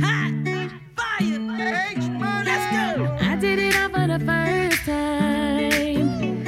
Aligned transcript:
Hot, 0.00 0.32
fire, 0.96 1.40
let's 2.44 2.66
go. 2.72 3.16
I 3.20 3.36
did 3.36 3.58
it 3.58 3.74
all 3.76 3.88
for 3.88 4.06
the 4.06 4.18
first 4.24 4.84
time. 4.84 6.42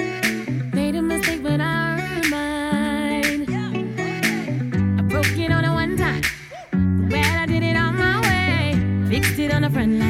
Made 0.72 0.94
a 0.94 1.02
mistake, 1.02 1.42
but 1.42 1.60
I 1.60 2.00
earned 2.00 2.30
mine. 2.30 3.47
I 4.98 5.02
broke 5.02 5.36
it 5.36 5.50
on 5.50 5.64
a 5.64 5.72
one 5.72 5.97
time. 5.97 6.22
Well, 7.10 7.38
I 7.42 7.47
did 7.47 7.62
it 7.62 7.77
on 7.77 7.97
my 7.97 8.20
way. 8.20 8.77
Fixed 9.08 9.38
it 9.38 9.53
on 9.53 9.62
the 9.62 9.70
front 9.70 9.98
line. 9.98 10.09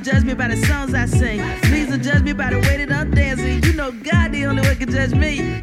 Don't 0.00 0.14
judge 0.14 0.24
me 0.24 0.32
by 0.32 0.48
the 0.48 0.56
songs 0.56 0.94
I 0.94 1.04
sing. 1.04 1.42
Please 1.60 1.90
don't 1.90 2.02
judge 2.02 2.22
me 2.22 2.32
by 2.32 2.48
the 2.48 2.58
way 2.60 2.82
that 2.82 2.90
I'm 2.90 3.10
dancing. 3.10 3.62
You 3.62 3.74
know 3.74 3.92
God 3.92 4.32
the 4.32 4.46
only 4.46 4.62
one 4.62 4.74
can 4.76 4.90
judge 4.90 5.12
me. 5.12 5.62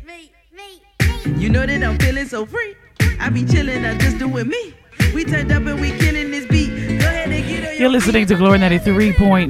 You 1.26 1.50
know 1.50 1.66
that 1.66 1.84
I'm 1.84 1.98
feeling 1.98 2.28
so 2.28 2.46
free. 2.46 2.76
I 3.20 3.30
be 3.30 3.44
chilling, 3.44 3.84
I 3.84 3.98
just 3.98 4.20
doing 4.20 4.48
me. 4.48 4.76
We 5.16 5.24
turned 5.26 5.52
up 5.52 5.66
and 5.66 5.82
we 5.82 5.90
killing 5.90 6.30
this 6.30 6.46
beat. 6.46 6.68
Go 6.68 7.08
ahead 7.08 7.32
and 7.32 7.48
get 7.48 7.58
on 7.58 7.64
your 7.64 7.74
You're 7.74 7.90
listening 7.90 8.28
to 8.28 8.36
Glory 8.36 8.60
93.9 8.60 9.50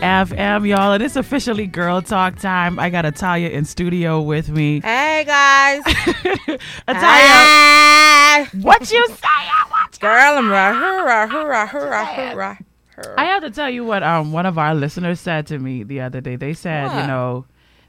FM, 0.00 0.68
y'all, 0.68 0.92
and 0.94 1.00
it's 1.00 1.14
officially 1.14 1.68
girl 1.68 2.02
talk 2.02 2.40
time. 2.40 2.80
I 2.80 2.90
got 2.90 3.04
Italia 3.04 3.50
in 3.50 3.64
studio 3.64 4.20
with 4.20 4.48
me. 4.48 4.80
Hey 4.84 5.22
guys. 5.24 5.82
Italia, 6.88 8.50
what 8.62 8.90
you 8.90 9.06
say? 9.06 9.28
What 9.68 10.00
Girl, 10.00 10.38
I'm 10.38 10.50
right. 10.50 10.74
Hurrah, 10.74 11.28
hurrah, 11.28 11.66
hurrah, 11.66 12.04
hurrah. 12.04 12.58
I 13.16 13.24
have 13.24 13.42
to 13.42 13.50
tell 13.50 13.70
you 13.70 13.84
what 13.84 14.02
um 14.02 14.32
one 14.32 14.46
of 14.46 14.58
our 14.58 14.74
listeners 14.74 15.20
said 15.20 15.46
to 15.48 15.58
me 15.58 15.82
the 15.82 16.00
other 16.00 16.20
day. 16.20 16.36
They 16.36 16.54
said, 16.54 16.84
you 17.00 17.06
know, 17.06 17.46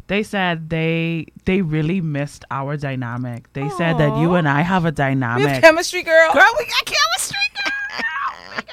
they 0.07 0.23
said 0.23 0.69
they 0.69 1.27
they 1.45 1.61
really 1.61 2.01
missed 2.01 2.45
our 2.51 2.77
dynamic. 2.77 3.51
They 3.53 3.69
said 3.69 3.97
that 3.97 4.17
you 4.17 4.35
and 4.35 4.47
I 4.47 4.61
have 4.61 4.85
a 4.85 4.89
We 4.89 4.91
dynamic. 4.95 5.47
have 5.47 5.61
chemistry, 5.61 6.03
girl. 6.03 6.33
Girl, 6.33 6.53
we 6.57 6.65
got 6.65 6.85
chemistry, 6.85 7.37
girl. 7.55 8.63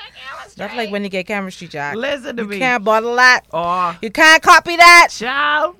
That's 0.56 0.74
like 0.74 0.90
when 0.90 1.04
you 1.04 1.10
get 1.10 1.26
chemistry, 1.26 1.68
Jack. 1.68 1.96
Listen 1.96 2.34
to 2.36 2.42
you 2.42 2.48
me. 2.48 2.56
You 2.56 2.60
can't 2.60 2.82
bottle 2.82 3.14
that. 3.16 3.42
Oh, 3.52 3.94
You 4.00 4.10
can't 4.10 4.42
copy 4.42 4.74
that. 4.76 5.08
child. 5.10 5.76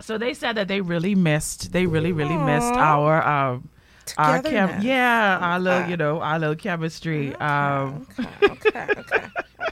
So 0.00 0.18
they 0.18 0.34
said 0.34 0.56
that 0.56 0.66
they 0.66 0.80
really 0.80 1.14
missed. 1.14 1.70
They 1.72 1.86
really, 1.86 2.10
really 2.10 2.36
missed 2.36 2.74
our 2.74 3.22
um 3.24 3.68
our 4.18 4.42
chem- 4.42 4.82
yeah, 4.82 5.38
our 5.40 5.58
little, 5.60 5.80
Okay. 5.80 5.90
you 5.90 5.96
know, 5.96 6.20
our 6.20 6.38
little 6.38 6.56
chemistry. 6.56 7.34
Um 7.36 8.06
Okay, 8.42 8.86
okay, 8.98 9.24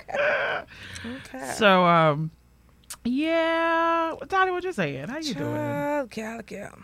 okay. 1.06 1.52
so 1.56 1.84
um 1.84 2.30
yeah, 3.04 4.14
Donnie, 4.28 4.50
what 4.50 4.62
you 4.64 4.72
saying? 4.72 5.08
How 5.08 5.18
you 5.18 5.32
doing? 5.34 5.54
Child, 5.54 6.10
gal, 6.10 6.40
gal. 6.42 6.78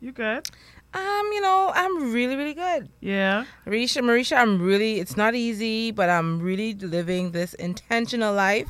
You 0.00 0.12
good? 0.12 0.48
Um, 0.94 1.30
you 1.32 1.40
know, 1.40 1.72
I'm 1.74 2.12
really, 2.12 2.36
really 2.36 2.54
good. 2.54 2.88
Yeah. 3.00 3.44
Mericha, 3.66 4.00
Mericha, 4.02 4.36
I'm 4.38 4.62
really, 4.62 5.00
it's 5.00 5.16
not 5.16 5.34
easy, 5.34 5.90
but 5.90 6.08
I'm 6.08 6.40
really 6.40 6.74
living 6.74 7.32
this 7.32 7.54
intentional 7.54 8.32
life. 8.32 8.68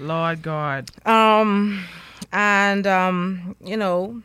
Lord 0.00 0.42
God. 0.42 0.90
Um, 1.06 1.84
and, 2.32 2.84
um, 2.86 3.54
you 3.64 3.76
know, 3.76 4.20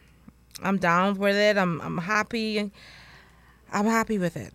I'm 0.63 0.77
down 0.77 1.13
with 1.19 1.35
it. 1.35 1.57
I'm, 1.57 1.79
I'm 1.81 1.99
happy. 1.99 2.71
I'm 3.71 3.85
happy 3.85 4.17
with 4.17 4.35
it. 4.37 4.53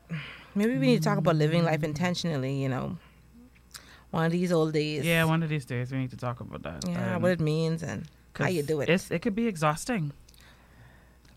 Maybe 0.54 0.78
we 0.78 0.86
need 0.86 0.98
to 1.02 1.04
talk 1.04 1.18
about 1.18 1.36
living 1.36 1.64
life 1.64 1.82
intentionally, 1.82 2.54
you 2.62 2.68
know, 2.68 2.96
one 4.10 4.24
of 4.24 4.32
these 4.32 4.52
old 4.52 4.72
days. 4.72 5.04
Yeah, 5.04 5.24
one 5.24 5.42
of 5.42 5.48
these 5.48 5.64
days 5.64 5.90
we 5.90 5.98
need 5.98 6.10
to 6.10 6.16
talk 6.16 6.40
about 6.40 6.62
that. 6.62 6.84
Yeah, 6.88 7.16
Um, 7.16 7.22
what 7.22 7.32
it 7.32 7.40
means 7.40 7.82
and 7.82 8.06
how 8.34 8.46
you 8.48 8.62
do 8.62 8.80
it. 8.80 8.88
It's, 8.88 9.10
it 9.10 9.20
could 9.22 9.34
be 9.34 9.46
exhausting. 9.48 10.12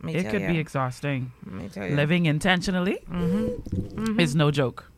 It 0.07 0.29
could 0.29 0.41
ya. 0.41 0.47
be 0.49 0.59
exhausting. 0.59 1.31
Let 1.45 1.53
me 1.55 1.69
tell 1.69 1.87
you. 1.87 1.95
Living 1.95 2.27
intentionally 2.27 2.99
Mm-hmm. 3.09 4.19
is 4.19 4.35
no 4.35 4.51
joke. 4.51 4.91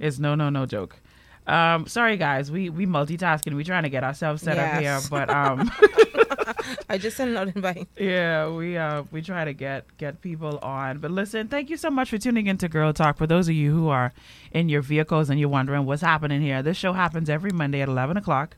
It's 0.00 0.18
no, 0.18 0.34
no, 0.34 0.50
no 0.50 0.66
joke. 0.66 0.96
Um, 1.46 1.86
sorry 1.86 2.16
guys, 2.16 2.50
we 2.50 2.70
we 2.70 2.86
multitasking. 2.86 3.54
We 3.54 3.64
trying 3.64 3.84
to 3.84 3.88
get 3.88 4.02
ourselves 4.02 4.42
set 4.42 4.58
up 4.58 4.80
here, 4.80 4.98
but 5.08 5.30
um, 5.30 5.70
I 6.88 6.98
just 6.98 7.16
sent 7.16 7.36
an 7.36 7.52
invite. 7.54 7.88
yeah, 7.96 8.48
we 8.48 8.76
uh 8.76 9.04
we 9.12 9.22
try 9.22 9.44
to 9.44 9.52
get 9.52 9.84
get 9.96 10.20
people 10.20 10.58
on. 10.58 10.98
But 10.98 11.12
listen, 11.12 11.46
thank 11.48 11.70
you 11.70 11.76
so 11.76 11.90
much 11.90 12.10
for 12.10 12.18
tuning 12.18 12.48
into 12.48 12.68
Girl 12.68 12.92
Talk. 12.92 13.16
For 13.16 13.26
those 13.26 13.48
of 13.48 13.54
you 13.54 13.72
who 13.72 13.88
are 13.88 14.12
in 14.50 14.68
your 14.68 14.82
vehicles 14.82 15.30
and 15.30 15.38
you're 15.38 15.48
wondering 15.48 15.86
what's 15.86 16.02
happening 16.02 16.42
here, 16.42 16.62
this 16.62 16.76
show 16.76 16.92
happens 16.92 17.30
every 17.30 17.52
Monday 17.52 17.80
at 17.80 17.88
eleven 17.88 18.16
o'clock. 18.16 18.56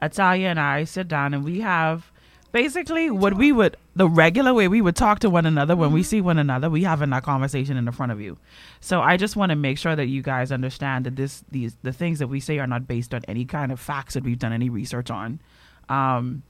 Italia 0.00 0.48
and 0.48 0.60
I 0.60 0.84
sit 0.84 1.08
down 1.08 1.34
and 1.34 1.44
we 1.44 1.60
have 1.60 2.10
basically 2.52 3.10
what 3.10 3.34
we 3.34 3.50
would 3.50 3.76
the 3.96 4.08
regular 4.08 4.52
way 4.54 4.68
we 4.68 4.80
would 4.80 4.96
talk 4.96 5.18
to 5.20 5.30
one 5.30 5.46
another 5.46 5.74
when 5.74 5.92
we 5.92 6.02
see 6.02 6.20
one 6.20 6.38
another 6.38 6.68
we 6.68 6.82
having 6.84 7.10
that 7.10 7.22
conversation 7.22 7.76
in 7.76 7.86
the 7.86 7.92
front 7.92 8.12
of 8.12 8.20
you 8.20 8.36
so 8.84 9.00
i 9.00 9.16
just 9.16 9.36
want 9.36 9.50
to 9.50 9.56
make 9.56 9.78
sure 9.78 9.94
that 9.96 10.08
you 10.08 10.20
guys 10.22 10.50
understand 10.52 11.06
that 11.06 11.14
this 11.16 11.44
these 11.50 11.76
the 11.82 11.92
things 11.92 12.18
that 12.18 12.26
we 12.26 12.40
say 12.40 12.58
are 12.58 12.66
not 12.66 12.86
based 12.88 13.14
on 13.14 13.22
any 13.28 13.44
kind 13.44 13.70
of 13.72 13.78
facts 13.80 14.14
that 14.14 14.24
we've 14.24 14.40
done 14.40 14.52
any 14.52 14.68
research 14.68 15.08
on. 15.10 15.40
Um 15.88 16.42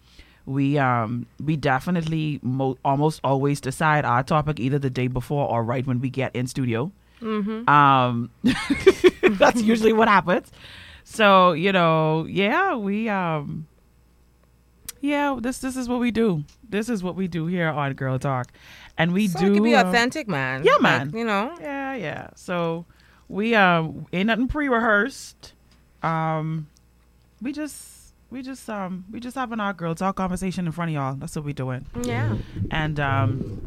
we 0.47 0.79
um 0.79 1.27
we 1.45 1.57
definitely 1.57 2.41
mo- 2.43 2.79
almost 2.85 3.21
always 3.23 3.61
decide 3.61 4.05
our 4.05 4.23
topic 4.25 4.59
either 4.59 4.79
the 4.79 4.91
day 4.91 5.07
before 5.09 5.47
or 5.49 5.63
right 5.63 5.87
when 5.87 6.01
we 6.01 6.11
get 6.11 6.35
in 6.35 6.47
studio. 6.47 6.91
Um 7.69 8.31
that's 9.43 9.63
usually 9.63 9.93
what 9.93 10.09
happens. 10.09 10.51
So 11.05 11.53
you 11.53 11.71
know 11.73 12.25
yeah 12.27 12.75
we 12.77 13.09
um 13.09 13.67
yeah 15.01 15.37
this 15.41 15.59
this 15.59 15.77
is 15.77 15.87
what 15.89 16.01
we 16.01 16.11
do. 16.11 16.45
This 16.69 16.89
is 16.89 17.03
what 17.03 17.15
we 17.15 17.29
do 17.29 17.47
here 17.47 17.69
on 17.69 17.93
girl 17.93 18.19
talk 18.19 18.51
and 18.99 19.13
we 19.13 19.29
so 19.29 19.39
do 19.41 19.47
it 19.53 19.55
can 19.55 19.63
be 19.63 19.75
authentic, 19.75 20.29
man. 20.29 20.63
yeah, 20.65 20.73
Like, 20.75 20.83
man. 20.83 21.13
you 21.15 21.25
know. 21.25 21.55
yeah 21.61 21.95
yeah 21.95 22.29
so 22.35 22.85
we 23.29 23.55
um 23.55 24.07
ain't 24.13 24.27
nothing 24.27 24.49
pre-rehearsed 24.49 25.53
um 26.03 26.67
we 27.41 27.53
just 27.53 28.13
we 28.31 28.43
just 28.43 28.69
um 28.69 29.05
we 29.11 29.21
just 29.21 29.37
having 29.37 29.61
our 29.61 29.73
girl 29.73 29.95
talk 29.95 30.17
conversation 30.17 30.67
in 30.67 30.73
front 30.73 30.91
of 30.91 30.95
y'all 30.95 31.15
that's 31.15 31.37
what 31.37 31.45
we 31.45 31.53
doing 31.53 31.87
Yeah. 32.03 32.37
and 32.71 32.99
um 33.01 33.61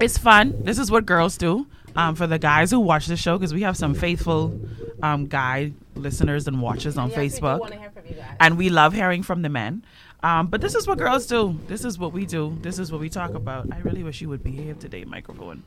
It's 0.00 0.18
fun. 0.18 0.54
This 0.64 0.78
is 0.78 0.90
what 0.90 1.06
girls 1.06 1.36
do. 1.36 1.66
Um, 1.94 2.14
for 2.16 2.26
the 2.26 2.38
guys 2.38 2.70
who 2.72 2.80
watch 2.80 3.06
the 3.06 3.16
show, 3.16 3.36
because 3.38 3.52
we 3.54 3.60
have 3.62 3.76
some 3.76 3.92
faithful 3.94 4.58
um, 5.02 5.26
guy 5.26 5.72
listeners 5.94 6.48
and 6.48 6.60
watchers 6.62 6.96
on 6.96 7.10
Facebook, 7.10 7.60
we 7.70 8.16
and 8.40 8.56
we 8.56 8.70
love 8.70 8.94
hearing 8.94 9.22
from 9.22 9.42
the 9.42 9.48
men. 9.50 9.84
Um, 10.22 10.46
but 10.46 10.60
this 10.60 10.74
is 10.74 10.86
what 10.86 10.98
girls 10.98 11.26
do. 11.26 11.58
This 11.66 11.84
is 11.84 11.98
what 11.98 12.12
we 12.12 12.26
do. 12.26 12.56
This 12.62 12.78
is 12.78 12.92
what 12.92 13.00
we 13.00 13.08
talk 13.08 13.34
about. 13.34 13.66
I 13.72 13.78
really 13.78 14.04
wish 14.04 14.20
you 14.20 14.28
would 14.28 14.44
behave 14.44 14.78
today, 14.78 15.04
microphone. 15.04 15.64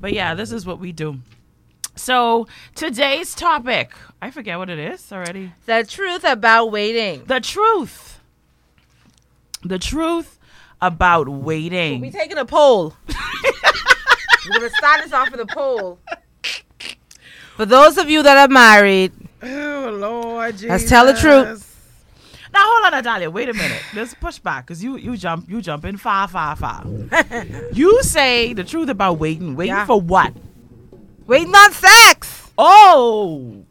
But 0.00 0.14
yeah, 0.14 0.34
this 0.34 0.52
is 0.52 0.64
what 0.64 0.78
we 0.78 0.92
do. 0.92 1.18
So 1.94 2.46
today's 2.74 3.34
topic, 3.34 3.92
I 4.22 4.30
forget 4.30 4.56
what 4.58 4.70
it 4.70 4.78
is 4.78 5.12
already. 5.12 5.52
The 5.66 5.84
truth 5.84 6.24
about 6.24 6.72
waiting. 6.72 7.24
The 7.26 7.40
truth. 7.40 8.20
The 9.62 9.78
truth 9.78 10.38
about 10.80 11.28
waiting. 11.28 12.00
We're 12.00 12.10
taking 12.10 12.38
a 12.38 12.46
poll. 12.46 12.94
We're 14.48 14.54
gonna 14.58 14.70
start 14.70 15.02
this 15.04 15.12
off 15.12 15.30
with 15.30 15.40
a 15.40 15.46
poll. 15.46 15.98
For 17.56 17.66
those 17.66 17.98
of 17.98 18.08
you 18.08 18.22
that 18.22 18.36
are 18.38 18.52
married, 18.52 19.12
Oh 19.42 19.96
Lord, 20.00 20.52
Jesus. 20.54 20.68
Let's 20.70 20.88
tell 20.88 21.04
the 21.04 21.14
truth. 21.14 21.71
Now 22.52 22.60
hold 22.64 22.84
on, 22.86 22.92
Natalia. 22.92 23.30
Wait 23.30 23.48
a 23.48 23.54
minute. 23.54 23.82
Let's 23.94 24.14
push 24.14 24.38
back 24.38 24.66
because 24.66 24.82
you 24.84 24.96
you 24.96 25.16
jump 25.16 25.48
you 25.48 25.62
jump 25.62 25.84
in 25.84 25.96
far 25.96 26.28
far 26.28 26.54
far. 26.56 26.84
you 27.72 28.02
say 28.02 28.52
the 28.52 28.64
truth 28.64 28.88
about 28.88 29.14
waiting. 29.18 29.56
Waiting 29.56 29.74
Yeah. 29.74 29.86
for 29.86 30.00
what? 30.00 30.32
waiting 31.26 31.54
on 31.54 31.72
sex. 31.72 32.50
Oh, 32.58 33.64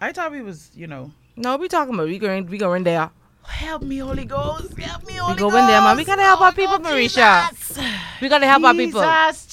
I 0.00 0.12
thought 0.12 0.30
we 0.32 0.42
was 0.42 0.70
you 0.74 0.86
know. 0.86 1.12
No, 1.36 1.56
we 1.56 1.68
talking 1.68 1.94
about 1.94 2.08
we 2.08 2.18
going 2.18 2.46
we 2.46 2.58
going 2.58 2.84
there. 2.84 3.10
Help 3.44 3.82
me, 3.82 3.98
Holy 3.98 4.26
Ghost. 4.26 4.76
Help 4.78 5.06
me, 5.06 5.14
Holy 5.14 5.34
We 5.34 5.38
go 5.40 5.48
in 5.48 5.66
there, 5.66 5.80
man. 5.80 5.96
We 5.96 6.04
Ghost. 6.04 6.16
gotta 6.18 6.22
help 6.22 6.40
our 6.42 6.52
people, 6.52 6.78
Mericha. 6.78 7.48
Jesus. 7.50 7.78
We 8.20 8.28
gotta 8.28 8.46
help 8.46 8.62
our 8.64 8.74
people. 8.74 9.00
Jesus, 9.02 9.46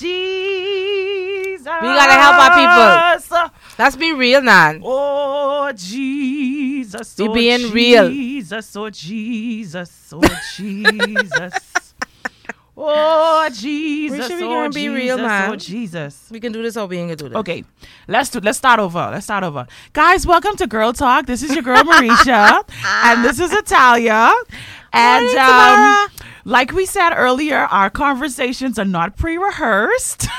Jesus. 1.58 1.82
We 1.82 1.88
gotta 1.88 2.14
help 2.14 2.36
our 2.38 3.50
people. 3.50 3.52
Let's 3.80 3.96
be 3.96 4.14
real, 4.14 4.42
man. 4.42 4.82
Oh 4.84 5.72
Jesus, 5.74 7.18
We 7.18 7.28
oh, 7.28 7.34
being 7.34 7.72
real. 7.72 8.10
Jesus, 8.10 8.76
oh 8.76 8.90
Jesus, 8.90 10.14
oh 10.14 10.22
Jesus, 10.56 11.94
oh 12.78 13.50
Jesus, 13.52 14.18
We 14.18 14.24
should 14.24 14.40
be 14.40 14.46
oh 14.46 14.50
gonna 14.50 14.70
be 14.70 14.90
real, 14.90 15.18
Jesus, 15.18 15.28
man. 15.28 15.52
oh 15.52 15.56
Jesus. 15.56 16.28
We 16.32 16.40
can 16.40 16.52
do 16.52 16.62
this 16.62 16.78
or 16.78 16.86
we 16.86 16.98
ain't 16.98 17.08
gonna 17.10 17.16
do 17.16 17.30
this. 17.30 17.38
Okay, 17.38 17.64
let's 18.08 18.30
do, 18.30 18.40
let's 18.40 18.58
start 18.58 18.80
over. 18.80 19.10
Let's 19.12 19.26
start 19.26 19.44
over, 19.44 19.68
guys. 19.94 20.26
Welcome 20.26 20.56
to 20.58 20.68
Girl 20.68 20.94
Talk. 20.94 21.26
This 21.26 21.44
is 21.44 21.54
your 21.54 21.64
girl 21.64 21.84
Mericha, 21.84 22.64
and 23.04 23.26
this 23.26 23.40
is 23.40 23.52
Italia. 23.52 24.32
And 24.94 25.26
Morning, 25.26 25.38
um, 25.38 26.08
like 26.46 26.72
we 26.72 26.86
said 26.86 27.14
earlier, 27.14 27.58
our 27.58 27.90
conversations 27.90 28.80
are 28.80 28.86
not 28.86 29.18
pre-rehearsed. 29.18 30.28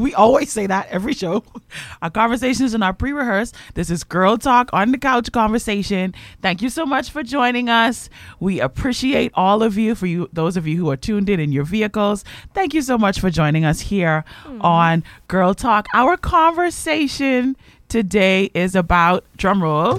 we 0.00 0.14
always 0.14 0.50
say 0.50 0.66
that 0.66 0.88
every 0.88 1.12
show. 1.12 1.44
Our 2.02 2.10
conversations 2.10 2.74
are 2.74 2.78
not 2.78 2.98
pre-rehearsed. 2.98 3.54
This 3.74 3.90
is 3.90 4.04
Girl 4.04 4.38
Talk 4.38 4.70
on 4.72 4.92
the 4.92 4.98
couch 4.98 5.30
conversation. 5.32 6.14
Thank 6.42 6.62
you 6.62 6.70
so 6.70 6.86
much 6.86 7.10
for 7.10 7.22
joining 7.22 7.68
us. 7.68 8.08
We 8.40 8.60
appreciate 8.60 9.32
all 9.34 9.62
of 9.62 9.76
you 9.76 9.94
for 9.94 10.06
you 10.06 10.28
those 10.32 10.56
of 10.56 10.66
you 10.66 10.76
who 10.76 10.90
are 10.90 10.96
tuned 10.96 11.28
in 11.28 11.40
in 11.40 11.52
your 11.52 11.64
vehicles. 11.64 12.24
Thank 12.54 12.74
you 12.74 12.82
so 12.82 12.96
much 12.96 13.20
for 13.20 13.30
joining 13.30 13.64
us 13.64 13.80
here 13.80 14.24
hmm. 14.44 14.60
on 14.62 15.04
Girl 15.28 15.54
Talk. 15.54 15.86
Our 15.94 16.16
conversation 16.16 17.56
today 17.88 18.50
is 18.54 18.74
about 18.74 19.24
drum 19.36 19.62
roll. 19.62 19.98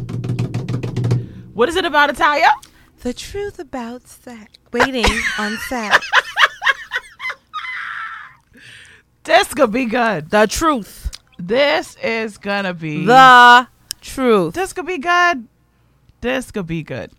What 1.53 1.69
is 1.69 1.75
it 1.75 1.85
about, 1.85 2.09
Italia? 2.09 2.51
The 3.01 3.13
truth 3.13 3.59
about 3.59 4.07
sex. 4.07 4.51
Waiting 4.71 5.05
on 5.37 5.57
sex. 5.67 6.09
This 9.23 9.53
could 9.53 9.71
be 9.71 9.85
good. 9.85 10.29
The 10.29 10.47
truth. 10.47 11.11
This 11.37 11.95
is 12.03 12.37
gonna 12.37 12.73
be 12.73 13.05
The 13.05 13.67
truth. 14.01 14.53
This 14.53 14.73
could 14.73 14.85
be 14.85 14.97
good. 14.97 15.47
This 16.21 16.51
could 16.51 16.67
be 16.67 16.83
good. 16.83 17.11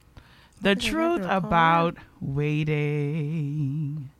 The 0.60 0.76
truth 0.76 1.22
about 1.28 1.96
waiting. 2.20 4.10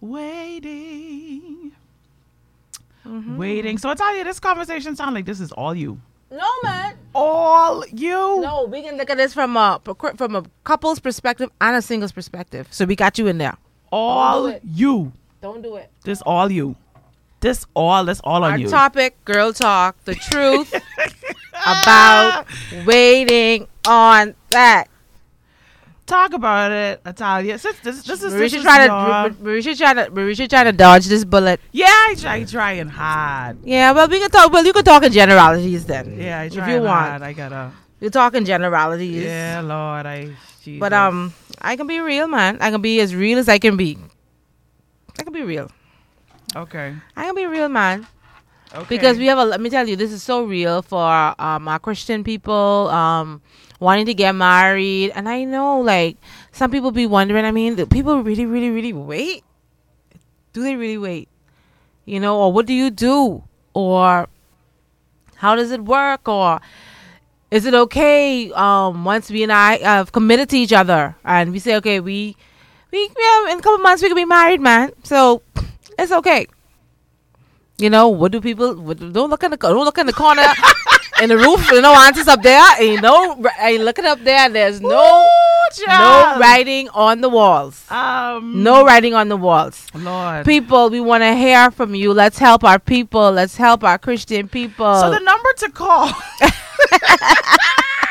Waiting. 0.00 1.72
Mm-hmm. 3.06 3.36
Waiting. 3.36 3.78
So 3.78 3.90
I 3.90 3.94
tell 3.94 4.16
you, 4.16 4.24
this 4.24 4.40
conversation 4.40 4.96
sounds 4.96 5.14
like 5.14 5.26
this 5.26 5.40
is 5.40 5.52
all 5.52 5.74
you. 5.74 6.00
No, 6.30 6.48
man. 6.62 6.96
All 7.14 7.84
you. 7.88 8.40
No, 8.40 8.64
we 8.64 8.82
can 8.82 8.96
look 8.96 9.10
at 9.10 9.18
this 9.18 9.34
from 9.34 9.56
a 9.56 9.80
from 10.16 10.34
a 10.34 10.44
couple's 10.64 10.98
perspective 10.98 11.50
and 11.60 11.76
a 11.76 11.82
single's 11.82 12.12
perspective. 12.12 12.68
So 12.70 12.86
we 12.86 12.96
got 12.96 13.18
you 13.18 13.26
in 13.26 13.38
there. 13.38 13.56
all 13.90 14.46
it. 14.46 14.62
you. 14.64 15.12
Don't 15.42 15.60
do 15.60 15.76
it. 15.76 15.90
This 16.04 16.22
all 16.22 16.50
you. 16.50 16.76
This 17.42 17.66
all. 17.74 18.04
This 18.06 18.20
all 18.20 18.44
on 18.44 18.52
Our 18.52 18.58
you. 18.58 18.68
topic, 18.68 19.22
girl 19.24 19.52
talk, 19.52 20.02
the 20.04 20.14
truth 20.30 20.72
about 21.52 22.46
waiting 22.86 23.66
on 23.86 24.34
that. 24.50 24.88
Talk 26.06 26.34
about 26.34 26.70
it, 26.70 27.04
Natalia. 27.04 27.58
Since 27.58 27.80
this, 27.80 28.02
this 28.04 28.22
is, 28.22 28.32
this 28.32 28.52
Mericha 28.52 28.56
is 28.58 28.62
trying 28.62 28.88
to 28.88 29.36
Mericha 29.42 29.76
trying 29.76 29.96
to 29.96 30.10
Mericha 30.12 30.48
trying 30.48 30.66
to 30.66 30.72
dodge 30.72 31.06
this 31.06 31.24
bullet. 31.24 31.58
Yeah, 31.72 31.86
I 31.88 32.14
try 32.16 32.44
trying 32.44 32.88
hard. 32.88 33.58
Yeah, 33.64 33.90
well 33.92 34.08
we 34.08 34.20
can 34.20 34.30
talk. 34.30 34.52
Well, 34.52 34.64
you 34.64 34.72
can 34.72 34.84
talk 34.84 35.02
in 35.02 35.12
generalities 35.12 35.84
then. 35.86 36.18
Yeah, 36.20 36.40
I 36.40 36.44
if 36.44 36.54
try 36.54 36.74
you 36.74 36.86
hard. 36.86 37.20
want. 37.20 37.22
I 37.24 37.32
gotta. 37.32 37.72
You 38.00 38.10
talk 38.10 38.34
in 38.34 38.44
generalities. 38.44 39.24
Yeah, 39.24 39.62
Lord, 39.64 40.06
I. 40.06 40.30
Jesus. 40.62 40.78
But 40.78 40.92
um, 40.92 41.34
I 41.60 41.74
can 41.76 41.88
be 41.88 41.98
real, 41.98 42.28
man. 42.28 42.58
I 42.60 42.70
can 42.70 42.82
be 42.82 43.00
as 43.00 43.14
real 43.16 43.38
as 43.38 43.48
I 43.48 43.58
can 43.58 43.76
be. 43.76 43.98
I 45.18 45.24
can 45.24 45.32
be 45.32 45.42
real. 45.42 45.70
Okay. 46.54 46.94
I 47.16 47.24
can 47.24 47.34
be 47.34 47.46
real, 47.46 47.68
man. 47.68 48.06
Okay. 48.74 48.86
Because 48.88 49.18
we 49.18 49.26
have 49.26 49.38
a. 49.38 49.44
Let 49.44 49.60
me 49.60 49.70
tell 49.70 49.88
you, 49.88 49.96
this 49.96 50.12
is 50.12 50.22
so 50.22 50.44
real 50.44 50.82
for 50.82 51.06
um 51.40 51.68
our 51.68 51.78
Christian 51.78 52.24
people 52.24 52.88
um 52.88 53.42
wanting 53.80 54.06
to 54.06 54.14
get 54.14 54.32
married, 54.34 55.12
and 55.14 55.28
I 55.28 55.44
know 55.44 55.80
like 55.80 56.16
some 56.52 56.70
people 56.70 56.90
be 56.90 57.06
wondering. 57.06 57.44
I 57.44 57.52
mean, 57.52 57.76
do 57.76 57.86
people 57.86 58.22
really, 58.22 58.46
really, 58.46 58.70
really 58.70 58.92
wait? 58.92 59.44
Do 60.52 60.62
they 60.62 60.76
really 60.76 60.98
wait? 60.98 61.28
You 62.04 62.18
know, 62.20 62.38
or 62.40 62.52
what 62.52 62.66
do 62.66 62.72
you 62.72 62.90
do, 62.90 63.44
or 63.74 64.28
how 65.36 65.54
does 65.54 65.70
it 65.70 65.84
work, 65.84 66.26
or 66.28 66.60
is 67.50 67.66
it 67.66 67.74
okay 67.74 68.50
um 68.52 69.04
once 69.04 69.30
we 69.30 69.42
and 69.42 69.52
I 69.52 69.76
have 69.78 70.12
committed 70.12 70.48
to 70.50 70.56
each 70.56 70.72
other 70.72 71.14
and 71.22 71.52
we 71.52 71.58
say 71.58 71.76
okay 71.76 72.00
we 72.00 72.34
we 72.90 73.10
yeah 73.18 73.52
in 73.52 73.58
a 73.58 73.62
couple 73.62 73.78
months 73.78 74.02
we 74.02 74.08
can 74.08 74.16
be 74.16 74.24
married 74.24 74.62
man 74.62 74.92
so 75.02 75.42
it's 76.02 76.12
okay. 76.12 76.46
You 77.78 77.90
know 77.90 78.08
what 78.08 78.32
do 78.32 78.40
people 78.40 78.74
what, 78.74 78.98
don't 78.98 79.30
look 79.30 79.42
in 79.42 79.50
the 79.50 79.56
don't 79.56 79.84
look 79.84 79.98
in 79.98 80.06
the 80.06 80.12
corner 80.12 80.42
in 81.22 81.28
the 81.30 81.36
roof 81.36 81.70
you 81.70 81.80
know 81.80 81.94
aunties 81.94 82.28
up 82.28 82.42
there. 82.42 82.62
Ain't 82.78 83.02
no 83.02 83.42
ain't 83.58 83.82
looking 83.82 84.04
up 84.04 84.22
there. 84.22 84.48
There's 84.48 84.80
no 84.80 85.26
no 85.86 86.36
writing 86.38 86.88
on 86.90 87.22
the 87.22 87.28
walls. 87.28 87.90
Um. 87.90 88.62
no 88.62 88.84
writing 88.84 89.14
on 89.14 89.28
the 89.28 89.36
walls. 89.36 89.86
Lord. 89.94 90.44
people 90.44 90.90
we 90.90 91.00
want 91.00 91.22
to 91.22 91.34
hear 91.34 91.70
from 91.70 91.94
you. 91.94 92.12
Let's 92.12 92.38
help 92.38 92.62
our 92.62 92.78
people. 92.78 93.32
Let's 93.32 93.56
help 93.56 93.82
our 93.82 93.98
christian 93.98 94.48
people. 94.48 95.00
So 95.00 95.10
the 95.10 95.20
number 95.20 95.52
to 95.58 95.70
call. 95.70 96.12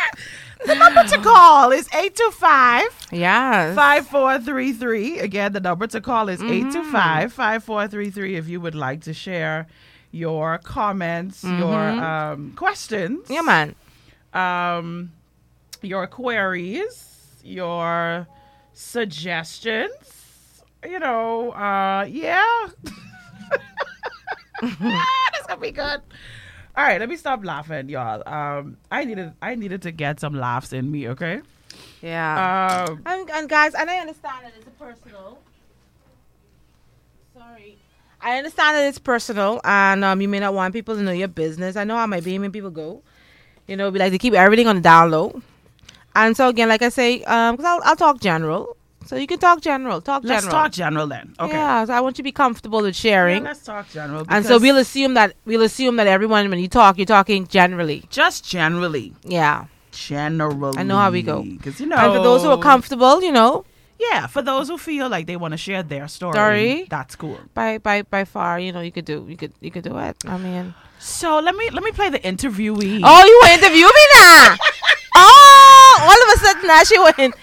the 0.65 0.75
number 0.75 1.03
to 1.03 1.17
call 1.19 1.71
is 1.71 1.87
825 1.93 3.07
yes 3.11 3.75
5433. 3.75 5.19
Again, 5.19 5.53
the 5.53 5.59
number 5.59 5.87
to 5.87 6.01
call 6.01 6.29
is 6.29 6.39
Mm-hmm. 6.39 6.67
825 6.69 7.33
5433 7.33 8.35
if 8.35 8.47
you 8.47 8.61
would 8.61 8.75
like 8.75 9.01
to 9.01 9.13
share 9.13 9.67
your 10.11 10.57
comments, 10.59 11.43
your 11.43 11.79
um, 11.79 12.53
questions, 12.55 13.21
Mm-hmm. 13.27 13.33
yeah 13.33 13.41
man 13.41 13.75
um, 14.33 15.11
your 15.81 16.07
queries, 16.07 17.07
your 17.43 18.27
suggestions. 18.73 19.91
You 20.87 20.99
know, 20.99 21.51
uh, 21.51 22.05
yeah. 22.09 22.67
That's 24.61 25.47
gonna 25.47 25.59
be 25.59 25.71
good. 25.71 26.01
All 26.75 26.83
right, 26.85 26.99
let 26.99 27.09
me 27.09 27.17
stop 27.17 27.43
laughing, 27.43 27.89
y'all. 27.89 28.23
Um, 28.27 28.77
I 28.89 29.03
needed, 29.03 29.33
I 29.41 29.55
needed 29.55 29.81
to 29.83 29.91
get 29.91 30.19
some 30.19 30.33
laughs 30.33 30.71
in 30.71 30.89
me. 30.89 31.09
Okay. 31.09 31.41
yeah 32.01 32.85
Um, 32.87 33.01
And, 33.05 33.29
and 33.29 33.49
guys, 33.49 33.73
and 33.73 33.89
I 33.89 33.97
understand 33.97 34.45
that 34.45 34.53
it's 34.57 34.67
a 34.67 34.71
personal. 34.71 35.39
Sorry. 37.37 37.77
I 38.21 38.37
understand 38.37 38.77
that 38.77 38.87
it's 38.87 38.99
personal, 38.99 39.59
and 39.63 40.05
um, 40.05 40.21
you 40.21 40.27
may 40.29 40.39
not 40.39 40.53
want 40.53 40.73
people 40.73 40.95
to 40.95 41.01
know 41.01 41.11
your 41.11 41.27
business. 41.27 41.75
I 41.75 41.83
know 41.83 41.97
how 41.97 42.07
my 42.07 42.19
baby 42.21 42.47
people 42.49 42.69
go. 42.69 43.01
You 43.67 43.75
know, 43.75 43.89
we 43.89 43.99
like 43.99 44.11
to 44.11 44.17
keep 44.17 44.33
everything 44.33 44.67
on 44.67 44.75
the 44.75 44.81
down 44.81 45.11
low. 45.11 45.41
And 46.15 46.35
so 46.37 46.49
again, 46.49 46.69
like 46.69 46.81
I 46.81 46.89
say, 46.89 47.23
um, 47.23 47.55
because 47.55 47.65
I'll, 47.65 47.81
I'll 47.83 47.95
talk 47.95 48.19
general. 48.19 48.77
So 49.05 49.15
you 49.15 49.27
can 49.27 49.39
talk 49.39 49.61
general. 49.61 49.99
Talk 50.01 50.23
general. 50.23 50.35
let's 50.41 50.47
talk 50.47 50.71
general 50.71 51.07
then. 51.07 51.33
Okay. 51.39 51.51
Yeah, 51.53 51.85
so 51.85 51.93
I 51.93 51.99
want 52.01 52.17
you 52.17 52.21
to 52.23 52.23
be 52.23 52.31
comfortable 52.31 52.81
with 52.81 52.95
Yeah, 53.03 53.11
sharing. 53.11 53.43
let's 53.43 53.63
talk 53.63 53.89
general. 53.89 54.25
and 54.29 54.45
so 54.45 54.57
we'll 54.59 54.77
assume 54.77 55.15
that 55.15 55.35
we'll 55.45 55.63
assume 55.63 55.95
that 55.97 56.07
everyone 56.07 56.49
when 56.49 56.59
you 56.59 56.67
talk, 56.67 56.97
you're 56.97 57.05
talking 57.05 57.47
generally. 57.47 58.03
just 58.09 58.45
generally, 58.47 59.13
Yeah. 59.23 59.65
generally. 59.91 60.77
I 60.77 60.83
know 60.83 60.97
how 60.97 61.11
we 61.11 61.21
go. 61.23 61.41
Because 61.43 61.79
you 61.79 61.87
know, 61.87 61.97
And 61.97 62.13
for 62.15 62.23
those 62.23 62.43
who 62.43 62.49
are 62.49 62.57
comfortable, 62.57 63.21
you 63.23 63.31
know, 63.31 63.65
Yeah, 63.99 64.25
for 64.27 64.41
those 64.41 64.67
who 64.69 64.77
feel 64.79 65.09
like 65.09 65.27
they 65.27 65.35
want 65.37 65.51
to 65.53 65.57
share 65.57 65.83
their 65.83 66.07
story, 66.07 66.33
Story? 66.33 66.87
that's 66.89 67.15
cool. 67.15 67.39
By 67.53 67.77
by 67.77 68.01
by 68.03 68.23
far, 68.25 68.59
you 68.59 68.71
know, 68.71 68.81
you 68.81 68.91
could 68.91 69.05
do 69.05 69.25
you 69.29 69.37
could 69.37 69.53
you 69.59 69.69
could 69.71 69.83
do 69.83 69.97
it. 69.97 70.15
I 70.25 70.37
mean, 70.37 70.73
So 70.99 71.39
let 71.39 71.53
me 71.55 71.69
let 71.69 71.83
me 71.83 71.91
play 71.91 72.09
the 72.09 72.19
interviewee. 72.31 73.01
oh, 73.03 73.21
you 73.29 73.35
want 73.41 73.49
to 73.49 73.57
interview 73.59 73.85
me 73.99 74.03
now? 74.15 74.55
oh, 75.15 75.93
all 76.09 76.19
of 76.25 76.29
a 76.35 76.37
sudden 76.45 76.67
now 76.67 76.83
she 76.83 76.97
went. 76.99 77.35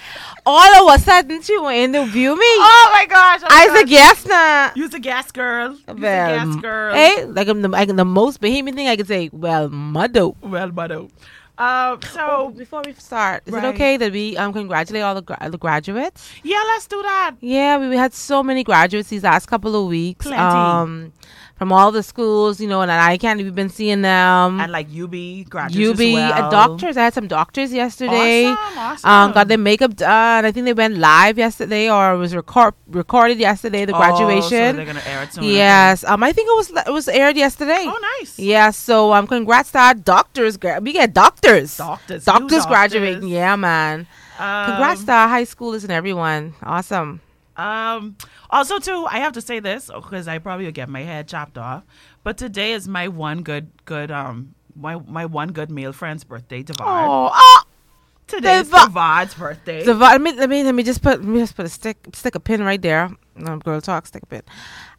All 0.51 0.89
of 0.89 0.95
a 0.95 0.99
sudden 1.03 1.43
she 1.43 1.59
went 1.59 1.93
to 1.93 1.99
interview 2.01 2.31
me. 2.31 2.53
Oh 2.65 2.91
my 2.93 3.05
gosh! 3.07 3.41
oh 3.45 3.49
my 3.51 3.57
I 3.63 3.67
said 3.77 3.83
gosh. 3.85 3.91
yes 3.91 4.27
now. 4.27 4.73
Use 4.75 4.95
a 4.95 4.99
gas 5.01 5.31
girl. 5.31 5.77
A 5.87 5.95
Well, 5.95 6.01
gas 6.01 6.57
girl. 6.57 6.95
Hey, 6.95 7.25
like 7.27 7.49
I'm 7.49 7.61
the, 7.63 7.69
like 7.69 7.89
the 7.95 8.05
most 8.05 8.41
behemoth 8.41 8.75
thing 8.75 8.89
I 8.89 8.97
could 8.97 9.07
say. 9.07 9.29
Well, 9.33 9.69
mother. 9.69 10.29
Well, 10.41 10.73
Mado. 10.73 11.01
Um, 11.03 11.11
Oh, 11.61 11.99
so 12.15 12.55
before 12.57 12.83
we 12.87 12.93
start, 12.95 13.43
is 13.47 13.53
Right. 13.53 13.65
it 13.65 13.75
okay 13.75 13.97
that 13.97 14.13
we 14.13 14.37
um 14.37 14.53
congratulate 14.53 15.03
all 15.03 15.17
the 15.17 15.23
gra- 15.23 15.51
the 15.51 15.59
graduates? 15.59 16.31
yeah, 16.45 16.63
let's 16.71 16.87
do 16.87 17.03
that. 17.03 17.33
Yeah, 17.41 17.79
we, 17.79 17.89
we 17.89 17.97
had 17.97 18.15
so 18.15 18.43
many 18.45 18.63
graduates 18.63 19.09
these 19.09 19.25
last 19.25 19.47
couple 19.47 19.75
of 19.75 19.89
weeks. 19.89 20.25
Plenty. 20.27 20.41
Um, 20.41 21.13
from 21.59 21.73
all 21.73 21.91
the 21.91 22.03
schools, 22.05 22.61
you 22.61 22.69
know, 22.69 22.81
and 22.83 22.91
I 22.91 23.19
can't. 23.19 23.41
We've 23.43 23.55
been 23.55 23.69
seeing 23.69 24.03
them. 24.03 24.61
And 24.61 24.71
like 24.71 24.87
UB 24.89 25.49
graduates 25.51 25.91
UB 25.91 26.01
as 26.01 26.13
well. 26.15 26.33
uh, 26.45 26.51
doctors. 26.51 26.97
I 26.97 27.05
had 27.05 27.15
some 27.15 27.27
doctors 27.27 27.73
yesterday. 27.73 28.47
Awesome, 28.47 28.79
awesome. 28.79 29.11
Um, 29.11 29.33
got 29.33 29.49
their 29.49 29.59
makeup 29.59 29.97
done. 29.97 30.45
I 30.45 30.53
think 30.53 30.65
they 30.67 30.73
went 30.73 30.97
live 30.99 31.37
yesterday, 31.37 31.91
or 31.91 32.17
was 32.17 32.35
record 32.35 32.75
recorded 32.89 33.39
yesterday. 33.39 33.85
The 33.85 33.93
Oh, 33.95 34.01
so 34.01 34.07
graduation. 34.07 34.77
they're 34.77 34.87
gonna 34.87 35.03
air 35.05 35.23
it 35.25 35.33
soon. 35.35 35.45
yes. 35.45 36.05
Um, 36.05 36.23
I 36.23 36.33
think 36.33 36.49
it 36.49 36.57
was 36.57 36.71
it 36.87 36.93
was 36.93 37.09
aired 37.09 37.37
yesterday. 37.37 37.85
Oh, 37.87 37.99
nice. 38.21 38.39
Yeah. 38.39 38.71
So 38.71 39.13
um, 39.13 39.27
congrats 39.27 39.73
to 39.73 39.79
our 39.79 39.95
doctors. 39.95 40.57
gra- 40.57 40.81
We 40.81 40.93
get 40.93 41.13
doctors. 41.13 41.77
Doctors. 41.77 42.25
Doctors 42.25 42.67
graduating. 42.67 43.15
doctors. 43.15 43.31
Yeah, 43.31 43.57
man. 43.57 44.07
Congrats 44.39 45.01
Um, 45.01 45.07
to 45.07 45.13
our 45.13 45.29
high 45.29 45.45
schoolers 45.45 45.83
and 45.83 45.91
everyone. 45.91 46.55
Awesome. 46.63 47.21
Um. 47.59 48.17
Also, 48.51 48.79
too, 48.79 49.07
I 49.11 49.19
have 49.19 49.33
to 49.35 49.41
say 49.41 49.59
this 49.61 49.91
because 49.93 50.29
I 50.29 50.39
probably 50.39 50.65
will 50.67 50.73
get 50.73 50.89
my 50.89 51.03
head 51.03 51.29
chopped 51.29 51.59
off. 51.59 51.85
But 52.23 52.39
today 52.39 52.73
is 52.73 52.87
my 52.89 53.09
one 53.09 53.43
good, 53.43 53.71
good, 53.85 54.11
um, 54.11 54.55
my 54.77 54.97
my 54.97 55.27
one 55.27 55.53
good 55.53 55.71
male 55.71 55.93
friend's 55.93 56.25
birthday, 56.25 56.63
Devad. 56.63 56.85
Oh, 56.87 57.31
oh. 57.33 57.63
Today's 58.27 58.69
Devad. 58.69 58.93
Devad's 58.93 59.35
birthday. 59.35 59.85
So 59.85 59.93
let 59.93 60.21
me 60.21 60.33
let 60.33 60.49
me 60.49 60.63
let 60.63 60.75
me 60.75 60.83
just 60.83 61.03
put 61.03 61.21
let 61.21 61.29
me 61.29 61.41
just 61.41 61.57
put 61.57 61.67
a 61.67 61.69
stick 61.69 61.97
stick 62.13 62.35
a 62.35 62.41
pin 62.41 62.63
right 62.63 62.81
there. 62.81 63.11
Um, 63.45 63.59
girl 63.61 63.81
talk 63.81 64.07
stick 64.07 64.23
a 64.23 64.27
pin. 64.27 64.43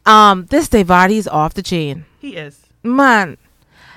Um, 0.04 0.46
this 0.46 0.68
Devati 0.68 1.16
is 1.16 1.28
off 1.28 1.54
the 1.54 1.62
chain, 1.62 2.04
he 2.18 2.36
is. 2.36 2.60
man. 2.82 3.36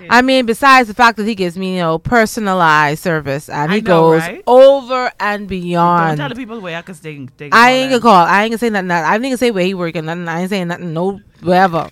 I 0.09 0.21
mean, 0.21 0.45
besides 0.45 0.87
the 0.87 0.93
fact 0.93 1.17
that 1.17 1.25
he 1.25 1.35
gives 1.35 1.57
me 1.57 1.75
you 1.75 1.79
know 1.81 1.99
personalized 1.99 3.01
service 3.01 3.49
and 3.49 3.71
I 3.71 3.75
he 3.75 3.81
know, 3.81 4.11
goes 4.11 4.21
right? 4.21 4.43
over 4.47 5.11
and 5.19 5.47
beyond. 5.47 6.17
Don't 6.17 6.17
tell 6.17 6.29
the 6.29 6.35
people 6.35 6.59
where 6.59 6.81
because 6.81 6.99
they, 6.99 7.27
they 7.37 7.49
I 7.51 7.71
ain't 7.71 7.91
gonna 7.91 8.01
call. 8.01 8.25
I 8.25 8.43
ain't 8.43 8.51
gonna 8.51 8.57
say 8.59 8.69
nothing. 8.69 8.91
I 8.91 9.13
ain't 9.13 9.23
gonna 9.23 9.37
say 9.37 9.51
where 9.51 9.65
he 9.65 9.73
working. 9.73 10.05
Nothing. 10.05 10.27
I 10.27 10.41
ain't 10.41 10.49
saying 10.49 10.67
nothing. 10.67 10.93
No, 10.93 11.21
wherever. 11.41 11.89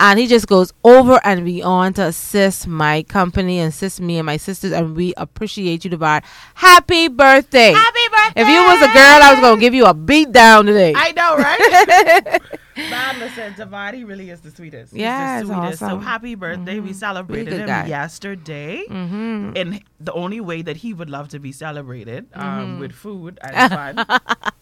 And 0.00 0.18
he 0.18 0.26
just 0.26 0.46
goes 0.46 0.72
over 0.84 1.20
and 1.24 1.44
beyond 1.44 1.96
to 1.96 2.06
assist 2.06 2.68
my 2.68 3.02
company, 3.02 3.58
and 3.58 3.70
assist 3.70 4.00
me 4.00 4.18
and 4.18 4.26
my 4.26 4.36
sisters, 4.36 4.72
and 4.72 4.94
we 4.94 5.12
appreciate 5.16 5.84
you, 5.84 5.90
Devar. 5.90 6.22
Happy 6.54 7.08
birthday! 7.08 7.72
Happy 7.72 7.98
birthday! 8.10 8.42
If 8.42 8.48
you 8.48 8.62
was 8.62 8.80
a 8.82 8.92
girl, 8.92 9.22
I 9.22 9.32
was 9.32 9.40
gonna 9.40 9.60
give 9.60 9.74
you 9.74 9.86
a 9.86 9.94
beat 9.94 10.30
down 10.30 10.66
today. 10.66 10.92
I 10.96 11.12
know, 11.12 11.36
right? 11.36 12.40
Man, 12.78 13.18
listen, 13.18 13.54
he 13.92 14.04
really 14.04 14.30
is 14.30 14.40
the 14.40 14.52
sweetest. 14.52 14.92
He's 14.92 15.00
Yes, 15.00 15.42
the 15.42 15.46
sweetest. 15.52 15.82
awesome. 15.82 15.98
So 16.00 16.04
happy 16.04 16.36
birthday. 16.36 16.78
We 16.78 16.92
celebrated 16.92 17.54
him 17.54 17.66
guy. 17.66 17.86
yesterday 17.86 18.84
mm-hmm. 18.88 19.56
in 19.56 19.82
the 19.98 20.12
only 20.12 20.40
way 20.40 20.62
that 20.62 20.76
he 20.76 20.94
would 20.94 21.10
love 21.10 21.28
to 21.30 21.40
be 21.40 21.50
celebrated, 21.50 22.28
um, 22.34 22.78
with 22.78 22.92
food 22.92 23.40
and 23.42 23.72
fun. 23.72 24.06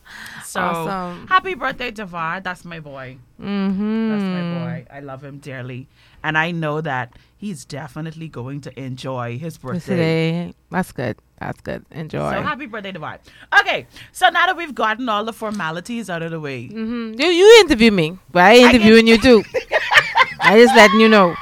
so 0.46 0.60
Awesome. 0.60 1.26
happy 1.26 1.54
birthday, 1.54 1.90
Devad. 1.90 2.44
That's 2.44 2.64
my 2.64 2.80
boy. 2.80 3.18
Mm-hmm. 3.40 4.08
That's 4.10 4.22
my 4.22 4.42
boy. 4.58 4.86
I 4.90 5.00
love 5.00 5.22
him 5.24 5.38
dearly. 5.38 5.88
And 6.22 6.36
I 6.38 6.50
know 6.50 6.80
that 6.80 7.12
he's 7.36 7.64
definitely 7.64 8.28
going 8.28 8.60
to 8.62 8.80
enjoy 8.80 9.38
his 9.38 9.58
birthday. 9.58 9.94
Today, 9.96 10.54
that's 10.70 10.92
good. 10.92 11.18
That's 11.38 11.60
good. 11.60 11.84
Enjoy. 11.90 12.30
So 12.32 12.42
happy 12.42 12.66
birthday, 12.66 12.92
Devad. 12.92 13.18
Okay, 13.60 13.86
so 14.12 14.28
now 14.30 14.46
that 14.46 14.56
we've 14.56 14.74
gotten 14.74 15.08
all 15.08 15.24
the 15.24 15.32
formalities 15.32 16.08
out 16.08 16.22
of 16.22 16.30
the 16.30 16.40
way, 16.40 16.66
hmm 16.68 17.12
You 17.18 17.26
you 17.26 17.60
interview 17.60 17.90
me, 17.92 18.18
but 18.32 18.42
I 18.44 18.56
interviewing 18.56 19.06
you 19.06 19.18
too. 19.18 19.44
I 20.40 20.60
just 20.62 20.74
letting 20.76 21.00
you 21.00 21.08
know. 21.08 21.34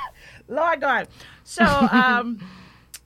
Lord 0.49 0.81
God. 0.81 1.09
So, 1.45 1.65
um, 1.65 2.41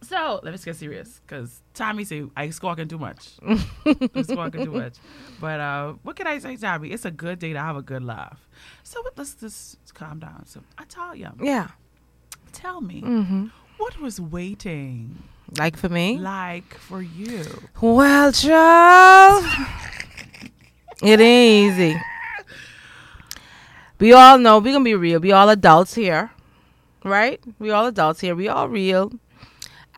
so 0.09 0.41
let's 0.43 0.65
get 0.65 0.77
serious 0.77 1.21
because 1.27 1.61
Tommy 1.75 2.05
said 2.05 2.31
I 2.37 2.49
squawking 2.51 2.89
too 2.89 2.99
much. 2.99 3.31
I'm 3.47 4.25
squawking 4.25 4.65
too 4.65 4.73
much. 4.73 4.95
But 5.41 5.61
uh, 5.61 5.93
what 6.03 6.17
can 6.17 6.27
I 6.27 6.39
say, 6.39 6.57
Tommy? 6.57 6.89
It's 6.91 7.05
a 7.05 7.11
good 7.11 7.39
day 7.39 7.53
to 7.53 7.59
have 7.59 7.77
a 7.77 7.83
good 7.83 8.03
laugh. 8.03 8.49
So 8.83 9.03
let's 9.17 9.35
just 9.35 9.95
calm 9.95 10.19
down. 10.19 10.47
So 10.47 10.61
I 10.79 10.85
tell 10.85 11.15
you, 11.15 11.29
Yeah. 11.41 11.69
tell 12.53 12.81
me, 12.81 13.03
Mm-hmm. 13.03 13.47
what 13.77 14.01
was 14.01 14.21
waiting 14.21 15.23
Like 15.59 15.77
for 15.77 15.89
me. 15.89 16.19
like 16.19 16.75
for 16.75 17.03
you? 17.03 17.45
Well, 17.81 18.33
child, 18.33 19.45
it 21.03 21.21
ain't 21.21 21.73
easy. 21.79 22.01
We 24.01 24.13
all 24.13 24.39
know 24.39 24.59
we're 24.59 24.73
gonna 24.73 24.85
be 24.85 24.95
real. 24.95 25.21
We 25.21 25.33
all 25.33 25.49
adults 25.49 25.95
here, 25.95 26.31
right? 27.05 27.41
We 27.59 27.71
all 27.73 27.87
adults 27.87 28.21
here. 28.21 28.35
We 28.35 28.49
all 28.49 28.69
real. 28.69 29.13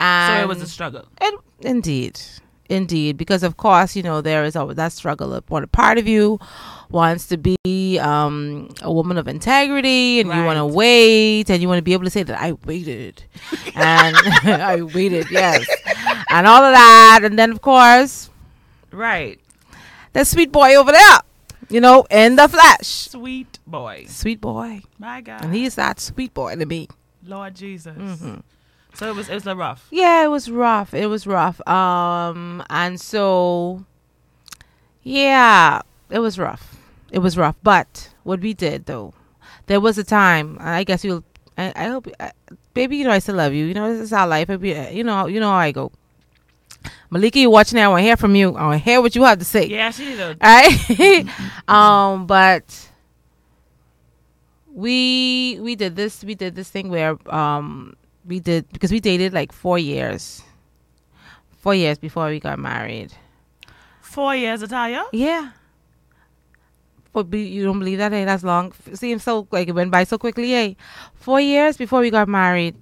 So 0.00 0.42
it 0.42 0.48
was 0.48 0.62
a 0.62 0.66
struggle. 0.66 1.04
And 1.18 1.36
indeed, 1.60 2.20
indeed, 2.68 3.16
because 3.16 3.42
of 3.42 3.56
course, 3.56 3.94
you 3.96 4.02
know 4.02 4.20
there 4.22 4.44
is 4.44 4.56
always 4.56 4.76
that 4.76 4.92
struggle. 4.92 5.38
One 5.48 5.66
part 5.68 5.98
of 5.98 6.08
you 6.08 6.38
wants 6.90 7.26
to 7.28 7.36
be 7.36 7.98
um, 8.00 8.68
a 8.82 8.92
woman 8.92 9.18
of 9.18 9.28
integrity, 9.28 10.20
and 10.20 10.30
you 10.32 10.44
want 10.44 10.56
to 10.58 10.66
wait, 10.66 11.50
and 11.50 11.60
you 11.62 11.68
want 11.68 11.78
to 11.78 11.82
be 11.82 11.92
able 11.92 12.04
to 12.04 12.10
say 12.10 12.22
that 12.22 12.40
I 12.40 12.52
waited, 12.64 13.22
and 13.74 14.16
I 14.62 14.82
waited, 14.82 15.30
yes, 15.30 15.66
and 16.30 16.46
all 16.46 16.62
of 16.64 16.72
that, 16.74 17.20
and 17.22 17.38
then 17.38 17.50
of 17.52 17.60
course, 17.60 18.30
Right. 18.92 19.38
that 20.14 20.26
sweet 20.26 20.50
boy 20.50 20.74
over 20.74 20.90
there, 20.92 21.18
you 21.68 21.80
know, 21.80 22.06
in 22.10 22.34
the 22.36 22.48
flesh, 22.48 22.86
Sweet 23.10 23.58
boy. 23.66 24.06
sweet 24.08 24.40
boy, 24.40 24.80
My 24.98 25.20
God. 25.20 25.44
and 25.44 25.54
he's 25.54 25.74
that 25.76 26.00
sweet 26.00 26.32
boy 26.34 26.56
to 26.56 26.66
me. 26.66 26.88
Lord 27.24 27.54
Jesus. 27.54 27.96
Mm-hmm. 27.96 28.40
So 28.94 29.08
it 29.08 29.14
was 29.16 29.28
it 29.28 29.34
was 29.34 29.46
a 29.46 29.56
rough. 29.56 29.86
Yeah, 29.90 30.24
it 30.24 30.28
was 30.28 30.50
rough. 30.50 30.92
It 30.94 31.06
was 31.06 31.26
rough. 31.26 31.66
Um, 31.66 32.62
and 32.68 33.00
so, 33.00 33.84
yeah, 35.02 35.80
it 36.10 36.18
was 36.18 36.38
rough. 36.38 36.76
It 37.10 37.20
was 37.20 37.36
rough. 37.38 37.56
But 37.62 38.10
what 38.24 38.40
we 38.40 38.52
did 38.54 38.86
though, 38.86 39.14
there 39.66 39.80
was 39.80 39.96
a 39.98 40.04
time. 40.04 40.56
I 40.60 40.84
guess 40.84 41.04
you'll. 41.04 41.24
I, 41.56 41.72
I 41.76 41.84
hope, 41.88 42.08
I, 42.18 42.32
baby. 42.74 42.96
You 42.98 43.04
know 43.04 43.10
I 43.12 43.18
still 43.20 43.36
love 43.36 43.52
you. 43.52 43.64
You 43.66 43.74
know 43.74 43.92
this 43.92 44.00
is 44.02 44.12
our 44.12 44.26
life. 44.26 44.50
It 44.50 44.60
be- 44.60 44.88
You 44.92 45.04
know. 45.04 45.26
You 45.26 45.40
know 45.40 45.50
how 45.50 45.56
I 45.56 45.72
go. 45.72 45.92
Malika, 47.10 47.38
you 47.38 47.50
watching 47.50 47.76
now? 47.76 47.86
I 47.86 47.88
want 47.88 48.00
to 48.00 48.04
hear 48.04 48.16
from 48.16 48.34
you. 48.34 48.54
I 48.56 48.66
want 48.66 48.82
to 48.82 48.84
hear 48.90 49.00
what 49.00 49.14
you 49.14 49.22
have 49.24 49.38
to 49.38 49.44
say. 49.44 49.66
Yeah, 49.66 49.90
she 49.90 50.04
did. 50.16 50.20
All 50.20 50.36
right. 50.42 51.26
um, 51.68 52.26
but 52.26 52.88
we 54.72 55.58
we 55.60 55.74
did 55.74 55.96
this 55.96 56.22
we 56.24 56.34
did 56.34 56.54
this 56.54 56.70
thing 56.70 56.88
where 56.90 57.16
um 57.34 57.94
we 58.26 58.40
did 58.40 58.70
because 58.72 58.90
we 58.90 59.00
dated 59.00 59.32
like 59.32 59.52
four 59.52 59.78
years, 59.78 60.42
four 61.58 61.74
years 61.74 61.98
before 61.98 62.28
we 62.28 62.40
got 62.40 62.58
married. 62.58 63.12
Four 64.00 64.34
years, 64.34 64.62
Italia. 64.62 65.04
Yeah. 65.12 65.52
But 67.12 67.30
be, 67.30 67.42
you 67.42 67.64
don't 67.64 67.78
believe 67.78 67.98
that? 67.98 68.12
Hey, 68.12 68.24
that's 68.24 68.44
long. 68.44 68.72
Seems 68.94 69.24
so 69.24 69.46
like 69.50 69.68
it 69.68 69.72
went 69.72 69.90
by 69.90 70.04
so 70.04 70.18
quickly. 70.18 70.50
Hey, 70.50 70.76
four 71.14 71.40
years 71.40 71.76
before 71.76 72.00
we 72.00 72.10
got 72.10 72.28
married, 72.28 72.76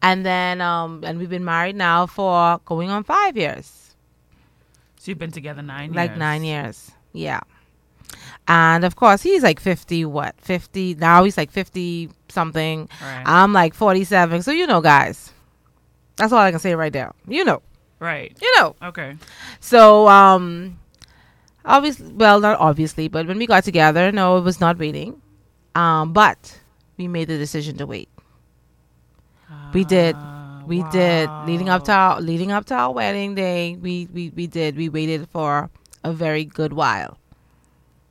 and 0.00 0.26
then 0.26 0.60
um 0.60 1.02
and 1.04 1.18
we've 1.18 1.30
been 1.30 1.44
married 1.44 1.76
now 1.76 2.06
for 2.06 2.60
going 2.64 2.90
on 2.90 3.04
five 3.04 3.36
years. 3.36 3.94
So 4.98 5.10
you've 5.10 5.18
been 5.18 5.32
together 5.32 5.62
nine 5.62 5.92
like 5.92 6.10
years. 6.10 6.18
nine 6.18 6.44
years. 6.44 6.90
Yeah. 7.12 7.40
And 8.48 8.84
of 8.84 8.96
course, 8.96 9.22
he's 9.22 9.42
like 9.42 9.60
50, 9.60 10.04
what, 10.06 10.34
50? 10.40 10.96
Now 10.96 11.24
he's 11.24 11.36
like 11.36 11.50
50 11.50 12.10
something. 12.28 12.88
Right. 13.00 13.22
I'm 13.24 13.52
like 13.52 13.74
47. 13.74 14.42
So, 14.42 14.50
you 14.50 14.66
know, 14.66 14.80
guys, 14.80 15.32
that's 16.16 16.32
all 16.32 16.40
I 16.40 16.50
can 16.50 16.60
say 16.60 16.74
right 16.74 16.92
now. 16.92 17.14
You 17.26 17.44
know, 17.44 17.62
right. 18.00 18.36
you 18.40 18.52
know. 18.58 18.74
Okay. 18.82 19.16
So, 19.60 20.08
um, 20.08 20.78
obviously, 21.64 22.12
well, 22.12 22.40
not 22.40 22.58
obviously, 22.58 23.08
but 23.08 23.26
when 23.26 23.38
we 23.38 23.46
got 23.46 23.64
together, 23.64 24.10
no, 24.10 24.36
it 24.38 24.42
was 24.42 24.60
not 24.60 24.78
waiting. 24.78 25.22
Um, 25.74 26.12
but 26.12 26.60
we 26.96 27.08
made 27.08 27.28
the 27.28 27.38
decision 27.38 27.76
to 27.78 27.86
wait. 27.86 28.08
We 29.72 29.84
did. 29.84 30.16
Ah, 30.18 30.62
We 30.66 30.82
did. 30.90 31.30
Leading 31.46 31.68
up 31.68 31.84
to 31.84 31.92
our 31.92 32.20
leading 32.20 32.52
up 32.52 32.66
to 32.66 32.74
our 32.74 32.92
wedding 32.92 33.34
day, 33.34 33.76
we, 33.80 34.06
we, 34.12 34.30
we 34.30 34.46
did. 34.46 34.76
We 34.76 34.88
waited 34.88 35.28
for 35.30 35.70
a 36.04 36.12
very 36.12 36.44
good 36.44 36.72
while. 36.72 37.18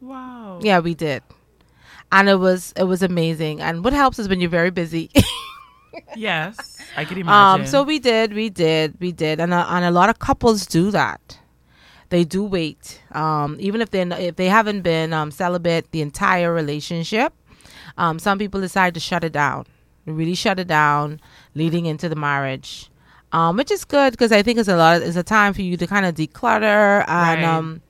Wow. 0.02 0.60
Yeah, 0.62 0.80
we 0.80 0.94
did. 0.96 1.24
And 2.12 2.28
it 2.30 2.36
was 2.36 2.74
it 2.76 2.84
was 2.84 3.02
amazing. 3.04 3.62
And 3.62 3.84
what 3.84 3.94
helps 3.94 4.20
is 4.20 4.28
when 4.28 4.42
you're 4.42 4.50
very 4.50 4.72
busy. 4.72 5.10
Yes, 6.16 6.78
I 6.96 7.04
can 7.06 7.18
imagine. 7.18 7.62
um 7.62 7.68
so 7.68 7.84
we 7.84 8.00
did, 8.00 8.34
we 8.34 8.50
did, 8.50 8.96
we 9.02 9.12
did. 9.12 9.40
And 9.42 9.54
a, 9.54 9.66
and 9.74 9.84
a 9.86 9.92
lot 9.92 10.10
of 10.10 10.20
couples 10.20 10.66
do 10.66 10.90
that. 10.92 11.38
they 12.10 12.24
do 12.24 12.44
wait, 12.44 13.02
um, 13.12 13.58
even 13.60 13.82
if 13.82 13.90
they 13.92 14.02
if 14.04 14.36
they 14.38 14.48
haven't 14.48 14.82
been 14.84 15.12
um, 15.14 15.32
celibate 15.32 15.92
the 15.92 16.02
entire 16.02 16.54
relationship. 16.54 17.34
Um, 17.98 18.20
some 18.20 18.38
people 18.40 18.62
decide 18.62 18.94
to 18.94 19.02
shut 19.02 19.24
it 19.26 19.34
down, 19.34 19.66
really 20.06 20.36
shut 20.36 20.60
it 20.60 20.68
down, 20.68 21.20
leading 21.56 21.86
into 21.88 22.08
the 22.10 22.16
marriage, 22.16 22.90
um, 23.34 23.58
which 23.58 23.72
is 23.72 23.84
good 23.86 24.12
because 24.12 24.32
I 24.32 24.42
think 24.44 24.60
it's 24.60 24.70
a 24.70 24.78
lot. 24.78 24.98
Of, 25.02 25.08
It's 25.08 25.18
a 25.18 25.24
time 25.24 25.54
for 25.54 25.62
you 25.62 25.76
to 25.78 25.88
kind 25.88 26.06
of 26.06 26.16
declutter 26.16 27.04
and. 27.08 27.42
Right. 27.42 27.44
Um, 27.44 27.82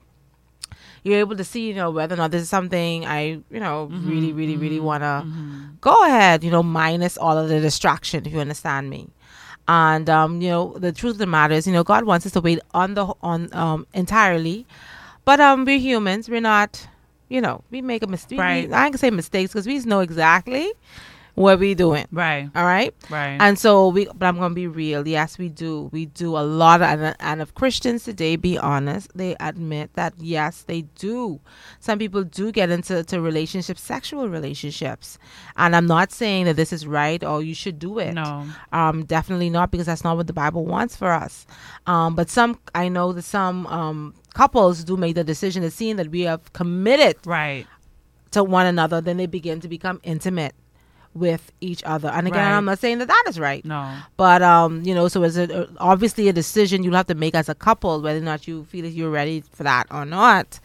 you're 1.03 1.19
able 1.19 1.35
to 1.35 1.43
see, 1.43 1.67
you 1.67 1.73
know, 1.73 1.89
whether 1.89 2.13
or 2.13 2.17
not 2.17 2.31
this 2.31 2.43
is 2.43 2.49
something 2.49 3.05
I, 3.05 3.41
you 3.49 3.59
know, 3.59 3.89
really, 3.91 4.33
really, 4.33 4.55
really 4.57 4.79
want 4.79 5.01
to 5.03 5.25
go 5.81 6.05
ahead, 6.05 6.43
you 6.43 6.51
know, 6.51 6.63
minus 6.63 7.17
all 7.17 7.37
of 7.37 7.49
the 7.49 7.59
distraction, 7.59 8.25
if 8.25 8.33
you 8.33 8.39
understand 8.39 8.89
me. 8.89 9.09
And 9.67 10.09
um, 10.09 10.41
you 10.41 10.49
know, 10.49 10.75
the 10.77 10.91
truth 10.91 11.13
of 11.13 11.17
the 11.19 11.25
matter 11.27 11.53
is, 11.53 11.65
you 11.65 11.73
know, 11.73 11.83
God 11.83 12.03
wants 12.03 12.25
us 12.25 12.33
to 12.33 12.41
wait 12.41 12.59
on 12.73 12.93
the 12.93 13.13
on 13.21 13.53
um 13.53 13.87
entirely, 13.93 14.65
but 15.23 15.39
um, 15.39 15.65
we're 15.65 15.79
humans. 15.79 16.29
We're 16.29 16.41
not, 16.41 16.87
you 17.29 17.41
know, 17.41 17.63
we 17.71 17.81
make 17.81 18.03
a 18.03 18.07
mistake. 18.07 18.39
Right. 18.39 18.65
I 18.65 18.87
gonna 18.89 18.97
say 18.97 19.11
mistakes 19.11 19.53
because 19.53 19.67
we 19.67 19.79
know 19.79 20.01
exactly 20.01 20.71
what 21.35 21.59
we 21.59 21.73
doing. 21.75 22.05
Right. 22.11 22.49
All 22.55 22.65
right. 22.65 22.93
Right. 23.09 23.37
And 23.39 23.57
so 23.57 23.87
we, 23.89 24.05
but 24.13 24.25
I'm 24.25 24.37
gonna 24.37 24.53
be 24.53 24.67
real. 24.67 25.07
Yes, 25.07 25.37
we 25.37 25.49
do. 25.49 25.89
We 25.91 26.05
do 26.07 26.37
a 26.37 26.43
lot, 26.43 26.81
of, 26.81 26.89
and 26.89 27.15
and 27.19 27.41
if 27.41 27.53
Christians 27.55 28.03
today 28.03 28.35
be 28.35 28.57
honest, 28.57 29.09
they 29.15 29.35
admit 29.39 29.93
that 29.93 30.13
yes, 30.19 30.63
they 30.63 30.81
do. 30.95 31.39
Some 31.79 31.99
people 31.99 32.23
do 32.23 32.51
get 32.51 32.69
into 32.69 33.03
to 33.03 33.21
relationships, 33.21 33.81
sexual 33.81 34.29
relationships, 34.29 35.17
and 35.57 35.75
I'm 35.75 35.87
not 35.87 36.11
saying 36.11 36.45
that 36.45 36.55
this 36.55 36.73
is 36.73 36.85
right 36.85 37.23
or 37.23 37.41
you 37.41 37.53
should 37.55 37.79
do 37.79 37.99
it. 37.99 38.13
No. 38.13 38.45
Um, 38.71 39.05
definitely 39.05 39.49
not 39.49 39.71
because 39.71 39.87
that's 39.87 40.03
not 40.03 40.17
what 40.17 40.27
the 40.27 40.33
Bible 40.33 40.65
wants 40.65 40.95
for 40.95 41.11
us. 41.11 41.45
Um, 41.87 42.15
but 42.15 42.29
some, 42.29 42.59
I 42.75 42.89
know 42.89 43.13
that 43.13 43.23
some 43.23 43.65
um 43.67 44.13
couples 44.33 44.83
do 44.83 44.95
make 44.97 45.15
the 45.15 45.23
decision 45.23 45.61
to 45.63 45.71
seeing 45.71 45.95
that 45.97 46.09
we 46.09 46.21
have 46.21 46.53
committed 46.53 47.17
Right. 47.25 47.65
to 48.31 48.43
one 48.43 48.65
another, 48.65 49.01
then 49.01 49.17
they 49.17 49.25
begin 49.25 49.59
to 49.61 49.67
become 49.67 49.99
intimate 50.03 50.53
with 51.13 51.51
each 51.61 51.83
other. 51.83 52.09
And 52.09 52.27
again, 52.27 52.39
Right. 52.51 52.57
I'm 52.57 52.65
not 52.65 52.79
saying 52.79 52.99
that 52.99 53.07
that 53.07 53.23
is 53.27 53.39
right. 53.39 53.63
No. 53.65 53.93
But 54.17 54.41
um, 54.41 54.81
you 54.83 54.95
know, 54.95 55.07
so 55.07 55.23
it's 55.23 55.35
a, 55.37 55.67
obviously 55.77 56.29
a 56.29 56.33
decision 56.33 56.83
you'll 56.83 56.95
have 56.95 57.07
to 57.07 57.15
make 57.15 57.35
as 57.35 57.49
a 57.49 57.55
couple 57.55 58.01
whether 58.01 58.19
or 58.19 58.23
not 58.23 58.47
you 58.47 58.63
feel 58.65 58.83
that 58.83 58.91
you're 58.91 59.09
ready 59.11 59.41
for 59.41 59.63
that 59.63 59.87
or 59.91 60.05
not. 60.05 60.59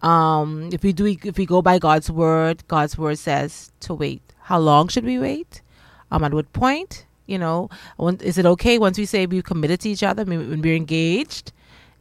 Um, 0.00 0.70
if 0.72 0.82
we 0.82 0.92
do, 0.92 1.06
if 1.06 1.36
we 1.38 1.46
go 1.46 1.62
by 1.62 1.78
God's 1.78 2.10
word, 2.10 2.66
God's 2.68 2.98
word 2.98 3.18
says 3.18 3.70
to 3.80 3.94
wait. 3.94 4.22
How 4.40 4.58
long 4.58 4.88
should 4.88 5.04
we 5.04 5.18
wait? 5.18 5.62
Um, 6.10 6.24
at 6.24 6.34
what 6.34 6.52
point? 6.52 7.06
You 7.26 7.38
know, 7.38 7.70
when, 7.96 8.16
is 8.16 8.36
it 8.36 8.44
okay 8.44 8.78
once 8.78 8.98
we 8.98 9.06
say 9.06 9.26
we've 9.26 9.44
committed 9.44 9.80
to 9.80 9.88
each 9.90 10.02
other, 10.02 10.24
when 10.24 10.50
when 10.50 10.60
we're 10.60 10.74
engaged? 10.74 11.52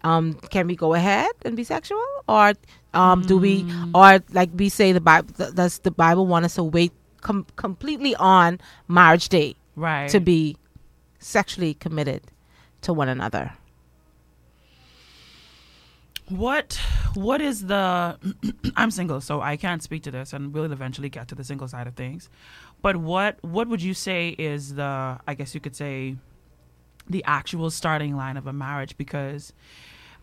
Um, 0.04 0.34
can 0.34 0.66
we 0.66 0.76
go 0.76 0.96
ahead 0.96 1.30
and 1.46 1.56
be 1.56 1.64
sexual, 1.64 2.04
or 2.28 2.54
um, 2.96 3.22
do 3.22 3.38
we, 3.38 3.64
or 3.94 4.20
like 4.34 4.50
we 4.56 4.68
say 4.68 4.92
the 4.94 5.00
Bible? 5.00 5.30
Does 5.54 5.78
the 5.80 5.92
Bible 5.92 6.26
want 6.26 6.46
us 6.46 6.56
to 6.56 6.64
wait 6.64 6.92
com- 7.22 7.48
completely 7.56 8.16
on 8.16 8.60
marriage 8.88 9.30
day? 9.30 9.56
Right. 9.76 10.10
to 10.10 10.20
be 10.20 10.58
sexually 11.20 11.74
committed 11.74 12.24
to 12.82 12.94
one 12.94 13.08
another. 13.08 13.54
What 16.28 16.80
what 17.14 17.42
is 17.42 17.66
the 17.66 18.18
I'm 18.76 18.92
single, 18.92 19.22
so 19.22 19.42
I 19.42 19.58
can't 19.58 19.84
speak 19.84 20.04
to 20.04 20.12
this 20.12 20.34
and 20.34 20.54
we'll 20.54 20.72
eventually 20.72 21.10
get 21.10 21.28
to 21.30 21.36
the 21.36 21.44
single 21.44 21.68
side 21.68 21.88
of 21.88 21.96
things. 21.96 22.30
But 22.82 22.98
what 22.98 23.38
what 23.42 23.68
would 23.68 23.82
you 23.82 23.94
say 23.94 24.30
is 24.38 24.76
the 24.76 25.20
I 25.28 25.34
guess 25.34 25.54
you 25.54 25.62
could 25.62 25.76
say 25.76 26.16
the 27.10 27.24
actual 27.26 27.70
starting 27.70 28.16
line 28.16 28.38
of 28.38 28.48
a 28.48 28.54
marriage 28.54 28.98
because 28.98 29.52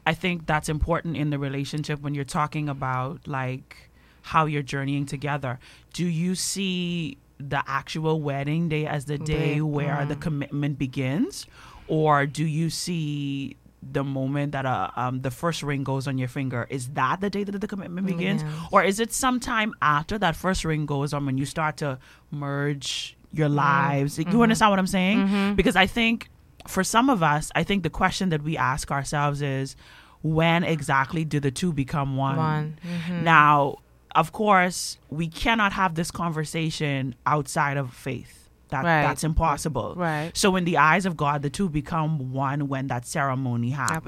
I 0.06 0.14
think 0.14 0.46
that's 0.46 0.68
important 0.70 1.16
in 1.16 1.30
the 1.30 1.38
relationship 1.38 2.00
when 2.00 2.14
you're 2.14 2.24
talking 2.24 2.68
about 2.68 3.28
like 3.28 3.87
how 4.28 4.44
you're 4.44 4.62
journeying 4.62 5.06
together. 5.06 5.58
Do 5.94 6.06
you 6.06 6.34
see 6.34 7.16
the 7.38 7.62
actual 7.66 8.20
wedding 8.20 8.68
day 8.68 8.86
as 8.86 9.06
the 9.06 9.16
day 9.16 9.60
where 9.60 10.04
the 10.04 10.16
mm. 10.16 10.20
commitment 10.20 10.78
begins? 10.78 11.46
Or 11.86 12.26
do 12.26 12.44
you 12.44 12.68
see 12.68 13.56
the 13.80 14.04
moment 14.04 14.52
that 14.52 14.66
uh, 14.66 14.90
um, 14.96 15.22
the 15.22 15.30
first 15.30 15.62
ring 15.62 15.82
goes 15.82 16.06
on 16.06 16.18
your 16.18 16.28
finger? 16.28 16.66
Is 16.68 16.88
that 16.88 17.20
the 17.22 17.30
day 17.30 17.44
that 17.44 17.58
the 17.58 17.66
commitment 17.66 18.06
begins? 18.06 18.42
Yes. 18.42 18.68
or 18.70 18.82
is 18.84 19.00
it 19.00 19.12
sometime 19.12 19.72
after 19.80 20.18
that 20.18 20.36
first 20.36 20.64
ring 20.64 20.84
goes 20.84 21.14
on 21.14 21.24
when 21.24 21.38
you 21.38 21.46
start 21.46 21.78
to 21.78 21.98
merge 22.30 23.16
your 23.32 23.48
lives? 23.48 24.18
You 24.18 24.42
understand 24.42 24.70
what 24.70 24.78
i'm 24.78 24.86
saying? 24.86 25.54
Because 25.54 25.76
i 25.76 25.86
think 25.86 26.28
for 26.66 26.84
some 26.84 27.08
of 27.08 27.22
us 27.22 27.50
i 27.54 27.62
think 27.62 27.82
the 27.82 27.90
question 27.90 28.28
that 28.28 28.42
we 28.42 28.56
ask 28.56 28.90
ourselves 28.90 29.40
is 29.40 29.74
when 30.22 30.64
exactly 30.64 31.24
do 31.24 31.40
the 31.40 31.50
two 31.50 31.72
become 31.72 32.16
one, 32.16 32.36
One. 32.36 32.78
now 33.22 33.78
of 34.18 34.32
course 34.32 34.98
we 35.10 35.26
cannot 35.28 35.72
have 35.80 35.94
this 35.94 36.10
conversation 36.10 37.14
outside 37.34 37.76
of 37.76 37.86
faith 37.92 38.34
that 38.70 38.84
Right. 38.84 39.02
that's 39.06 39.24
impossible 39.24 39.94
Right. 39.96 40.30
so 40.36 40.56
in 40.56 40.64
the 40.70 40.76
eyes 40.76 41.04
of 41.06 41.16
god 41.16 41.38
the 41.42 41.48
two 41.58 41.68
become 41.80 42.32
one 42.32 42.60
when 42.72 42.84
that 42.92 43.06
ceremony 43.06 43.70
happens, 43.70 44.00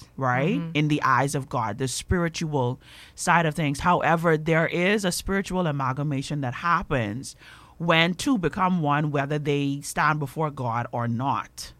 Happens. 0.00 0.04
right 0.16 0.58
mm-hmm. 0.58 0.70
in 0.80 0.88
the 0.88 1.00
eyes 1.02 1.34
of 1.34 1.48
god 1.48 1.78
the 1.78 1.88
spiritual 1.88 2.68
side 3.14 3.46
of 3.46 3.54
things 3.54 3.80
however 3.80 4.36
there 4.36 4.66
is 4.66 5.04
a 5.04 5.12
spiritual 5.12 5.66
amalgamation 5.66 6.40
that 6.42 6.54
happens 6.54 7.36
when 7.78 8.14
two 8.14 8.36
become 8.38 8.82
one 8.82 9.10
whether 9.10 9.38
they 9.38 9.80
stand 9.82 10.18
before 10.18 10.50
god 10.50 10.86
or 10.92 11.06
not 11.08 11.72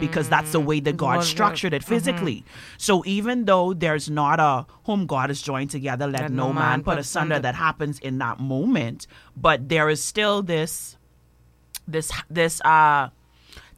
because 0.00 0.28
that's 0.28 0.52
the 0.52 0.60
way 0.60 0.80
that 0.80 0.96
God 0.96 1.24
structured 1.24 1.72
it 1.74 1.82
physically. 1.84 2.44
So 2.78 3.02
even 3.06 3.44
though 3.44 3.74
there's 3.74 4.08
not 4.10 4.40
a 4.40 4.66
whom 4.84 5.06
God 5.06 5.30
is 5.30 5.42
joined 5.42 5.70
together, 5.70 6.06
let, 6.06 6.30
no, 6.30 6.52
man 6.52 6.82
put 6.82 6.98
asunder 6.98 7.38
that 7.38 7.54
happens 7.54 7.98
in 7.98 8.18
that 8.18 8.40
moment, 8.40 9.06
but 9.36 9.68
there 9.68 9.88
is 9.88 10.02
still 10.02 10.42
this 10.42 10.96
this 11.86 12.10
this 12.30 12.60
uh 12.62 13.10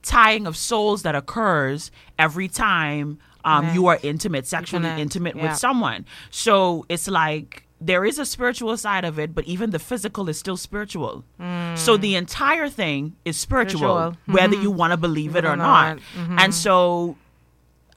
tying 0.02 0.46
of 0.46 0.56
souls 0.56 1.02
that 1.02 1.16
occurs 1.16 1.90
every 2.18 2.46
time 2.46 3.18
um 3.44 3.74
you 3.74 3.86
are 3.86 3.98
intimate, 4.02 4.46
sexually 4.46 4.88
intimate 5.00 5.34
yeah. 5.36 5.48
with 5.48 5.56
someone. 5.56 6.04
So 6.30 6.86
it's 6.88 7.08
like 7.08 7.65
there 7.86 8.04
is 8.04 8.18
a 8.18 8.26
spiritual 8.26 8.76
side 8.76 9.04
of 9.04 9.18
it, 9.18 9.34
but 9.34 9.44
even 9.44 9.70
the 9.70 9.78
physical 9.78 10.28
is 10.28 10.38
still 10.38 10.56
spiritual. 10.56 11.24
Hmm. 11.38 11.74
So 11.76 11.96
the 11.96 12.16
entire 12.16 12.68
thing 12.68 13.16
is 13.24 13.36
spiritual, 13.36 13.80
Spiritual. 13.80 14.16
whether 14.26 14.54
mm-hmm. 14.54 14.62
you 14.62 14.70
want 14.70 14.90
to 14.92 14.96
believe 14.96 15.36
it 15.36 15.44
Or 15.44 15.52
or 15.52 15.56
not. 15.56 15.96
not. 15.96 15.98
Mm-hmm. 16.18 16.38
And 16.38 16.54
so 16.54 17.16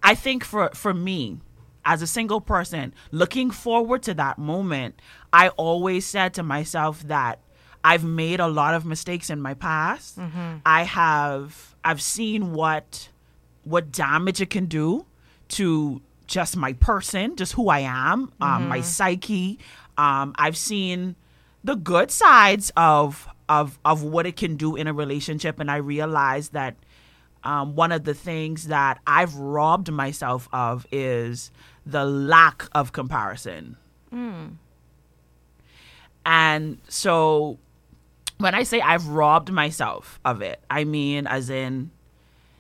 I 0.04 0.14
think 0.16 0.44
for 0.44 0.70
for 0.74 0.94
me 0.94 1.40
as 1.86 2.02
a 2.02 2.08
single 2.08 2.42
person 2.42 2.94
looking 3.12 3.50
forward 3.52 4.04
to 4.04 4.14
that 4.14 4.38
moment, 4.38 5.02
I 5.34 5.50
always 5.50 6.06
said 6.06 6.34
to 6.36 6.44
myself 6.44 7.02
that 7.04 7.40
I've 7.84 8.04
made 8.04 8.40
a 8.40 8.48
lot 8.48 8.74
of 8.76 8.86
mistakes 8.86 9.30
in 9.30 9.42
my 9.42 9.54
past. 9.54 10.20
Mm-hmm. 10.20 10.58
I 10.66 10.84
have 10.84 11.76
I've 11.84 12.02
seen 12.02 12.54
what 12.54 13.10
what 13.64 13.92
damage 13.92 14.40
it 14.42 14.50
can 14.50 14.66
do 14.66 15.06
to 15.50 16.02
just 16.30 16.56
my 16.56 16.74
person, 16.74 17.36
just 17.36 17.54
who 17.54 17.70
I 17.70 17.80
am, 17.80 18.32
um, 18.40 18.70
my 18.70 18.82
psyche. 18.82 19.60
Um, 19.98 20.34
I've 20.38 20.56
seen 20.56 21.16
the 21.64 21.76
good 21.76 22.12
sides 22.12 22.72
of 22.78 23.28
of 23.50 23.80
of 23.84 24.04
what 24.04 24.28
it 24.28 24.38
can 24.38 24.56
do 24.56 24.76
in 24.76 24.88
a 24.88 24.94
relationship, 24.94 25.60
and 25.60 25.70
I 25.70 25.78
realized 25.78 26.54
that 26.54 26.76
um, 27.44 27.76
one 27.76 27.92
of 27.92 28.04
the 28.04 28.14
things 28.14 28.68
that 28.68 29.00
I've 29.08 29.36
robbed 29.36 29.92
myself 29.92 30.48
of 30.54 30.86
is 30.92 31.52
the 31.86 32.06
lack 32.06 32.68
of 32.74 32.94
comparison. 32.94 33.76
And 36.26 36.78
so 36.88 37.58
when 38.38 38.54
I 38.54 38.64
say 38.64 38.82
I've 38.82 39.08
robbed 39.08 39.52
myself 39.52 40.20
of 40.24 40.42
it, 40.44 40.60
I 40.70 40.84
mean 40.84 41.26
as 41.26 41.50
in 41.50 41.90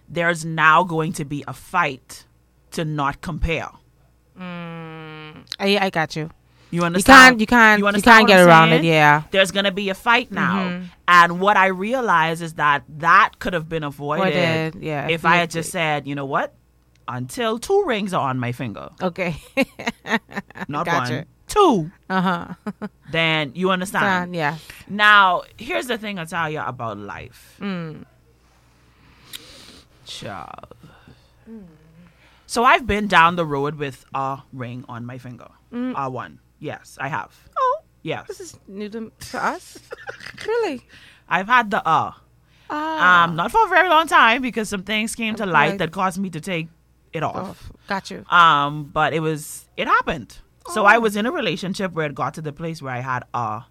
there's 0.09 0.43
now 0.43 0.83
going 0.83 1.13
to 1.13 1.25
be 1.25 1.43
a 1.47 1.53
fight 1.53 2.25
to 2.71 2.85
not 2.85 3.21
compare. 3.21 3.69
I, 4.39 5.43
I 5.59 5.89
got 5.89 6.15
you. 6.15 6.29
You 6.71 6.83
understand? 6.83 7.41
You 7.41 7.47
can't, 7.47 7.79
you 7.79 7.79
can't, 7.79 7.79
you, 7.79 7.87
understand 7.87 8.27
can't 8.27 8.27
get 8.27 8.47
around 8.47 8.71
it. 8.73 8.83
Yeah. 8.83 9.23
There's 9.31 9.51
gonna 9.51 9.71
be 9.71 9.89
a 9.89 9.95
fight 9.95 10.31
now, 10.31 10.83
and 11.07 11.41
what 11.41 11.57
I 11.57 11.67
realize 11.67 12.41
is 12.41 12.53
that 12.53 12.83
that 12.99 13.39
could 13.39 13.53
have 13.53 13.67
been 13.67 13.83
avoided 13.83 14.75
yeah, 14.75 15.07
if 15.07 15.25
I 15.25 15.37
had 15.37 15.49
just 15.49 15.71
said, 15.71 16.07
you 16.07 16.13
know 16.13 16.25
what, 16.25 16.53
until 17.07 17.57
two 17.57 17.83
rings 17.85 18.13
are 18.13 18.29
on 18.29 18.37
my 18.37 18.51
finger, 18.51 18.89
Okay. 19.01 19.35
not 20.67 20.85
Gotcha. 20.85 21.13
one, 21.15 21.25
two, 21.47 21.91
uh 22.07 22.21
huh. 22.21 22.87
then 23.11 23.51
you 23.55 23.71
understand. 23.71 24.35
yeah. 24.35 24.57
Now, 24.87 25.41
here's 25.57 25.87
the 25.87 25.97
thing 25.97 26.19
I 26.19 26.25
tell 26.25 26.49
you 26.51 26.59
about 26.59 26.99
life. 26.99 27.57
Mm. 27.59 28.05
Child. 30.05 30.75
So 32.49 32.63
I've 32.63 32.87
been 32.87 33.05
down 33.07 33.35
the 33.35 33.45
road 33.45 33.75
with 33.75 34.03
a 34.15 34.39
ring 34.53 34.83
on 34.89 35.05
my 35.05 35.19
finger. 35.19 35.49
A 35.71 36.09
one. 36.09 36.39
Yes, 36.57 36.97
I 36.99 37.07
have. 37.07 37.29
Mm. 37.29 37.53
Oh, 37.59 37.81
Yes. 38.01 38.27
this 38.27 38.39
is 38.39 38.59
new 38.67 38.89
to, 38.89 39.11
to 39.31 39.45
us. 39.45 39.77
really? 40.47 40.81
I've 41.27 41.45
had 41.45 41.69
the 41.69 41.87
uh. 41.87 42.13
Ah. 42.71 43.23
Um, 43.25 43.35
not 43.35 43.51
for 43.51 43.63
a 43.67 43.69
very 43.69 43.87
long 43.87 44.07
time 44.07 44.41
because 44.41 44.67
some 44.67 44.81
things 44.81 45.13
came 45.13 45.35
to 45.35 45.45
light 45.45 45.67
Okay. 45.69 45.77
that 45.77 45.91
caused 45.91 46.17
me 46.17 46.31
to 46.31 46.41
take 46.41 46.69
it 47.13 47.21
off. 47.21 47.35
Off. 47.35 47.71
Got 47.87 48.09
you. 48.09 48.25
Um, 48.31 48.85
but 48.85 49.13
it 49.13 49.19
was 49.19 49.69
it 49.77 49.87
happened. 49.87 50.39
So 50.73 50.85
I 50.85 50.97
was 50.97 51.15
in 51.15 51.27
a 51.27 51.31
relationship 51.31 51.93
where 51.93 52.07
it 52.07 52.15
got 52.15 52.33
to 52.33 52.41
the 52.41 52.51
place 52.51 52.81
where 52.81 52.91
I 52.93 53.01
had 53.01 53.25
uh 53.31 53.61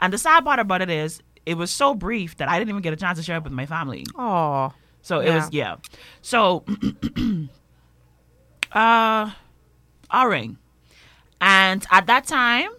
and 0.00 0.12
the 0.12 0.18
sad 0.18 0.44
part 0.44 0.60
about 0.60 0.80
it 0.80 0.90
is 0.90 1.20
it 1.44 1.54
was 1.54 1.72
so 1.72 1.92
brief 1.92 2.36
that 2.36 2.48
I 2.48 2.60
didn't 2.60 2.68
even 2.70 2.82
get 2.82 2.92
a 2.92 2.96
chance 2.96 3.18
to 3.18 3.24
share 3.24 3.38
it 3.38 3.42
with 3.42 3.52
my 3.52 3.66
family. 3.66 4.04
Oh. 4.16 4.72
So 5.02 5.18
it 5.18 5.34
was 5.34 5.48
yeah. 5.52 5.76
So 6.22 6.64
uh 8.72 9.30
a 10.10 10.28
ring. 10.28 10.58
And 11.40 11.84
at 11.90 12.06
that 12.06 12.26
time 12.26 12.70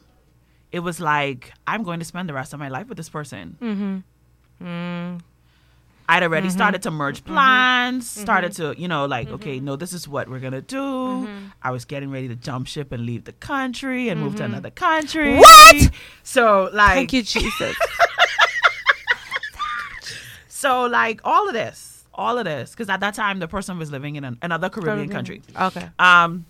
it 0.71 0.79
was 0.79 0.99
like 0.99 1.53
I'm 1.67 1.83
going 1.83 1.99
to 1.99 2.05
spend 2.05 2.29
the 2.29 2.33
rest 2.33 2.53
of 2.53 2.59
my 2.59 2.69
life 2.69 2.87
with 2.87 2.97
this 2.97 3.09
person. 3.09 3.57
Mm-hmm. 3.61 4.65
Mm. 4.67 5.21
I'd 6.11 6.23
already 6.23 6.49
started 6.49 6.81
to 6.83 6.89
Mm-hmm. 6.89 6.97
merge 6.97 7.23
plans, 7.23 8.09
started 8.09 8.53
to, 8.53 8.73
you 8.75 8.87
know, 8.87 9.05
like, 9.05 9.29
okay, 9.29 9.59
no, 9.59 9.75
this 9.75 9.93
is 9.93 10.07
what 10.07 10.27
we're 10.27 10.39
gonna 10.39 10.59
do. 10.61 10.77
Mm-hmm. 10.77 11.45
I 11.61 11.69
was 11.69 11.85
getting 11.85 12.09
ready 12.09 12.27
to 12.27 12.35
jump 12.35 12.65
ship 12.67 12.91
and 12.91 13.05
leave 13.05 13.25
the 13.25 13.33
country 13.33 14.09
and 14.09 14.19
move 14.19 14.35
to 14.37 14.43
another 14.43 14.71
country. 14.71 15.35
What? 15.37 15.91
So 16.23 16.69
like 16.73 16.95
Thank 16.95 17.13
you, 17.13 17.21
Jesus. 17.21 17.75
so 20.47 20.85
like 20.85 21.21
all 21.23 21.47
of 21.47 21.53
this, 21.53 21.98
all 22.19 22.37
of 22.37 22.45
this, 22.45 22.71
because 22.71 22.89
at 22.95 22.99
that 23.05 23.13
time 23.23 23.39
the 23.39 23.47
person 23.47 23.73
was 23.83 23.89
living 23.91 24.15
in 24.19 24.23
an, 24.29 24.37
another 24.41 24.69
Caribbean 24.69 25.09
country. 25.17 25.41
Okay. 25.69 25.87
Um 25.97 26.45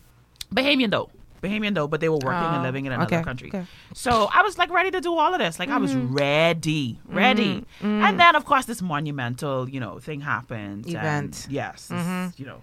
Bahamian 0.54 0.92
though. 0.92 1.10
Bahamian 1.44 1.74
though, 1.74 1.88
but 1.88 2.00
they 2.02 2.10
were 2.10 2.24
working 2.30 2.50
and 2.56 2.58
Oh, 2.58 2.70
living 2.70 2.86
in 2.88 2.92
another 2.92 3.16
okay, 3.18 3.24
country. 3.24 3.50
okay. 3.54 3.66
So 3.94 4.12
I 4.34 4.42
was 4.42 4.58
like 4.62 4.72
ready 4.80 4.92
to 4.92 5.02
do 5.08 5.16
all 5.16 5.32
of 5.34 5.40
this. 5.40 5.60
Like 5.62 5.70
I 5.70 5.78
was 5.78 5.94
mm-hmm. 5.94 6.14
ready, 6.14 6.86
mm-hmm. 6.94 7.18
ready. 7.18 7.54
Mm-hmm. 7.82 8.04
And 8.06 8.20
then 8.20 8.36
of 8.36 8.44
course 8.46 8.66
this 8.66 8.82
monumental, 8.82 9.70
you 9.70 9.80
know, 9.80 10.00
thing 10.00 10.20
happened. 10.22 10.86
and 10.88 10.96
Event. 10.96 11.48
yes. 11.50 11.88
this- 11.88 12.40
You 12.40 12.46
know. 12.46 12.62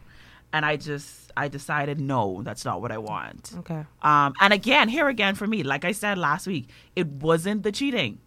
And 0.53 0.65
I 0.65 0.77
just 0.77 1.33
I 1.37 1.49
decided 1.49 1.97
no, 2.01 2.43
that's 2.43 2.65
not 2.65 2.81
what 2.83 2.91
I 2.93 2.99
want. 2.99 3.43
Okay. 3.61 3.83
Um 4.03 4.31
and 4.41 4.53
again, 4.61 4.89
here 4.97 5.09
again 5.09 5.35
for 5.41 5.47
me, 5.47 5.63
like 5.63 5.85
I 5.91 5.93
said 5.93 6.19
last 6.19 6.47
week, 6.47 6.69
it 6.95 7.07
wasn't 7.07 7.63
the 7.63 7.73
cheating. 7.73 8.19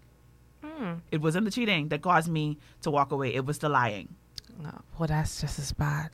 Hmm. 0.63 0.93
It 1.11 1.21
wasn't 1.21 1.45
the 1.45 1.51
cheating 1.51 1.89
that 1.89 2.01
caused 2.01 2.29
me 2.29 2.57
to 2.83 2.89
walk 2.91 3.11
away. 3.11 3.29
It 3.39 3.45
was 3.45 3.57
the 3.59 3.69
lying. 3.69 4.07
No, 4.61 4.71
well, 4.97 5.07
that's 5.07 5.39
just 5.41 5.57
as 5.59 5.71
bad. 5.71 6.09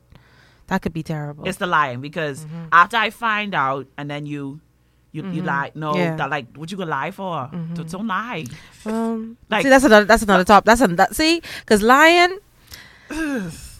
That 0.68 0.82
could 0.82 0.92
be 0.92 1.02
terrible. 1.02 1.46
It's 1.46 1.58
the 1.58 1.66
lying 1.66 2.00
because 2.00 2.44
Mm-hmm. 2.44 2.68
after 2.72 2.96
I 2.96 3.10
find 3.10 3.54
out 3.54 3.86
and 3.98 4.10
then 4.10 4.26
you 4.26 4.60
you, 5.12 5.24
you 5.30 5.42
lie 5.42 5.70
no 5.74 5.94
Yeah. 5.94 6.08
Mm-hmm. 6.08 6.16
that 6.18 6.30
like 6.30 6.46
what 6.56 6.70
you 6.70 6.76
gonna 6.76 6.90
lie 6.90 7.10
for 7.10 7.48
don't, 7.74 7.90
don't 7.90 8.06
lie 8.06 8.44
Um, 8.84 9.36
Like- 9.50 9.62
see, 9.62 9.68
that's 9.70 9.84
another. 9.84 10.04
That's 10.04 10.22
another 10.22 10.44
top. 10.44 10.64
That's 10.64 10.80
a 10.82 10.86
that, 10.88 11.14
see, 11.16 11.40
because 11.60 11.82
lying. 11.82 12.38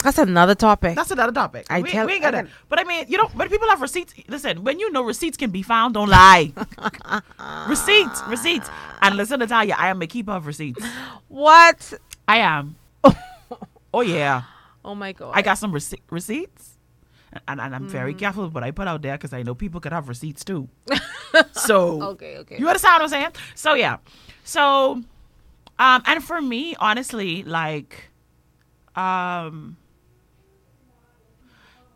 that's 0.02 0.18
another 0.18 0.54
topic. 0.54 0.94
that's 0.94 1.10
another 1.10 1.32
topic 1.32 1.66
I 1.68 1.80
we, 1.82 1.90
tell- 1.90 2.06
we 2.06 2.12
ain't 2.14 2.22
gonna 2.22 2.44
I 2.44 2.46
but 2.68 2.78
I 2.78 2.84
mean 2.84 3.06
you 3.08 3.18
know 3.18 3.26
when 3.34 3.48
people 3.48 3.68
have 3.68 3.80
receipts 3.82 4.14
listen 4.28 4.62
when 4.62 4.78
you 4.78 4.90
know 4.92 5.02
receipts 5.02 5.36
can 5.36 5.50
be 5.50 5.62
found 5.62 5.94
don't 5.94 6.08
lie 6.08 6.52
receipts 7.68 8.22
receipts 8.28 8.70
and 9.02 9.16
listen 9.16 9.40
to 9.40 9.46
tell 9.48 9.64
you 9.64 9.74
I 9.76 9.88
am 9.88 10.00
a 10.02 10.06
keeper 10.06 10.30
of 10.32 10.46
receipts 10.46 10.84
what? 11.28 11.92
I 12.28 12.38
am 12.38 12.76
oh 13.94 14.00
yeah 14.02 14.42
Oh 14.86 14.94
my 14.94 15.12
god! 15.12 15.32
I 15.34 15.42
got 15.42 15.58
some 15.58 15.72
rece- 15.72 16.00
receipts 16.10 16.78
and, 17.48 17.60
and 17.60 17.74
I'm 17.74 17.88
very 17.88 18.14
Mm. 18.14 18.18
careful 18.18 18.44
with 18.44 18.54
what 18.54 18.62
I 18.64 18.70
put 18.70 18.86
out 18.88 19.02
there 19.02 19.16
because 19.18 19.32
I 19.34 19.42
know 19.42 19.54
people 19.54 19.80
could 19.80 19.92
have 19.92 20.08
receipts 20.08 20.44
too 20.44 20.68
so 21.52 22.02
Okay. 22.14 22.38
Okay. 22.38 22.56
You 22.58 22.66
understand 22.68 22.94
what 22.94 23.02
I'm 23.02 23.08
saying? 23.08 23.32
So 23.54 23.74
yeah. 23.74 23.96
So 24.44 25.02
um 25.78 26.02
and 26.06 26.22
for 26.24 26.40
me, 26.40 26.74
honestly, 26.78 27.42
like 27.42 28.10
um 28.94 29.76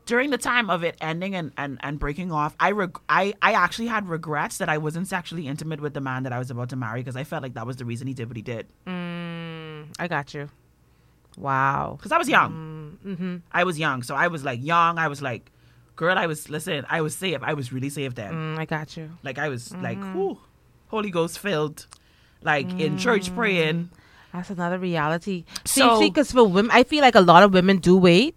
during 0.06 0.30
the 0.30 0.38
time 0.38 0.68
of 0.70 0.82
it 0.82 0.96
ending 1.00 1.36
and, 1.36 1.52
and, 1.56 1.78
and 1.82 1.98
breaking 2.00 2.32
off, 2.32 2.56
I, 2.58 2.72
reg- 2.72 2.98
I 3.08 3.32
I 3.40 3.52
actually 3.52 3.86
had 3.86 4.08
regrets 4.08 4.58
that 4.58 4.68
I 4.68 4.76
wasn't 4.78 5.06
sexually 5.06 5.46
intimate 5.46 5.80
with 5.80 5.94
the 5.94 6.00
man 6.00 6.24
that 6.24 6.32
I 6.32 6.38
was 6.40 6.50
about 6.50 6.68
to 6.70 6.76
marry 6.76 7.00
because 7.00 7.14
I 7.14 7.22
felt 7.22 7.42
like 7.44 7.54
that 7.54 7.64
was 7.66 7.76
the 7.76 7.84
reason 7.84 8.08
he 8.08 8.14
did 8.14 8.26
what 8.28 8.36
he 8.36 8.42
did. 8.42 8.66
Mm, 8.86 9.86
I 10.00 10.08
got 10.08 10.34
you. 10.34 10.48
Wow. 11.38 11.94
Because 11.96 12.10
I 12.10 12.18
was 12.18 12.28
young. 12.28 12.50
Mm-hmm. 13.04 13.36
I 13.52 13.64
was 13.64 13.78
young, 13.78 14.02
so 14.02 14.14
I 14.14 14.28
was 14.28 14.44
like 14.44 14.62
young. 14.62 14.98
I 14.98 15.08
was 15.08 15.20
like, 15.22 15.50
girl, 15.96 16.16
I 16.18 16.26
was 16.26 16.48
listen. 16.50 16.84
I 16.88 17.00
was 17.00 17.14
safe. 17.16 17.38
I 17.42 17.54
was 17.54 17.72
really 17.72 17.90
safe 17.90 18.14
then. 18.14 18.32
Mm, 18.32 18.58
I 18.58 18.64
got 18.64 18.96
you. 18.96 19.10
Like 19.22 19.38
I 19.38 19.48
was 19.48 19.74
like, 19.76 19.98
Mm-hmm. 19.98 20.14
whew, 20.18 20.38
Holy 20.88 21.10
Ghost 21.10 21.38
filled, 21.38 21.86
like 22.42 22.68
in 22.78 22.98
church 22.98 23.34
praying. 23.34 23.90
That's 24.32 24.50
another 24.50 24.78
reality. 24.78 25.44
See, 25.64 25.86
because 26.00 26.30
for 26.32 26.44
women, 26.44 26.70
I 26.72 26.84
feel 26.84 27.00
like 27.02 27.14
a 27.16 27.20
lot 27.20 27.42
of 27.42 27.52
women 27.52 27.78
do 27.78 27.96
wait, 27.96 28.36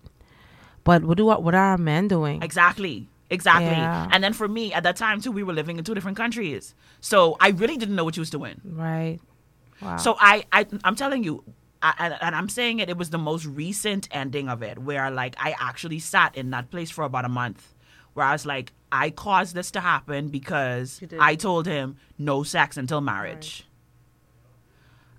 but 0.84 1.04
what 1.04 1.17
do 1.17 1.26
what 1.26 1.54
are 1.54 1.71
our 1.71 1.78
men 1.78 2.08
doing? 2.08 2.41
Exactly. 2.41 3.08
Exactly. 3.30 3.65
Yeah. 3.71 4.08
And 4.12 4.23
then 4.23 4.34
for 4.34 4.47
me, 4.47 4.73
at 4.73 4.84
that 4.84 4.95
time 4.95 5.19
too, 5.21 5.32
we 5.32 5.41
were 5.43 5.54
living 5.54 5.78
in 5.78 5.84
two 5.84 5.93
different 5.95 6.17
countries. 6.17 6.76
So 7.02 7.36
I 7.39 7.49
really 7.49 7.78
didn't 7.78 7.95
know 7.95 8.04
what 8.04 8.15
you 8.15 8.21
was 8.21 8.30
doing. 8.30 8.62
Right. 8.63 9.19
Wow. 9.82 9.97
So 9.97 10.15
I, 10.19 10.45
I 10.52 10.67
I'm 10.84 10.95
telling 10.95 11.23
you, 11.23 11.43
I, 11.83 11.93
and, 11.99 12.17
and 12.21 12.35
I'm 12.35 12.49
saying 12.49 12.79
it, 12.79 12.89
it 12.89 12.97
was 12.97 13.09
the 13.09 13.17
most 13.17 13.45
recent 13.45 14.07
ending 14.11 14.49
of 14.49 14.63
it 14.63 14.79
where 14.79 15.11
like 15.11 15.35
I 15.37 15.55
actually 15.59 15.99
sat 15.99 16.35
in 16.35 16.49
that 16.51 16.71
place 16.71 16.89
for 16.89 17.03
about 17.03 17.25
a 17.25 17.29
month 17.29 17.75
where 18.13 18.25
I 18.25 18.31
was 18.31 18.45
like, 18.45 18.71
I 18.91 19.09
caused 19.09 19.53
this 19.53 19.69
to 19.71 19.81
happen 19.81 20.29
because 20.29 21.01
I 21.19 21.35
told 21.35 21.67
him 21.67 21.97
no 22.17 22.43
sex 22.43 22.77
until 22.77 23.01
marriage. 23.01 23.67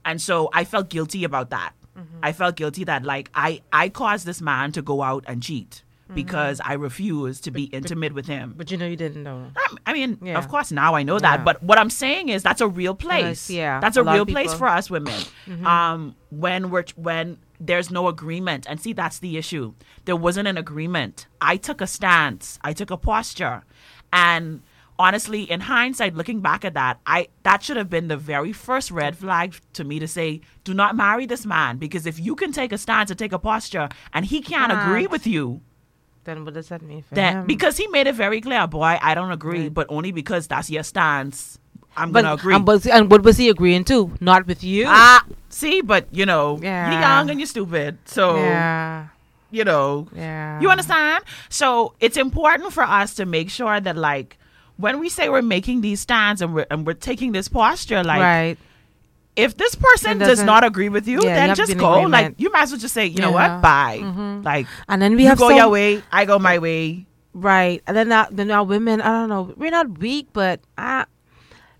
And 0.04 0.20
so 0.20 0.48
I 0.52 0.64
felt 0.64 0.88
guilty 0.88 1.24
about 1.24 1.50
that. 1.50 1.74
Mm-hmm. 1.96 2.18
I 2.22 2.32
felt 2.32 2.56
guilty 2.56 2.84
that 2.84 3.04
like 3.04 3.30
I 3.34 3.62
I 3.72 3.88
caused 3.88 4.26
this 4.26 4.40
man 4.40 4.72
to 4.72 4.82
go 4.82 5.02
out 5.02 5.24
and 5.28 5.42
cheat 5.42 5.83
Mm-hmm. 6.04 6.14
because 6.16 6.60
I 6.62 6.74
refused 6.74 7.44
to 7.44 7.50
be 7.50 7.64
intimate 7.64 8.12
with 8.12 8.26
him. 8.26 8.52
but 8.58 8.70
you 8.70 8.76
know 8.76 8.86
you 8.86 8.94
didn't 8.96 9.22
know. 9.22 9.36
Um, 9.56 9.78
I 9.86 9.94
mean, 9.94 10.18
Yeah. 10.20 10.36
of 10.36 10.48
course, 10.48 10.70
now 10.70 10.94
I 10.94 11.02
know 11.02 11.14
Yeah. 11.14 11.20
that. 11.20 11.44
But 11.46 11.62
what 11.62 11.78
I'm 11.78 11.88
saying 11.88 12.28
is 12.28 12.42
that's 12.42 12.60
a 12.60 12.68
real 12.68 12.94
place. 12.94 13.48
yeah, 13.48 13.80
that's 13.80 13.96
a 13.96 14.02
a, 14.02 14.12
real 14.12 14.26
place 14.26 14.52
for 14.52 14.68
us 14.68 14.90
women. 14.90 15.18
Um, 15.64 16.14
when 16.28 16.68
we're 16.70 16.84
when 16.96 17.38
there's 17.58 17.90
no 17.90 18.08
agreement, 18.08 18.66
and 18.68 18.78
see, 18.78 18.92
that's 18.92 19.18
the 19.20 19.38
issue. 19.38 19.72
There 20.04 20.16
wasn't 20.16 20.46
an 20.46 20.58
agreement. 20.58 21.26
I 21.40 21.56
took 21.56 21.80
a 21.80 21.86
stance. 21.86 22.58
I 22.62 22.74
took 22.74 22.90
a 22.90 22.98
posture, 22.98 23.62
and 24.12 24.60
honestly, 24.98 25.42
in 25.50 25.60
hindsight, 25.60 26.14
looking 26.14 26.40
back 26.40 26.64
at 26.66 26.74
that, 26.74 27.00
I 27.06 27.28
that 27.44 27.62
should 27.62 27.78
have 27.78 27.88
been 27.88 28.08
the 28.08 28.16
very 28.18 28.52
first 28.52 28.90
red 28.90 29.16
flag 29.16 29.58
to 29.72 29.84
me 29.84 29.98
to 30.00 30.06
say, 30.08 30.42
do 30.64 30.74
not 30.74 30.96
marry 30.96 31.24
this 31.26 31.46
man 31.46 31.78
because 31.78 32.04
if 32.06 32.20
you 32.20 32.34
can 32.34 32.52
take 32.52 32.72
a 32.72 32.78
stance 32.78 33.08
and 33.10 33.18
take 33.18 33.32
a 33.32 33.38
posture, 33.38 33.88
and 34.12 34.26
he 34.26 34.42
can't 34.42 34.70
agree 34.72 35.06
with 35.06 35.26
you 35.26 35.62
Then 36.24 36.44
what 36.44 36.54
does 36.54 36.68
that 36.68 36.82
mean 36.82 37.02
for 37.02 37.14
that 37.14 37.32
him? 37.34 37.46
because 37.46 37.76
he 37.76 37.86
made 37.88 38.06
it 38.06 38.14
very 38.14 38.40
clear, 38.40 38.66
boy, 38.66 38.98
I 39.00 39.14
don't 39.14 39.30
agree, 39.30 39.64
Right. 39.64 39.74
but 39.74 39.86
only 39.90 40.10
because 40.12 40.46
that's 40.46 40.70
your 40.70 40.82
stance. 40.82 41.58
I'm 41.96 42.10
but, 42.12 42.22
gonna 42.22 42.34
agree. 42.34 42.54
And, 42.54 42.64
but, 42.64 42.86
and 42.86 43.10
what 43.10 43.22
was 43.22 43.36
he 43.36 43.48
agreeing 43.48 43.84
to? 43.84 44.10
Not 44.20 44.46
with 44.46 44.64
you. 44.64 44.84
ah, 44.88 45.24
see, 45.48 45.80
but 45.80 46.06
you 46.10 46.26
know, 46.26 46.58
Yeah. 46.62 46.90
you're 46.90 47.00
young 47.00 47.30
and 47.30 47.38
you're 47.38 47.46
stupid, 47.46 47.98
so 48.04 48.36
Yeah. 48.36 49.06
you 49.50 49.64
know, 49.64 50.08
Yeah. 50.14 50.60
you 50.60 50.70
understand. 50.70 51.22
So 51.50 51.94
it's 52.00 52.16
important 52.16 52.72
for 52.72 52.82
us 52.82 53.14
to 53.14 53.26
make 53.26 53.48
sure 53.50 53.78
that 53.80 53.96
like 53.96 54.38
when 54.76 54.98
we 54.98 55.08
say 55.08 55.28
we're 55.28 55.42
making 55.42 55.82
these 55.82 56.00
stands 56.00 56.42
and 56.42 56.52
we're 56.54 56.66
and 56.70 56.84
we're 56.86 56.94
taking 56.98 57.30
this 57.32 57.46
posture, 57.48 58.02
like 58.02 58.20
right. 58.20 58.56
If 59.36 59.56
this 59.56 59.74
person 59.74 60.18
does 60.18 60.38
doesn't- 60.38 60.48
agree 60.64 60.88
with 60.88 61.06
you, 61.08 61.20
Yeah, 61.22 61.34
then 61.34 61.48
to 61.50 61.54
just 61.56 61.76
go. 61.76 62.02
Like 62.02 62.34
you 62.38 62.50
might 62.52 62.62
as 62.62 62.70
well 62.72 62.80
just 62.80 62.94
say, 62.94 63.06
you 63.06 63.20
know 63.20 63.32
what, 63.32 63.60
bye. 63.60 63.98
Mhm. 64.02 64.44
Like 64.44 64.66
And 64.88 65.00
then 65.02 65.16
we 65.16 65.22
you 65.22 65.28
have 65.28 65.38
go 65.38 65.48
so, 65.50 65.56
your 65.56 65.68
way, 65.68 66.02
I 66.12 66.24
go 66.24 66.38
my 66.38 66.58
way. 66.58 67.06
Right. 67.32 67.82
And 67.86 67.96
then 67.96 68.08
now, 68.08 68.28
then 68.30 68.46
now 68.48 68.62
women, 68.62 69.00
I 69.00 69.08
don't 69.10 69.28
know, 69.28 69.52
we're 69.56 69.70
not 69.72 69.98
weak, 69.98 70.28
but 70.32 70.60
I. 70.78 71.04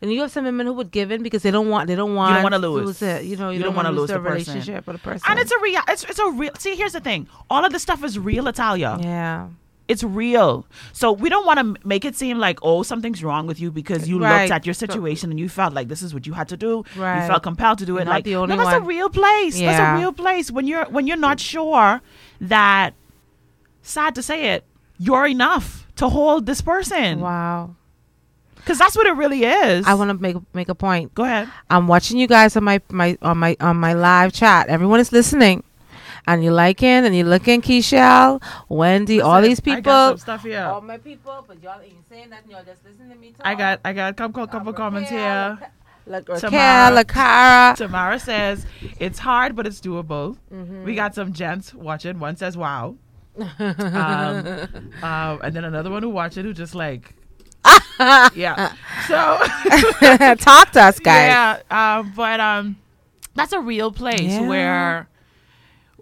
And 0.02 0.12
you 0.12 0.20
have 0.20 0.32
some 0.32 0.44
women 0.44 0.66
who 0.66 0.72
would 0.74 0.90
give 0.90 1.10
in 1.12 1.22
because 1.22 1.42
they 1.42 1.50
don't 1.50 1.70
want, 1.70 1.86
they 1.86 1.94
don't 1.94 2.14
want, 2.14 2.36
You 2.36 2.42
wanna 2.42 2.58
lose. 2.58 3.00
it. 3.00 3.24
You 3.24 3.36
know, 3.36 3.48
you, 3.48 3.58
You 3.58 3.58
don't, 3.60 3.68
don't 3.72 3.76
want 3.76 3.86
wanna 3.86 3.90
lose 3.96 4.00
lose 4.00 4.08
the 4.08 4.14
the 4.14 4.28
person. 4.28 4.54
relationship 4.54 4.86
with 4.86 4.96
a 4.96 4.98
person. 4.98 5.24
And 5.30 5.38
it's 5.38 5.50
a 5.52 5.58
real. 5.60 5.80
It's 5.88 6.04
it's 6.04 6.18
a 6.18 6.28
real. 6.30 6.50
See, 6.58 6.74
here's 6.74 6.92
the 6.92 7.00
thing. 7.00 7.26
All 7.48 7.64
of 7.64 7.72
this 7.72 7.80
stuff 7.82 8.04
is 8.04 8.18
real, 8.18 8.46
Italia. 8.48 8.98
yeah. 9.00 9.46
It's 9.86 10.02
real. 10.02 10.66
So 10.92 11.12
we 11.12 11.28
don't 11.28 11.44
want 11.44 11.58
to 11.60 11.86
make 11.86 12.04
it 12.06 12.16
seem 12.16 12.38
like 12.38 12.58
oh 12.62 12.82
something's 12.82 13.22
wrong 13.22 13.46
with 13.46 13.60
you 13.60 13.70
because 13.70 14.08
you 14.08 14.18
Right. 14.18 14.42
looked 14.42 14.52
at 14.52 14.64
your 14.66 14.72
situation 14.74 15.30
and 15.30 15.38
you 15.38 15.48
felt 15.48 15.74
like 15.74 15.88
this 15.88 16.00
is 16.02 16.14
what 16.14 16.26
you 16.26 16.32
had 16.32 16.48
to 16.48 16.56
do. 16.56 16.84
Right. 16.96 17.20
You 17.22 17.28
felt 17.28 17.42
compelled 17.42 17.78
to 17.80 17.86
do 17.86 17.98
it. 17.98 18.04
Not 18.06 18.10
like 18.12 18.24
the 18.24 18.36
only 18.36 18.56
no, 18.56 18.64
that's 18.64 18.76
a 18.78 18.80
real 18.80 19.10
place. 19.10 19.58
Yeah. 19.58 19.76
That's 19.76 19.96
a 19.98 20.00
real 20.00 20.12
place 20.12 20.50
when 20.50 20.66
you're 20.66 20.86
when 20.86 21.06
you're 21.06 21.18
not 21.18 21.38
sure 21.40 22.00
that. 22.40 22.94
Sad 23.82 24.14
to 24.14 24.22
say 24.22 24.54
it, 24.54 24.64
you're 24.96 25.26
enough 25.26 25.86
to 25.96 26.08
hold 26.08 26.46
this 26.46 26.62
person 26.62 27.20
Wow. 27.20 27.76
because 28.56 28.78
that's 28.78 28.96
what 28.96 29.06
it 29.06 29.12
really 29.16 29.44
is. 29.44 29.86
I 29.86 29.92
want 29.92 30.08
to 30.08 30.14
make 30.14 30.36
make 30.54 30.70
a 30.70 30.74
point. 30.74 31.14
go 31.14 31.24
ahead. 31.24 31.50
I'm 31.68 31.86
watching 31.88 32.16
you 32.16 32.26
guys 32.26 32.56
on 32.56 32.64
my 32.64 32.80
my 32.90 33.18
on 33.20 33.36
my 33.36 33.54
on 33.60 33.76
my 33.76 33.92
live 33.92 34.32
chat. 34.32 34.68
Everyone 34.68 35.00
is 35.00 35.12
listening, 35.12 35.62
and 36.26 36.42
you're 36.44 36.52
liking 36.52 36.88
and 36.88 37.14
you're 37.16 37.26
looking. 37.26 37.60
Keishel, 37.62 38.42
Wendy, 38.68 39.20
all 39.20 39.40
these 39.42 39.60
people. 39.60 39.78
I 39.78 39.80
got 39.80 40.08
people. 40.10 40.18
some 40.18 40.18
stuff 40.18 40.42
here. 40.42 40.64
All 40.64 40.80
my 40.80 40.98
people, 40.98 41.44
but 41.46 41.62
y'all 41.62 41.80
ain't 41.80 42.08
saying 42.08 42.30
nothing. 42.30 42.50
Y'all 42.50 42.64
just 42.64 42.84
listening 42.84 43.10
to 43.10 43.16
me 43.16 43.30
talk. 43.32 43.46
I 43.46 43.54
got 43.54 43.80
I 43.84 43.92
got 43.92 44.10
a 44.12 44.14
couple 44.14 44.46
couple 44.46 44.72
comments 44.72 45.10
here. 45.10 45.58
Like 46.06 46.28
Raquel, 46.28 46.50
Tamara. 46.50 47.02
Lakara. 47.02 47.76
Tamara 47.76 48.18
says 48.18 48.66
it's 49.00 49.18
hard, 49.18 49.56
but 49.56 49.66
it's 49.66 49.80
doable. 49.80 50.36
Mm-hmm. 50.52 50.84
We 50.84 50.94
got 50.94 51.14
some 51.14 51.32
gents 51.32 51.72
watching. 51.72 52.18
One 52.18 52.36
says, 52.36 52.58
"Wow." 52.58 52.96
um, 53.38 53.48
um, 55.02 55.40
and 55.42 55.54
then 55.54 55.64
another 55.64 55.88
one 55.90 56.02
who 56.02 56.10
watched 56.10 56.36
it 56.36 56.44
who 56.44 56.52
just 56.52 56.74
like, 56.74 57.14
yeah. 58.34 58.74
So 59.08 59.38
Talk 60.36 60.72
to 60.72 60.82
us, 60.82 60.98
guys. 61.00 61.60
yeah, 61.70 61.98
um, 62.00 62.12
but 62.14 62.38
um, 62.38 62.76
that's 63.34 63.52
a 63.54 63.60
real 63.60 63.90
place 63.90 64.20
Yeah. 64.20 64.46
where, 64.46 65.08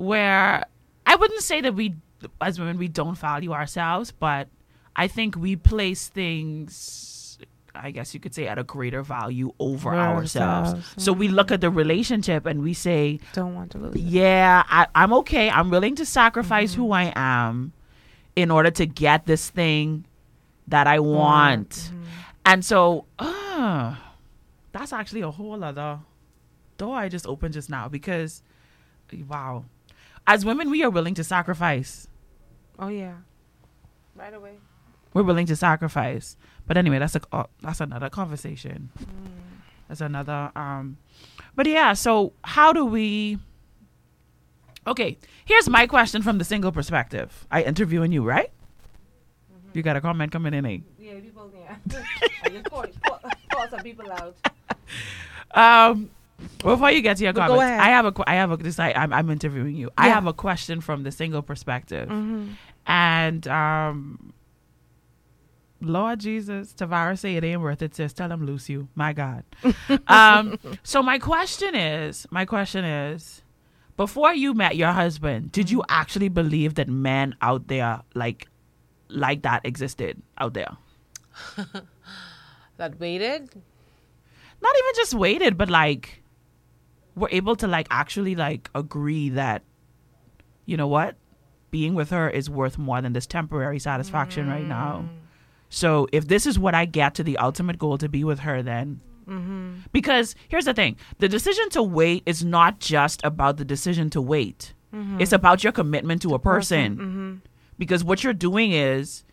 where 0.02 0.64
I 1.06 1.14
wouldn't 1.16 1.42
say 1.42 1.60
that 1.60 1.74
we, 1.74 1.94
as 2.40 2.58
women, 2.58 2.78
we 2.78 2.88
don't 2.88 3.16
value 3.16 3.52
ourselves, 3.52 4.12
but 4.12 4.48
I 4.96 5.08
think 5.08 5.36
we 5.36 5.56
place 5.56 6.08
things. 6.08 7.38
I 7.74 7.90
guess 7.90 8.12
you 8.12 8.20
could 8.20 8.34
say 8.34 8.46
at 8.48 8.58
a 8.58 8.64
greater 8.64 9.02
value 9.02 9.54
over 9.58 9.94
ourselves. 9.94 10.74
ourselves, 10.74 11.02
So 11.02 11.10
we 11.14 11.28
look 11.28 11.50
at 11.50 11.62
the 11.62 11.70
relationship 11.70 12.44
and 12.44 12.60
we 12.62 12.74
say, 12.74 13.18
Don't 13.32 13.54
want 13.54 13.70
to 13.72 13.78
lose. 13.78 13.94
it. 13.94 14.00
yeah, 14.02 14.62
I, 14.68 14.86
I'm 14.94 15.12
okay. 15.14 15.48
I'm 15.48 15.70
willing 15.70 15.96
to 15.96 16.04
sacrifice 16.04 16.72
Mm-hmm. 16.72 16.82
who 16.82 16.92
I 16.92 17.12
am 17.16 17.72
in 18.36 18.50
order 18.50 18.70
to 18.72 18.84
get 18.86 19.24
this 19.24 19.48
thing 19.48 20.04
that 20.68 20.86
I 20.86 20.98
want. 21.00 21.70
Mm-hmm. 21.70 22.02
And 22.44 22.62
so, 22.64 23.06
uh, 23.18 23.96
that's 24.72 24.92
actually 24.92 25.22
a 25.22 25.30
whole 25.30 25.64
other 25.64 26.00
door 26.76 26.96
I 26.96 27.08
just 27.08 27.26
opened 27.26 27.54
just 27.54 27.70
now 27.70 27.88
because, 27.88 28.42
wow. 29.28 29.64
As 30.26 30.44
women, 30.44 30.70
we 30.70 30.82
are 30.82 30.90
willing 30.90 31.14
to 31.14 31.24
sacrifice. 31.24 32.08
Oh 32.78 32.88
yeah. 32.88 33.16
Right 34.14 34.34
away. 34.34 34.54
We're 35.14 35.22
willing 35.22 35.46
to 35.46 35.56
sacrifice. 35.56 36.36
But 36.66 36.76
anyway, 36.76 36.98
that's 36.98 37.16
a 37.16 37.20
uh, 37.32 37.44
that's 37.60 37.80
another 37.80 38.08
conversation. 38.08 38.90
That's 39.88 40.00
another 40.00 40.52
um 40.56 40.98
but 41.54 41.66
yeah, 41.66 41.92
so 41.92 42.32
how 42.44 42.72
do 42.72 42.84
we 42.84 43.38
Okay, 44.86 45.16
here's 45.44 45.68
my 45.68 45.86
question 45.86 46.22
from 46.22 46.38
the 46.38 46.44
single 46.44 46.72
perspective. 46.72 47.46
I 47.50 47.62
interviewing 47.62 48.10
you, 48.10 48.24
right? 48.24 48.50
You 49.74 49.82
got 49.82 49.96
a 49.96 50.00
comment 50.00 50.32
coming 50.32 50.54
in, 50.54 50.66
eh? 50.66 50.78
Yeah, 50.98 51.20
people. 51.20 51.50
Yeah. 51.54 51.76
I 52.44 52.48
just 52.48 52.64
call, 52.68 52.84
call, 53.06 53.20
call 53.50 53.68
some 53.68 53.80
people 53.80 54.10
out. 54.12 54.36
Um, 55.54 56.10
before 56.62 56.90
you 56.90 57.02
get 57.02 57.16
to 57.18 57.24
your 57.24 57.32
But 57.32 57.48
comments. 57.48 57.82
I 57.82 57.88
have 57.90 58.06
a, 58.06 58.12
I 58.26 58.34
have 58.34 58.50
a, 58.52 58.56
this, 58.56 58.78
I, 58.78 58.92
I'm, 58.92 59.12
I'm 59.12 59.30
interviewing 59.30 59.74
you. 59.76 59.90
I 59.98 60.08
have 60.08 60.26
a 60.26 60.32
question 60.32 60.80
from 60.80 61.02
the 61.02 61.10
single 61.12 61.42
perspective, 61.42 62.08
Mm-hmm. 62.08 62.52
and 62.86 63.46
um, 63.48 64.32
Lord 65.80 66.20
Jesus, 66.20 66.72
Tavares 66.74 67.18
say 67.18 67.34
it 67.36 67.44
ain't 67.44 67.60
worth 67.60 67.82
it. 67.82 67.94
Sis, 67.94 68.12
tell 68.12 68.30
him 68.30 68.46
loose 68.46 68.68
you. 68.68 68.88
My 68.94 69.12
God. 69.12 69.44
um, 70.06 70.58
so 70.84 71.02
my 71.02 71.18
question 71.18 71.74
is, 71.74 72.26
my 72.30 72.44
question 72.44 72.84
is, 72.84 73.42
before 73.96 74.32
you 74.32 74.54
met 74.54 74.76
your 74.76 74.92
husband, 74.92 75.50
did 75.52 75.70
you 75.70 75.82
actually 75.88 76.28
believe 76.28 76.74
that 76.76 76.88
men 76.88 77.34
out 77.42 77.66
there 77.68 78.00
like, 78.14 78.46
like 79.08 79.42
that 79.42 79.62
existed 79.66 80.22
out 80.38 80.54
there? 80.54 80.76
That 82.78 82.98
waited. 82.98 83.42
not 84.62 84.74
even 84.78 84.92
just 84.96 85.14
waited, 85.14 85.56
but 85.58 85.68
like 85.70 86.21
were 87.14 87.28
able 87.32 87.56
to 87.56 87.66
like 87.66 87.86
actually 87.90 88.34
like 88.34 88.70
agree 88.74 89.30
that 89.30 89.62
you 90.66 90.76
know 90.76 90.86
what, 90.86 91.16
being 91.70 91.94
with 91.94 92.10
her 92.10 92.28
is 92.30 92.48
worth 92.48 92.78
more 92.78 93.00
than 93.00 93.12
this 93.12 93.26
temporary 93.26 93.78
satisfaction 93.78 94.48
right 94.48 94.66
now. 94.66 95.04
Mm. 95.04 95.18
So 95.68 96.06
if 96.12 96.28
this 96.28 96.46
is 96.46 96.58
what 96.58 96.74
I 96.74 96.84
get 96.84 97.14
to 97.16 97.24
the 97.24 97.38
ultimate 97.38 97.78
goal 97.78 97.98
to 97.98 98.08
be 98.08 98.24
with 98.24 98.40
her, 98.40 98.62
then. 98.62 99.00
Mm-hmm. 99.26 99.74
Because 99.92 100.34
here's 100.48 100.64
the 100.64 100.74
thing 100.74 100.96
the 101.18 101.28
decision 101.28 101.68
to 101.70 101.82
wait 101.82 102.22
is 102.26 102.44
not 102.44 102.80
just 102.80 103.24
about 103.24 103.56
the 103.56 103.64
decision 103.64 104.10
to 104.10 104.20
wait, 104.20 104.74
mm-hmm. 104.94 105.20
it's 105.20 105.32
about 105.32 105.62
your 105.64 105.72
commitment 105.72 106.22
to 106.22 106.34
a 106.34 106.38
person. 106.38 106.96
Mm-hmm. 106.96 107.34
Because 107.78 108.04
what 108.04 108.22
you're 108.22 108.34
doing 108.34 108.72
is 108.72 109.24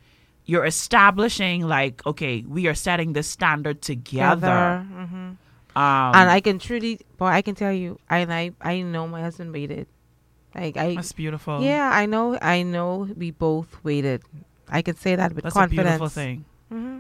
you're 0.46 0.66
establishing, 0.66 1.68
like, 1.68 2.06
okay, 2.06 2.44
we 2.48 2.68
are 2.68 2.74
setting 2.74 3.14
this 3.14 3.28
standard 3.28 3.82
together. 3.82 4.86
Mhm. 4.92 5.38
Um, 5.80 6.12
and 6.14 6.30
I 6.30 6.42
can 6.42 6.60
truly, 6.60 7.00
boy, 7.18 7.28
I 7.28 7.42
can 7.42 7.56
tell 7.56 7.72
you, 7.72 8.00
I 8.10 8.28
I 8.28 8.52
I 8.60 8.82
know 8.82 9.08
my 9.08 9.22
husband 9.22 9.54
waited. 9.54 9.88
Like 10.54 10.76
I, 10.76 10.96
that's 10.96 11.14
beautiful. 11.14 11.62
yeah, 11.62 11.90
I 11.94 12.06
know, 12.06 12.38
I 12.42 12.64
know 12.64 13.08
we 13.16 13.32
both 13.32 13.78
waited. 13.82 14.24
I 14.68 14.82
can 14.82 14.98
say 14.98 15.16
that 15.16 15.32
with 15.32 15.46
confidence. 15.46 15.56
That's 15.56 15.72
a 15.72 15.84
beautiful 15.84 16.10
thing. 16.10 16.46
Mm-hmm. 16.74 17.00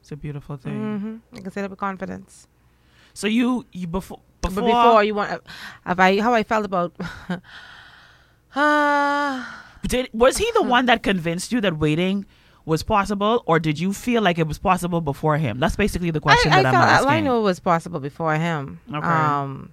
It's 0.00 0.12
a 0.12 0.16
beautiful 0.16 0.56
thing. 0.56 0.78
Mm-hmm. 0.78 1.36
I 1.36 1.40
can 1.40 1.50
say 1.50 1.60
that 1.62 1.70
with 1.70 1.80
confidence. 1.80 2.46
So 3.14 3.26
you 3.26 3.66
you 3.72 3.88
before 3.88 4.20
before, 4.42 4.62
But 4.62 4.70
before 4.70 5.02
you 5.02 5.14
want, 5.14 5.42
have 5.84 5.98
I 5.98 6.20
how 6.20 6.34
I 6.34 6.44
felt 6.44 6.64
about? 6.64 6.94
Ah, 8.54 9.64
did 9.88 10.08
was 10.12 10.38
he 10.38 10.46
the 10.54 10.62
one 10.76 10.86
that 10.86 11.02
convinced 11.02 11.50
you 11.50 11.60
that 11.62 11.78
waiting 11.78 12.26
was 12.64 12.82
possible, 12.82 13.42
or 13.46 13.58
did 13.58 13.78
you 13.78 13.92
feel 13.92 14.22
like 14.22 14.38
it 14.38 14.46
was 14.46 14.58
possible 14.58 15.00
before 15.00 15.36
him? 15.36 15.60
That's 15.60 15.76
basically 15.76 16.10
the 16.10 16.20
question 16.20 16.52
I, 16.52 16.58
I 16.58 16.62
that 16.62 16.74
I'm 16.74 16.80
felt, 16.80 16.88
asking. 16.88 17.10
I 17.10 17.20
know 17.20 17.38
it 17.40 17.42
was 17.42 17.60
possible 17.60 18.00
before 18.00 18.34
him. 18.36 18.80
Okay. 18.88 19.06
Um, 19.06 19.72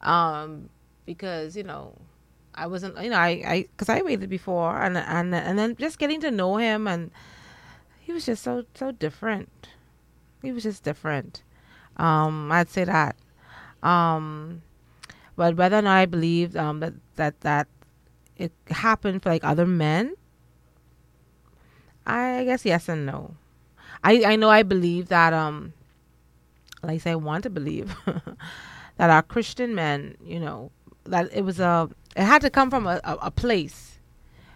um, 0.00 0.70
because 1.04 1.56
you 1.56 1.62
know, 1.62 1.94
I 2.54 2.66
wasn't, 2.66 3.00
you 3.02 3.10
know, 3.10 3.18
I, 3.18 3.42
I, 3.46 3.62
because 3.62 3.88
I 3.88 4.02
waited 4.02 4.30
before, 4.30 4.80
and 4.80 4.96
and 4.96 5.34
and 5.34 5.58
then 5.58 5.76
just 5.76 5.98
getting 5.98 6.20
to 6.22 6.30
know 6.30 6.56
him, 6.56 6.86
and 6.88 7.10
he 8.00 8.12
was 8.12 8.26
just 8.26 8.42
so 8.42 8.64
so 8.74 8.92
different. 8.92 9.68
He 10.42 10.52
was 10.52 10.62
just 10.62 10.82
different. 10.82 11.42
Um, 11.96 12.50
I'd 12.50 12.70
say 12.70 12.84
that. 12.84 13.16
Um, 13.82 14.62
but 15.36 15.56
whether 15.56 15.78
or 15.78 15.82
not 15.82 15.96
I 15.96 16.06
believed 16.06 16.56
um 16.56 16.80
that 16.80 16.94
that 17.16 17.40
that 17.42 17.68
it 18.36 18.52
happened 18.70 19.22
for 19.22 19.28
like 19.28 19.44
other 19.44 19.66
men, 19.66 20.14
I 22.10 22.44
guess 22.44 22.64
yes 22.64 22.88
and 22.88 23.06
no. 23.06 23.34
I 24.02 24.24
I 24.24 24.36
know 24.36 24.50
I 24.50 24.62
believe 24.62 25.08
that 25.08 25.32
um 25.32 25.72
like 26.82 26.94
I 26.94 26.98
say 26.98 27.10
I 27.12 27.16
want 27.16 27.42
to 27.44 27.50
believe 27.50 27.94
that 28.96 29.10
our 29.10 29.22
Christian 29.22 29.74
men, 29.74 30.16
you 30.24 30.40
know, 30.40 30.70
that 31.04 31.28
it 31.32 31.44
was 31.44 31.60
a 31.60 31.88
it 32.16 32.22
had 32.24 32.42
to 32.42 32.50
come 32.50 32.70
from 32.70 32.86
a, 32.86 33.00
a, 33.04 33.16
a 33.22 33.30
place. 33.30 33.98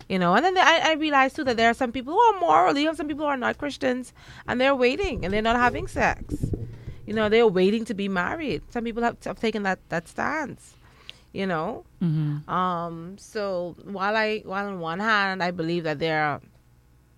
You 0.08 0.18
know, 0.18 0.34
and 0.34 0.44
then 0.44 0.58
I, 0.58 0.90
I 0.90 0.92
realized 0.94 1.36
too 1.36 1.44
that 1.44 1.56
there 1.56 1.70
are 1.70 1.74
some 1.74 1.90
people 1.90 2.12
who 2.12 2.20
are 2.20 2.38
moral, 2.40 2.76
you 2.76 2.86
have 2.88 2.96
some 2.96 3.08
people 3.08 3.24
who 3.24 3.30
are 3.30 3.38
not 3.38 3.56
Christians 3.56 4.12
and 4.46 4.60
they're 4.60 4.74
waiting 4.74 5.24
and 5.24 5.32
they're 5.32 5.40
not 5.40 5.56
having 5.56 5.86
sex. 5.86 6.44
You 7.06 7.14
know, 7.14 7.30
they're 7.30 7.46
waiting 7.48 7.86
to 7.86 7.94
be 7.94 8.08
married. 8.08 8.62
Some 8.70 8.84
people 8.84 9.02
have, 9.02 9.16
have 9.24 9.40
taken 9.40 9.62
that, 9.62 9.78
that 9.88 10.06
stance. 10.08 10.74
You 11.32 11.46
know? 11.46 11.84
Mhm. 12.02 12.46
Um, 12.48 13.16
so 13.18 13.76
while 13.84 14.14
I 14.14 14.40
while 14.44 14.66
on 14.68 14.78
one 14.78 15.00
hand 15.00 15.42
I 15.42 15.50
believe 15.50 15.84
that 15.84 15.98
there 15.98 16.22
are 16.22 16.40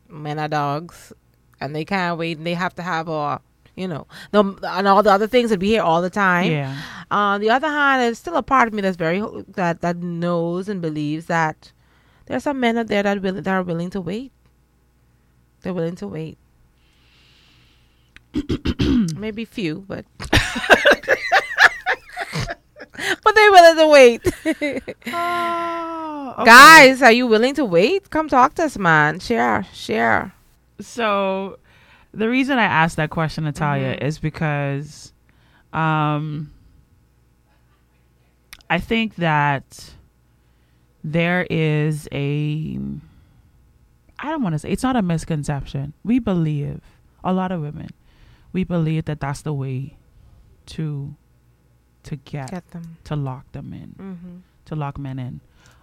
men 0.08 0.38
are 0.38 0.48
dogs 0.48 1.12
and 1.60 1.74
they 1.74 1.84
can't 1.84 2.18
wait 2.18 2.38
and 2.38 2.46
they 2.46 2.54
have 2.54 2.74
to 2.74 2.82
have 2.82 3.08
a 3.08 3.40
you 3.74 3.86
know 3.86 4.06
the, 4.30 4.42
and 4.62 4.88
all 4.88 5.02
the 5.02 5.12
other 5.12 5.26
things 5.26 5.50
that 5.50 5.60
we 5.60 5.68
hear 5.68 5.82
all 5.82 6.00
the 6.00 6.10
time. 6.10 6.50
Yeah. 6.50 6.80
On 7.10 7.40
the 7.40 7.50
other 7.50 7.68
hand, 7.68 8.02
there's 8.02 8.18
still 8.18 8.36
a 8.36 8.42
part 8.42 8.68
of 8.68 8.74
me 8.74 8.80
that's 8.80 8.96
very 8.96 9.22
that 9.48 9.82
that 9.82 9.98
knows 9.98 10.68
and 10.68 10.80
believes 10.80 11.26
that 11.26 11.72
there 12.24 12.36
are 12.36 12.40
some 12.40 12.58
men 12.58 12.78
out 12.78 12.86
there 12.88 13.02
that 13.02 13.20
will 13.20 13.34
that 13.34 13.46
are 13.46 13.62
willing 13.62 13.90
to 13.90 14.00
wait. 14.00 14.32
They're 15.60 15.74
willing 15.74 15.96
to 15.96 16.08
wait. 16.08 16.38
Maybe 19.16 19.44
few, 19.44 19.84
but 19.86 20.04
but 23.24 23.34
they're 23.34 23.50
willing 23.52 23.76
to 23.78 23.88
wait. 23.88 24.22
Oh, 25.12 26.34
okay. 26.38 26.44
Guys, 26.44 27.02
are 27.02 27.12
you 27.12 27.26
willing 27.26 27.54
to 27.54 27.64
wait? 27.64 28.10
Come 28.10 28.28
talk 28.28 28.54
to 28.54 28.64
us, 28.64 28.78
man. 28.78 29.20
Share, 29.20 29.64
share. 29.72 30.32
So 30.80 31.58
the 32.12 32.28
reason 32.28 32.58
I 32.58 32.64
asked 32.64 32.96
that 32.96 33.10
question, 33.10 33.44
Natalia, 33.44 33.94
Mm-hmm. 33.96 34.06
is 34.06 34.18
because 34.18 35.12
um 35.72 36.52
I 38.68 38.78
think 38.80 39.16
that 39.16 39.94
there 41.04 41.46
is 41.50 42.08
a 42.12 42.78
I 44.18 44.30
don't 44.30 44.42
want 44.42 44.54
to 44.54 44.58
say 44.58 44.70
it's 44.70 44.82
not 44.82 44.96
a 44.96 45.02
misconception. 45.02 45.92
We 46.02 46.18
believe 46.18 46.80
a 47.22 47.32
lot 47.32 47.52
of 47.52 47.60
women 47.60 47.90
we 48.52 48.64
believe 48.64 49.04
that 49.04 49.20
that's 49.20 49.42
the 49.42 49.52
way 49.52 49.96
to 50.64 51.14
to 52.06 52.16
get, 52.16 52.50
Get 52.50 52.70
them. 52.70 52.96
to 53.04 53.14
lock 53.16 53.50
them 53.52 53.72
in, 53.72 53.94
Mm-hmm. 54.02 54.36
to 54.66 54.74
lock 54.74 54.98
men 54.98 55.18
in. 55.18 55.40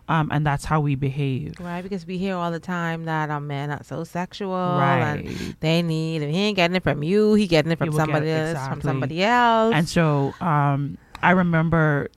Um 0.10 0.30
and 0.34 0.46
that's 0.46 0.66
how 0.66 0.80
we 0.82 0.96
behave. 0.96 1.60
Right, 1.60 1.82
because 1.82 2.06
we 2.06 2.18
hear 2.18 2.36
all 2.36 2.52
the 2.52 2.60
time 2.60 3.06
that 3.06 3.30
our 3.30 3.40
men 3.40 3.72
are 3.72 3.84
so 3.84 4.04
sexual 4.04 4.52
Right. 4.52 5.24
and 5.26 5.56
they 5.62 5.82
need, 5.82 6.22
and 6.24 6.34
he 6.36 6.40
ain't 6.42 6.58
getting 6.58 6.76
it 6.76 6.84
from 6.84 7.04
you, 7.04 7.36
he 7.36 7.48
getting 7.48 7.72
it 7.72 7.78
from 7.78 7.88
He 7.88 7.90
will 7.92 7.98
get- 8.00 8.06
somebody 8.06 8.30
else, 8.32 8.68
from 8.68 8.82
somebody 8.82 9.24
else. 9.24 9.74
And 9.76 9.88
so 9.88 10.34
um, 10.42 10.98
I 11.22 11.32
remember 11.32 12.10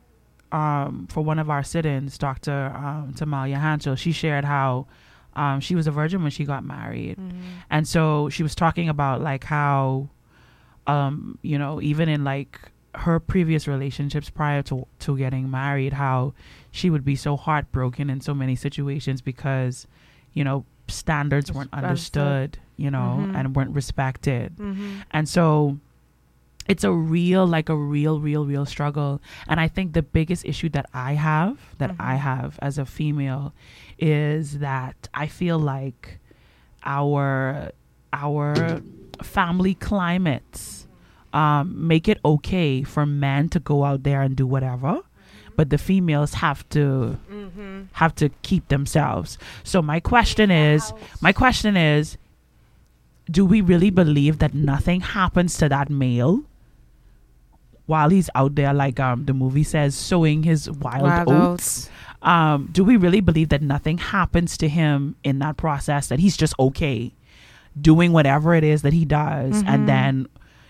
um, 0.52 1.06
for 1.10 1.22
one 1.22 1.38
of 1.38 1.48
our 1.50 1.62
sit-ins, 1.62 2.18
Dr. 2.18 2.72
Um, 2.74 3.14
Tamalia 3.14 3.60
Hanchel, 3.60 3.96
she 3.98 4.10
shared 4.12 4.44
how 4.44 4.86
um, 5.34 5.60
she 5.60 5.74
was 5.74 5.86
a 5.86 5.90
virgin 5.90 6.22
when 6.22 6.30
she 6.30 6.44
got 6.44 6.64
married, 6.64 7.18
Mm-hmm. 7.18 7.40
and 7.70 7.86
so 7.86 8.28
she 8.30 8.42
was 8.42 8.54
talking 8.54 8.88
about 8.88 9.20
like 9.20 9.44
how, 9.44 10.08
um, 10.86 11.38
you 11.42 11.58
know, 11.58 11.80
even 11.82 12.08
in 12.08 12.24
like 12.24 12.58
her 12.96 13.20
previous 13.20 13.68
relationships 13.68 14.30
prior 14.30 14.62
to 14.62 14.86
to 15.00 15.16
getting 15.18 15.50
married, 15.50 15.92
how 15.94 16.32
she 16.70 16.90
would 16.90 17.04
be 17.04 17.14
so 17.16 17.36
heartbroken 17.36 18.08
in 18.10 18.20
so 18.20 18.32
many 18.34 18.56
situations 18.56 19.20
because, 19.20 19.86
you 20.32 20.42
know, 20.44 20.64
standards 20.88 21.52
weren't 21.52 21.72
Understood. 21.72 22.58
you 22.76 22.90
know, 22.90 23.18
Mhm. 23.20 23.34
and 23.36 23.56
weren't 23.56 23.74
respected. 23.74 24.54
Mhm. 24.56 25.02
And 25.10 25.28
so 25.28 25.78
it's 26.68 26.84
a 26.84 26.92
real, 26.92 27.46
like 27.46 27.68
a 27.68 27.76
real, 27.76 28.20
real, 28.20 28.44
real 28.44 28.66
struggle. 28.66 29.20
And 29.48 29.60
I 29.60 29.68
think 29.68 29.92
the 29.92 30.02
biggest 30.02 30.44
issue 30.44 30.68
that 30.70 30.86
I 30.92 31.14
have, 31.14 31.58
that 31.78 31.94
I 31.98 32.16
have 32.16 32.58
as 32.60 32.76
a 32.78 32.84
female, 32.84 33.52
is 33.98 34.58
that 34.58 35.08
I 35.14 35.26
feel 35.26 35.58
like 35.58 36.18
our 36.84 37.70
our 38.12 38.80
family 39.22 39.74
climates 39.74 40.85
um, 41.36 41.86
make 41.86 42.08
it 42.08 42.18
okay 42.24 42.82
for 42.82 43.04
men 43.04 43.50
to 43.50 43.60
go 43.60 43.84
out 43.84 44.04
there 44.04 44.22
and 44.22 44.34
do 44.34 44.46
whatever, 44.46 45.02
but 45.54 45.68
the 45.68 45.76
females 45.76 46.32
have 46.34 46.66
to 46.70 47.18
have 47.92 48.14
to 48.14 48.30
keep 48.40 48.68
themselves. 48.68 49.36
So 49.62 49.82
my 49.82 50.00
question 50.00 50.50
is, 50.50 50.92
my 51.20 51.32
question 51.32 51.76
is, 51.76 52.16
do 53.30 53.44
we 53.44 53.60
really 53.60 53.90
believe 53.90 54.38
that 54.38 54.54
nothing 54.54 55.02
happens 55.02 55.58
to 55.58 55.68
that 55.68 55.90
male 55.90 56.42
while 57.84 58.08
he's 58.08 58.30
out 58.34 58.54
there, 58.54 58.72
like 58.72 58.98
um, 58.98 59.26
the 59.26 59.34
movie 59.34 59.64
says, 59.64 59.94
sowing 59.94 60.42
his 60.42 60.70
wild, 60.70 61.02
Wild 61.02 61.28
oats? 61.28 61.90
Um, 62.22 62.70
do 62.72 62.82
we 62.82 62.96
really 62.96 63.20
believe 63.20 63.50
that 63.50 63.60
nothing 63.60 63.98
happens 63.98 64.56
to 64.58 64.68
him 64.68 65.16
in 65.22 65.38
that 65.40 65.58
process? 65.58 66.08
That 66.08 66.18
he's 66.18 66.36
just 66.36 66.54
okay 66.58 67.12
doing 67.78 68.12
whatever 68.12 68.54
it 68.54 68.64
is 68.64 68.80
that 68.82 68.94
he 68.94 69.04
does, 69.04 69.62
and 69.66 69.86
then 69.86 70.26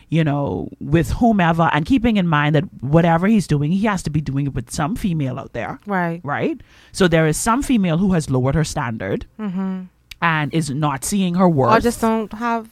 you 0.09 0.23
know, 0.23 0.69
with 0.81 1.11
whomever, 1.13 1.69
and 1.73 1.85
keeping 1.85 2.17
in 2.17 2.29
mind 2.29 2.55
that 2.55 2.65
whatever 2.81 3.27
he's 3.27 3.47
doing, 3.47 3.73
he 3.73 3.87
has 3.87 4.03
to 4.05 4.11
be 4.11 4.21
doing 4.21 4.47
it 4.47 4.55
with 4.55 4.71
some 4.71 4.95
female 4.97 5.39
out 5.39 5.53
there 5.53 5.81
Right. 5.87 6.21
right? 6.23 6.61
So 6.93 7.09
there 7.09 7.27
is 7.27 7.37
some 7.37 7.63
female 7.63 7.99
who 7.99 8.13
has 8.13 8.31
lowered 8.31 8.55
her 8.55 8.65
standard 8.65 9.27
and 10.23 10.55
is 10.55 10.71
not 10.71 11.05
seeing 11.05 11.35
her 11.35 11.49
worth. 11.49 11.73
Or 11.77 11.81
just 11.81 12.01
don't 12.01 12.33
have 12.35 12.69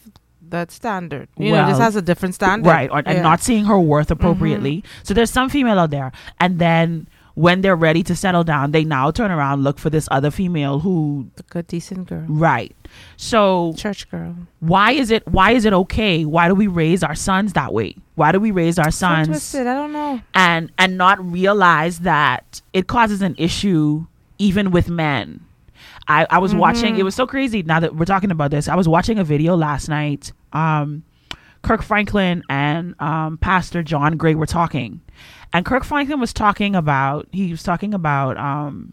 that 0.51 0.71
standard. 0.71 1.29
You 1.37 1.53
know, 1.53 1.67
just 1.69 1.81
has 1.81 1.97
a 1.97 2.03
different 2.03 2.35
standard. 2.37 2.69
right, 2.69 2.91
or, 2.91 2.99
and 2.99 3.07
Yeah. 3.07 3.15
Mm-hmm. 3.15 3.23
not 3.23 3.41
seeing 3.43 3.65
her 3.65 3.79
worth 3.81 4.11
appropriately. 4.11 4.85
So 5.03 5.13
there's 5.15 5.31
some 5.31 5.49
female 5.49 5.79
out 5.79 5.91
there, 5.91 6.13
and 6.39 6.59
then 6.59 7.07
when 7.35 7.61
they're 7.63 7.75
ready 7.77 8.03
to 8.05 8.15
settle 8.15 8.45
down, 8.45 8.71
they 8.71 8.85
now 8.85 9.11
turn 9.11 9.31
around 9.31 9.65
look 9.65 9.79
for 9.79 9.91
this 9.91 10.07
other 10.11 10.31
female 10.31 10.79
who, 10.81 11.29
a 11.37 11.43
good, 11.45 11.67
decent 11.67 12.07
girl. 12.09 12.25
right? 12.29 12.75
So 13.17 13.75
Church 13.77 14.09
girl. 14.11 14.37
why 14.61 14.93
is 14.93 15.11
it 15.11 15.27
why 15.27 15.51
is 15.51 15.65
it 15.65 15.73
okay? 15.73 16.25
Why 16.25 16.47
do 16.49 16.55
we 16.55 16.67
raise 16.69 17.03
our 17.03 17.15
sons 17.17 17.53
that 17.55 17.73
way? 17.73 17.97
Why 18.15 18.31
do 18.33 18.39
we 18.39 18.51
raise 18.53 18.79
our 18.79 18.91
So 18.93 19.07
sons 19.07 19.29
twisted. 19.29 19.67
I 19.67 19.75
don't 19.75 19.93
know. 19.93 20.21
and 20.35 20.71
and 20.79 20.97
not 20.97 21.25
realize 21.25 22.01
that 22.01 22.63
it 22.73 22.87
causes 22.87 23.21
an 23.23 23.35
issue 23.37 24.07
even 24.39 24.71
with 24.71 24.89
men. 24.89 25.45
I, 26.07 26.27
I 26.31 26.39
was 26.39 26.55
watching 26.55 26.99
it 26.99 27.03
was 27.03 27.15
so 27.15 27.27
crazy 27.27 27.63
now 27.63 27.81
that 27.81 27.97
we're 27.97 28.05
talking 28.05 28.31
about 28.31 28.51
this. 28.51 28.69
I 28.69 28.77
was 28.77 28.87
watching 28.89 29.19
a 29.19 29.25
video 29.25 29.57
last 29.57 29.89
night. 29.89 30.33
Um 30.53 31.03
Kirk 31.63 31.83
Franklin 31.83 32.43
and 32.51 32.95
um, 33.01 33.39
Pastor 33.39 33.83
John 33.83 34.19
Gray 34.19 34.35
were 34.35 34.45
talking. 34.45 35.01
And 35.55 35.65
Kirk 35.65 35.85
Franklin 35.85 36.21
was 36.21 36.33
talking 36.35 36.77
about 36.77 37.29
he 37.33 37.51
was 37.51 37.63
talking 37.63 37.95
about 37.95 38.37
um 38.37 38.93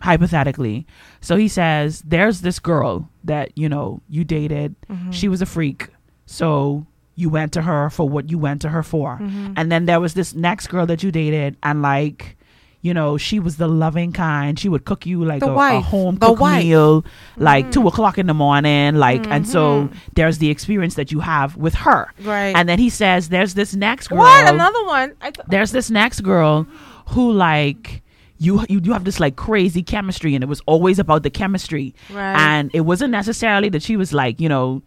hypothetically. 0.00 0.86
So 1.20 1.36
he 1.36 1.48
says 1.48 2.02
there's 2.06 2.42
this 2.42 2.58
girl 2.58 3.08
that, 3.24 3.56
you 3.56 3.68
know, 3.68 4.00
you 4.08 4.22
dated. 4.24 4.76
She 5.12 5.28
was 5.28 5.40
a 5.42 5.46
freak. 5.46 5.88
So 6.26 6.86
you 7.16 7.28
went 7.30 7.52
to 7.54 7.62
her 7.62 7.90
for 7.90 8.08
what 8.08 8.30
you 8.30 8.38
went 8.38 8.60
to 8.62 8.68
her 8.68 8.82
for. 8.82 9.18
And 9.56 9.70
then 9.72 9.86
there 9.86 10.00
was 10.00 10.14
this 10.14 10.34
next 10.34 10.66
girl 10.68 10.84
that 10.86 11.02
you 11.02 11.10
dated 11.10 11.56
and 11.62 11.80
like 11.80 12.36
you 12.84 12.92
know, 12.92 13.16
she 13.16 13.40
was 13.40 13.56
the 13.56 13.66
loving 13.66 14.12
kind. 14.12 14.58
She 14.58 14.68
would 14.68 14.84
cook 14.84 15.06
you 15.06 15.24
like 15.24 15.42
a, 15.42 15.50
a 15.50 15.80
home 15.80 16.18
cooked 16.18 16.42
meal, 16.42 17.02
like 17.38 17.72
two 17.72 17.78
mm-hmm. 17.78 17.88
o'clock 17.88 18.18
in 18.18 18.26
the 18.26 18.34
morning. 18.34 18.96
Like, 18.96 19.26
and 19.28 19.48
so 19.48 19.84
mm-hmm. 19.84 19.98
there's 20.12 20.36
the 20.36 20.50
experience 20.50 20.94
that 20.96 21.10
you 21.10 21.20
have 21.20 21.56
with 21.56 21.72
her. 21.76 22.12
Right. 22.20 22.54
And 22.54 22.68
then 22.68 22.78
he 22.78 22.90
says, 22.90 23.30
"There's 23.30 23.54
this 23.54 23.74
next 23.74 24.08
girl." 24.08 24.18
what? 24.18 24.52
Another 24.52 24.84
one? 24.84 25.14
I 25.22 25.30
th- 25.30 25.46
there's 25.48 25.72
this 25.72 25.90
next 25.90 26.20
girl 26.20 26.66
who 27.06 27.32
like 27.32 28.02
you 28.36 28.62
you 28.68 28.82
you 28.84 28.92
have 28.92 29.04
this 29.04 29.18
like 29.18 29.36
crazy 29.36 29.82
chemistry 29.82 30.34
and 30.34 30.44
it 30.44 30.48
was 30.48 30.60
always 30.66 30.98
about 30.98 31.22
the 31.22 31.30
chemistry 31.30 31.94
Right. 32.10 32.36
and 32.36 32.70
it 32.74 32.82
wasn't 32.82 33.12
necessarily 33.12 33.70
that 33.70 33.82
she 33.82 33.96
was 33.96 34.12
like 34.12 34.40
you 34.40 34.48
know 34.48 34.82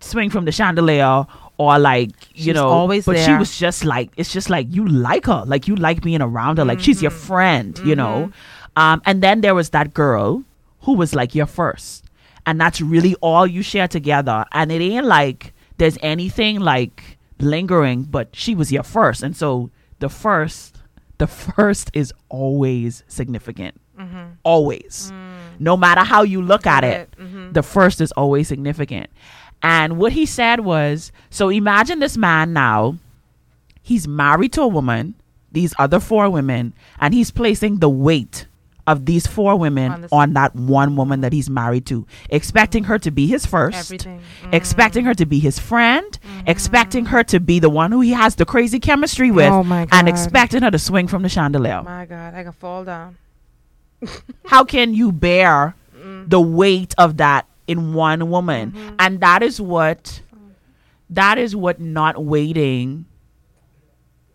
swing 0.00 0.30
from 0.30 0.44
the 0.44 0.52
chandelier 0.52 1.26
or 1.58 1.78
like 1.78 2.10
you 2.34 2.44
She's 2.44 2.54
know 2.54 2.68
always 2.68 3.04
but 3.04 3.16
she 3.18 3.34
was 3.38 3.56
just 3.58 3.84
like 3.84 4.10
it's 4.16 4.32
just 4.32 4.50
like 4.50 4.66
you 4.70 4.86
like 4.88 5.26
her. 5.26 5.44
Like 5.46 5.68
you 5.68 5.76
like 5.76 6.02
being 6.02 6.22
around 6.22 6.58
her. 6.58 6.64
Like 6.64 6.80
she's 6.80 7.02
your 7.02 7.10
Mm-hmm. 7.10 7.26
friend 7.26 7.78
you 7.84 7.94
know? 7.96 8.32
Um 8.76 9.02
and 9.04 9.22
then 9.22 9.40
there 9.42 9.54
was 9.54 9.70
that 9.70 9.92
girl 9.94 10.44
who 10.82 10.94
was 10.94 11.14
like 11.14 11.34
your 11.34 11.46
first. 11.46 12.04
And 12.46 12.60
that's 12.60 12.80
really 12.80 13.14
all 13.20 13.46
you 13.46 13.62
share 13.62 13.86
together. 13.86 14.44
And 14.52 14.72
it 14.72 14.80
ain't 14.82 15.06
like 15.06 15.52
there's 15.78 15.96
anything 16.02 16.58
like 16.60 17.18
lingering 17.38 18.04
but 18.04 18.28
she 18.34 18.54
was 18.54 18.72
your 18.72 18.82
first. 18.82 19.22
And 19.22 19.36
so 19.36 19.70
the 20.00 20.08
first 20.08 20.78
the 21.18 21.26
first 21.26 21.90
is 21.94 22.12
always 22.28 23.04
significant. 23.08 23.78
Always. 24.42 25.12
No 25.60 25.76
matter 25.76 26.00
how 26.02 26.22
you 26.22 26.42
look 26.42 26.66
at 26.66 26.82
it 26.82 27.14
the 27.52 27.62
first 27.62 28.00
is 28.00 28.10
always 28.12 28.48
significant 28.48 29.10
and 29.62 29.98
what 29.98 30.12
he 30.12 30.26
said 30.26 30.60
was 30.60 31.12
so 31.30 31.48
imagine 31.48 31.98
this 32.00 32.16
man 32.16 32.52
now 32.52 32.96
he's 33.82 34.06
married 34.08 34.52
to 34.52 34.62
a 34.62 34.68
woman 34.68 35.14
these 35.50 35.74
other 35.78 36.00
four 36.00 36.28
women 36.30 36.72
and 36.98 37.12
he's 37.14 37.30
placing 37.30 37.78
the 37.78 37.88
weight 37.88 38.46
of 38.84 39.06
these 39.06 39.28
four 39.28 39.56
women 39.56 39.92
On 39.92 40.08
on 40.10 40.32
that 40.32 40.56
one 40.56 40.96
woman 40.96 41.20
that 41.20 41.32
he's 41.32 41.48
married 41.48 41.86
to 41.86 42.04
expecting 42.30 42.84
her 42.84 42.98
to 42.98 43.12
be 43.12 43.28
his 43.28 43.46
first 43.46 43.76
Everything. 43.78 44.20
expecting 44.52 45.04
her 45.04 45.14
to 45.14 45.24
be 45.26 45.38
his 45.38 45.58
friend 45.60 46.18
expecting 46.48 47.04
her 47.06 47.22
to 47.24 47.38
be 47.38 47.60
the 47.60 47.70
one 47.70 47.92
who 47.92 48.00
he 48.00 48.10
has 48.10 48.34
the 48.34 48.44
crazy 48.44 48.80
chemistry 48.80 49.30
with 49.30 49.52
Oh 49.52 49.62
and 49.92 50.08
expecting 50.08 50.62
her 50.62 50.70
to 50.72 50.78
swing 50.80 51.06
from 51.06 51.22
the 51.22 51.28
chandelier 51.28 51.82
My 51.82 52.06
God, 52.06 52.34
I 52.34 52.42
can 52.42 52.52
fall 52.52 52.84
down. 52.84 53.16
how 54.46 54.64
can 54.64 54.94
you 54.94 55.12
bear 55.12 55.74
Mm. 56.02 56.28
the 56.28 56.40
weight 56.40 56.96
of 56.98 57.18
that 57.18 57.46
in 57.66 57.94
one 57.94 58.28
woman 58.30 58.72
Mm-hmm. 58.72 58.94
and 58.98 59.20
that 59.20 59.42
is 59.42 59.60
what 59.60 60.22
that 61.10 61.38
is 61.38 61.54
what 61.54 61.80
not 61.80 62.24
waiting 62.24 63.06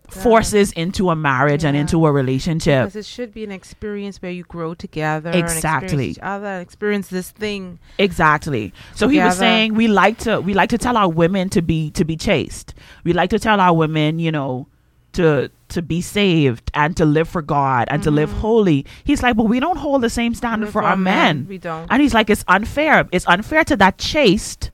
forces 0.09 0.71
into 0.71 1.09
a 1.09 1.15
marriage 1.15 1.65
and 1.65 1.75
into 1.75 2.05
a 2.05 2.11
relationship 2.11 2.85
Because 2.85 2.95
it 2.95 3.05
should 3.05 3.33
be 3.33 3.43
an 3.43 3.51
experience 3.51 4.21
where 4.21 4.31
you 4.31 4.43
grow 4.43 4.73
together. 4.73 5.31
Exactly. 5.31 5.41
And 5.41 5.83
experience 5.83 6.17
each 6.17 6.23
other 6.23 6.59
experience 6.59 7.07
this 7.09 7.31
thing. 7.31 7.79
Exactly. 7.97 8.73
So 8.95 9.09
he 9.09 9.19
was 9.19 9.37
saying 9.37 9.73
we 9.73 9.87
like 9.89 10.17
to 10.19 10.39
we 10.39 10.53
like 10.53 10.69
to 10.69 10.77
tell 10.77 10.95
our 10.95 11.09
women 11.09 11.49
to 11.49 11.61
be 11.61 11.91
to 11.91 12.05
be 12.05 12.15
chaste. 12.15 12.73
We 13.03 13.11
like 13.13 13.29
to 13.31 13.39
tell 13.39 13.59
our 13.59 13.75
women, 13.75 14.19
you 14.19 14.31
know, 14.31 14.67
to 15.17 15.51
to 15.69 15.81
be 15.81 16.01
saved 16.01 16.71
and 16.73 16.95
to 16.95 17.05
live 17.05 17.27
for 17.27 17.41
God 17.41 17.87
and 17.91 18.01
to 18.03 18.11
live 18.11 18.29
mm-hmm. 18.29 18.39
holy. 18.39 18.85
He's 19.03 19.21
like, 19.21 19.35
but 19.35 19.43
we 19.43 19.59
don't 19.59 19.77
hold 19.77 20.01
the 20.01 20.09
same 20.09 20.33
standard 20.33 20.69
for, 20.69 20.81
our 20.81 20.95
men. 20.95 21.45
We 21.47 21.57
don't. 21.57 21.87
And 21.91 22.01
he's 22.01 22.13
like, 22.13 22.29
it's 22.29 22.45
unfair. 22.47 23.07
It's 23.11 23.27
unfair 23.27 23.65
to 23.65 23.75
that 23.75 23.97
chaste 23.97 24.71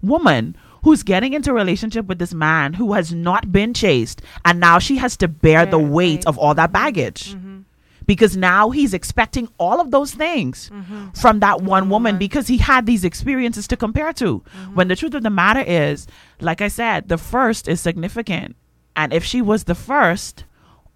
woman 0.00 0.56
who's 0.84 1.02
getting 1.02 1.32
into 1.34 1.50
a 1.50 1.54
relationship 1.54 2.06
with 2.06 2.18
this 2.18 2.32
man 2.32 2.72
who 2.72 2.94
has 2.94 3.12
not 3.12 3.52
been 3.52 3.74
chaste 3.74 4.22
and 4.44 4.58
now 4.58 4.78
she 4.78 4.96
has 4.96 5.16
to 5.16 5.28
bear 5.28 5.64
the 5.66 5.78
weight 5.78 5.92
weight. 5.92 6.26
of 6.26 6.38
all 6.38 6.54
that 6.54 6.68
mm-hmm. 6.68 6.84
baggage 6.84 7.34
mm-hmm. 7.34 7.60
because 8.06 8.36
now 8.36 8.70
he's 8.70 8.92
expecting 8.92 9.48
all 9.58 9.80
of 9.80 9.92
those 9.92 10.12
things 10.12 10.72
from 11.14 11.38
that 11.38 11.60
one 11.60 11.88
woman 11.88 12.18
because 12.18 12.48
he 12.48 12.56
had 12.56 12.84
these 12.84 13.04
experiences 13.04 13.68
to 13.68 13.76
compare 13.76 14.12
to. 14.12 14.42
When 14.74 14.88
the 14.88 14.96
truth 14.96 15.14
of 15.14 15.22
the 15.22 15.30
matter 15.30 15.62
is, 15.64 16.08
like 16.40 16.60
I 16.60 16.68
said, 16.68 17.08
the 17.08 17.18
first 17.18 17.68
is 17.68 17.80
significant. 17.80 18.56
And 18.96 19.12
if 19.12 19.24
she 19.24 19.42
was 19.42 19.64
the 19.64 19.74
first, 19.74 20.44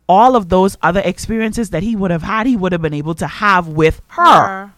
all 0.09 0.37
of 0.37 0.49
those 0.49 0.77
other 0.83 1.01
experiences 1.05 1.71
that 1.71 1.83
he 1.83 1.97
would 1.97 2.11
have 2.11 2.23
had, 2.23 2.47
he 2.47 2.57
would 2.57 2.73
have 2.73 2.83
been 2.83 2.95
able 2.95 3.15
to 3.17 3.27
have 3.27 3.69
with 3.69 4.01
her 4.09 4.73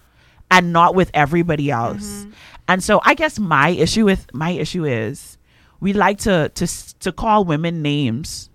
and 0.51 0.73
not 0.73 0.95
with 0.95 1.11
everybody 1.15 1.71
else. 1.71 2.05
Mm-hmm. 2.05 2.31
And 2.69 2.85
so 2.85 3.01
I 3.05 3.15
guess 3.15 3.39
my 3.39 3.71
issue 3.71 4.05
with 4.05 4.33
my 4.33 4.51
issue 4.51 4.85
is 4.85 5.39
we 5.81 5.93
like 5.93 6.19
to 6.19 6.51
to 6.51 6.67
to 7.01 7.13
call 7.13 7.45
women 7.45 7.83
names 7.83 8.51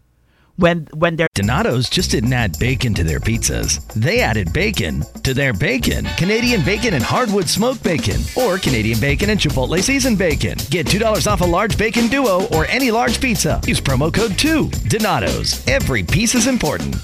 when 0.57 0.87
when 0.93 1.15
they're 1.15 1.27
Donato's 1.33 1.89
just 1.89 2.11
didn't 2.11 2.33
add 2.33 2.57
bacon 2.59 2.93
to 2.93 3.03
their 3.03 3.19
pizzas. 3.19 3.85
They 3.93 4.21
added 4.21 4.53
bacon 4.53 5.03
to 5.23 5.33
their 5.33 5.53
bacon. 5.53 6.05
Canadian 6.17 6.63
bacon 6.63 6.93
and 6.93 7.03
hardwood 7.03 7.49
smoked 7.49 7.83
bacon, 7.83 8.21
or 8.35 8.57
Canadian 8.57 8.99
bacon 8.99 9.29
and 9.29 9.39
Chipotle 9.39 9.81
seasoned 9.81 10.17
bacon. 10.17 10.57
Get 10.69 10.87
$2 10.87 11.31
off 11.31 11.41
a 11.41 11.45
large 11.45 11.77
bacon 11.77 12.07
duo 12.07 12.47
or 12.47 12.65
any 12.67 12.91
large 12.91 13.19
pizza. 13.19 13.59
Use 13.65 13.81
promo 13.81 14.13
code 14.13 14.37
2. 14.37 14.69
Donato's. 14.87 15.65
Every 15.67 16.03
piece 16.03 16.35
is 16.35 16.47
important. 16.47 16.95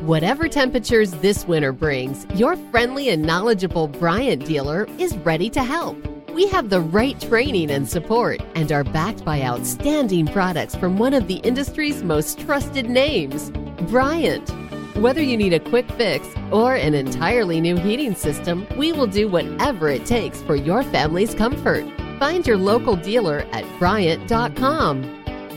Whatever 0.00 0.48
temperatures 0.48 1.12
this 1.12 1.46
winter 1.46 1.72
brings, 1.72 2.26
your 2.34 2.56
friendly 2.72 3.10
and 3.10 3.22
knowledgeable 3.22 3.86
Bryant 3.86 4.44
dealer 4.44 4.88
is 4.98 5.16
ready 5.18 5.48
to 5.50 5.62
help. 5.62 6.11
We 6.32 6.46
have 6.46 6.70
the 6.70 6.80
right 6.80 7.20
training 7.20 7.70
and 7.70 7.86
support 7.86 8.40
and 8.54 8.72
are 8.72 8.84
backed 8.84 9.22
by 9.22 9.42
outstanding 9.42 10.26
products 10.26 10.74
from 10.74 10.96
one 10.96 11.12
of 11.12 11.28
the 11.28 11.36
industry's 11.36 12.02
most 12.02 12.40
trusted 12.40 12.88
names, 12.88 13.50
Bryant. 13.90 14.48
Whether 14.96 15.20
you 15.22 15.36
need 15.36 15.52
a 15.52 15.60
quick 15.60 15.90
fix 15.92 16.26
or 16.50 16.74
an 16.74 16.94
entirely 16.94 17.60
new 17.60 17.76
heating 17.76 18.14
system, 18.14 18.66
we 18.78 18.92
will 18.92 19.06
do 19.06 19.28
whatever 19.28 19.90
it 19.90 20.06
takes 20.06 20.40
for 20.40 20.56
your 20.56 20.82
family's 20.84 21.34
comfort. 21.34 21.84
Find 22.18 22.46
your 22.46 22.56
local 22.56 22.96
dealer 22.96 23.46
at 23.52 23.66
Bryant.com. 23.78 25.02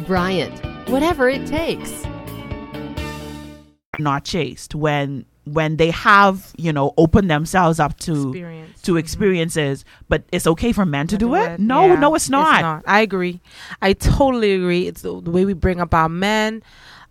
Bryant, 0.05 0.89
whatever 0.89 1.30
it 1.30 1.47
takes. 1.47 2.03
not 3.97 4.26
chased 4.26 4.76
when 4.76 5.26
when 5.45 5.77
they 5.77 5.91
have 5.91 6.51
you 6.57 6.73
know 6.73 6.93
opened 6.97 7.29
themselves 7.29 7.79
up 7.79 7.97
to 7.99 8.29
Experience. 8.29 8.81
to 8.81 8.97
experiences 8.97 9.85
but 10.09 10.23
it's 10.31 10.47
okay 10.47 10.71
for 10.71 10.85
men 10.85 11.07
to 11.07 11.17
do, 11.17 11.27
do 11.29 11.35
it, 11.35 11.51
it. 11.51 11.59
no 11.59 11.87
Yeah, 11.87 11.99
no 11.99 12.15
it's 12.15 12.29
not. 12.29 12.83
I 12.85 13.01
agree. 13.01 13.41
I 13.81 13.93
totally 13.93 14.53
agree. 14.53 14.87
It's 14.87 15.01
the, 15.01 15.21
the 15.21 15.31
way 15.31 15.45
we 15.45 15.53
bring 15.53 15.79
up 15.79 15.93
our 15.93 16.09
men. 16.09 16.63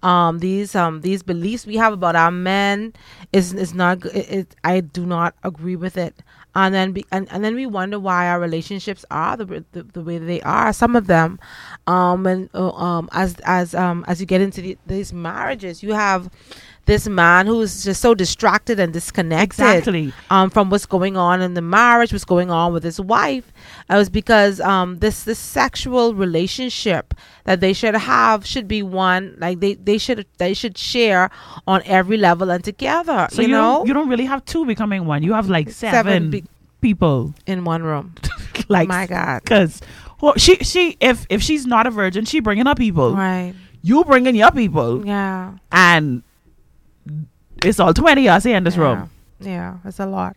Um, 0.03 0.41
these 0.41 0.75
um 0.75 1.01
these 1.01 1.23
beliefs 1.23 1.65
we 1.67 1.77
have 1.77 1.95
about 1.95 2.15
our 2.15 2.31
men 2.31 2.93
is 3.33 3.55
is 3.55 3.73
not. 3.73 4.05
It, 4.05 4.31
it, 4.31 4.57
I 4.63 4.81
do 4.81 5.07
not 5.07 5.35
agree 5.43 5.77
with 5.77 5.97
it. 5.97 6.23
And 6.57 6.73
then 6.73 6.93
be, 6.93 7.05
and, 7.11 7.27
and 7.33 7.43
then 7.43 7.57
we 7.57 7.67
wonder 7.67 7.99
why 7.99 8.29
our 8.29 8.39
relationships 8.39 9.05
are 9.11 9.37
the 9.37 9.65
the, 9.73 9.83
the 9.83 10.03
way 10.03 10.19
they 10.19 10.43
are. 10.43 10.73
Some 10.75 10.95
of 10.95 11.07
them, 11.07 11.41
um, 11.87 12.27
and 12.27 12.51
uh, 12.55 12.69
um, 12.71 13.09
as 13.13 13.37
as 13.45 13.75
um 13.75 14.05
as 14.07 14.21
you 14.21 14.27
get 14.27 14.43
into 14.43 14.61
the, 14.61 14.77
these 14.87 15.13
marriages, 15.13 15.83
you 15.83 15.95
have 15.95 16.31
this 16.87 17.09
man 17.09 17.47
who's 17.47 17.85
just 17.85 18.01
so 18.03 18.15
distracted 18.15 18.79
and 18.79 18.93
disconnected 18.93 19.61
Exactly. 19.61 20.13
um, 20.31 20.51
from 20.51 20.69
what's 20.71 20.87
going 20.87 21.17
on 21.17 21.41
in 21.41 21.55
the 21.55 21.63
marriage, 21.63 22.13
what's 22.13 22.25
going 22.27 22.51
on 22.51 22.73
with 22.73 22.85
his 22.85 23.01
wife. 23.01 23.53
It 23.89 23.95
was 23.95 24.11
because 24.11 24.61
um, 24.61 24.99
this 24.99 25.25
this 25.25 25.39
sexual 25.39 26.15
relationship 26.15 27.15
that 27.45 27.61
they 27.61 27.73
should 27.73 27.95
have 27.95 28.45
should 28.47 28.69
be 28.69 28.83
one 28.83 29.35
like 29.39 29.61
they, 29.61 29.75
they 29.75 29.99
should 29.99 30.27
they 30.39 30.53
should 30.55 30.77
share 30.77 31.31
on 31.67 31.83
every 31.87 32.17
level 32.17 32.51
and 32.51 32.63
together. 32.63 33.29
so 33.31 33.41
you, 33.43 33.49
you, 33.49 33.55
know, 33.55 33.77
don't, 33.79 33.87
you 33.89 33.95
don't 33.95 34.09
really 34.09 34.27
have 34.27 34.45
two 34.45 34.67
becoming 34.67 35.07
one 35.07 35.23
you 35.23 35.33
have 35.33 35.49
like 35.49 35.71
seven, 35.71 35.95
Seven 36.05 36.31
be- 36.31 36.45
people 36.81 37.35
in 37.47 37.65
one 37.65 37.83
room. 37.83 38.15
like 38.69 38.89
My 38.89 39.07
God. 39.07 39.43
because 39.43 39.81
well, 40.21 40.35
she 40.37 40.57
she 40.57 40.97
if 41.01 41.27
if 41.31 41.43
she's 41.43 41.67
not 41.67 41.87
a 41.87 41.91
virgin 41.91 42.25
she 42.25 42.41
bringing 42.41 42.67
up 42.67 42.79
people 42.79 43.15
Right. 43.15 43.55
you 43.83 44.05
bringing 44.05 44.35
your 44.35 44.51
people 44.53 45.05
Yeah. 45.07 45.55
and 45.73 46.23
it's 47.63 47.79
all 47.81 47.95
20 47.95 48.29
us 48.29 48.45
here 48.45 48.57
in 48.57 48.65
this 48.65 48.77
yeah. 48.77 48.83
room 48.83 49.11
Yeah, 49.41 49.77
it's 49.85 50.01
a 50.01 50.07
lot. 50.07 50.37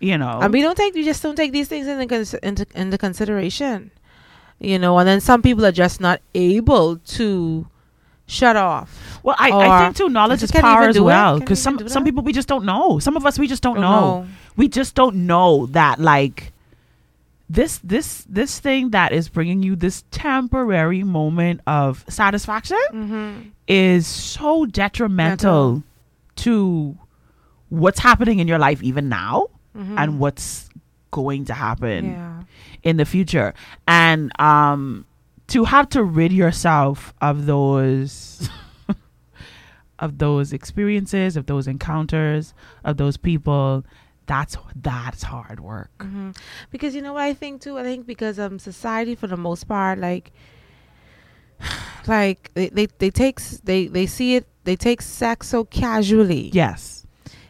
you 0.00 0.16
know 0.18 0.38
And 0.42 0.52
we 0.52 0.62
don't 0.62 0.76
take 0.76 0.94
we 0.94 1.04
just 1.04 1.22
don't 1.22 1.36
take 1.36 1.52
these 1.52 1.68
things 1.68 1.86
into 1.86 2.06
cons- 2.06 2.34
into 2.42 2.66
into 2.74 2.98
consideration, 2.98 3.90
you 4.60 4.78
know. 4.78 4.98
And 4.98 5.06
then 5.08 5.20
some 5.20 5.42
people 5.42 5.64
are 5.66 5.72
just 5.72 6.00
not 6.00 6.20
able 6.34 6.98
to 7.18 7.66
shut 8.26 8.56
off. 8.56 9.20
Well, 9.22 9.36
I, 9.38 9.50
I 9.52 9.84
think 9.84 9.96
too 9.96 10.08
knowledge 10.08 10.42
is 10.42 10.50
power 10.52 10.88
as 10.88 10.98
well. 11.00 11.38
Because 11.40 11.60
some 11.60 11.88
some 11.88 12.04
people 12.04 12.22
we 12.22 12.32
just 12.32 12.48
don't 12.48 12.64
know. 12.64 12.98
Some 12.98 13.16
of 13.16 13.24
us 13.26 13.38
we 13.38 13.46
just 13.48 13.62
don't 13.62 13.74
Don't 13.76 13.82
know. 13.82 14.00
know. 14.22 14.26
We 14.56 14.68
just 14.68 14.94
don't 14.94 15.26
know 15.26 15.66
that 15.66 15.98
like 16.00 16.52
this 17.50 17.78
this 17.84 18.24
this 18.28 18.58
thing 18.60 18.90
that 18.90 19.12
is 19.12 19.28
bringing 19.28 19.62
you 19.62 19.76
this 19.76 20.04
temporary 20.10 21.02
moment 21.04 21.60
of 21.66 22.04
satisfaction 22.08 22.78
Mm-hmm. 22.92 23.48
is 23.68 24.06
so 24.06 24.64
detrimental 24.66 25.82
to 26.36 26.96
what's 27.68 27.98
happening 28.00 28.38
in 28.38 28.48
your 28.48 28.58
life 28.58 28.82
even 28.82 29.08
now 29.08 29.48
and 29.74 30.20
what's 30.20 30.68
going 31.10 31.44
to 31.46 31.54
happen 31.54 32.04
Yeah. 32.12 32.42
in 32.84 32.96
the 32.96 33.04
future 33.04 33.54
and 33.88 34.30
um 34.40 35.04
to 35.48 35.64
have 35.64 35.88
to 35.90 36.02
rid 36.04 36.32
yourself 36.32 37.12
of 37.20 37.46
those 37.46 38.48
of 39.98 40.18
those 40.18 40.52
experiences 40.52 41.36
of 41.36 41.46
those 41.46 41.66
encounters 41.66 42.54
of 42.84 42.96
those 42.96 43.16
people 43.16 43.84
that's 44.26 44.56
that's 44.76 45.22
hard 45.24 45.60
work 45.60 45.90
Mm-hmm. 45.98 46.30
Because 46.70 46.94
you 46.94 47.02
know 47.02 47.12
what 47.14 47.22
I 47.22 47.34
think 47.34 47.60
too. 47.60 47.78
I 47.78 47.82
think 47.82 48.06
because 48.06 48.38
um 48.38 48.58
society 48.58 49.14
for 49.14 49.26
the 49.26 49.36
most 49.36 49.64
part 49.68 49.98
like 49.98 50.32
like 52.06 52.50
they 52.54 52.68
they, 52.68 52.86
they 52.98 53.10
take 53.10 53.40
they 53.64 53.86
they 53.86 54.06
see 54.06 54.36
it 54.36 54.46
they 54.64 54.76
take 54.76 55.00
sex 55.02 55.48
so 55.48 55.64
casually. 55.64 56.50
yes 56.52 57.00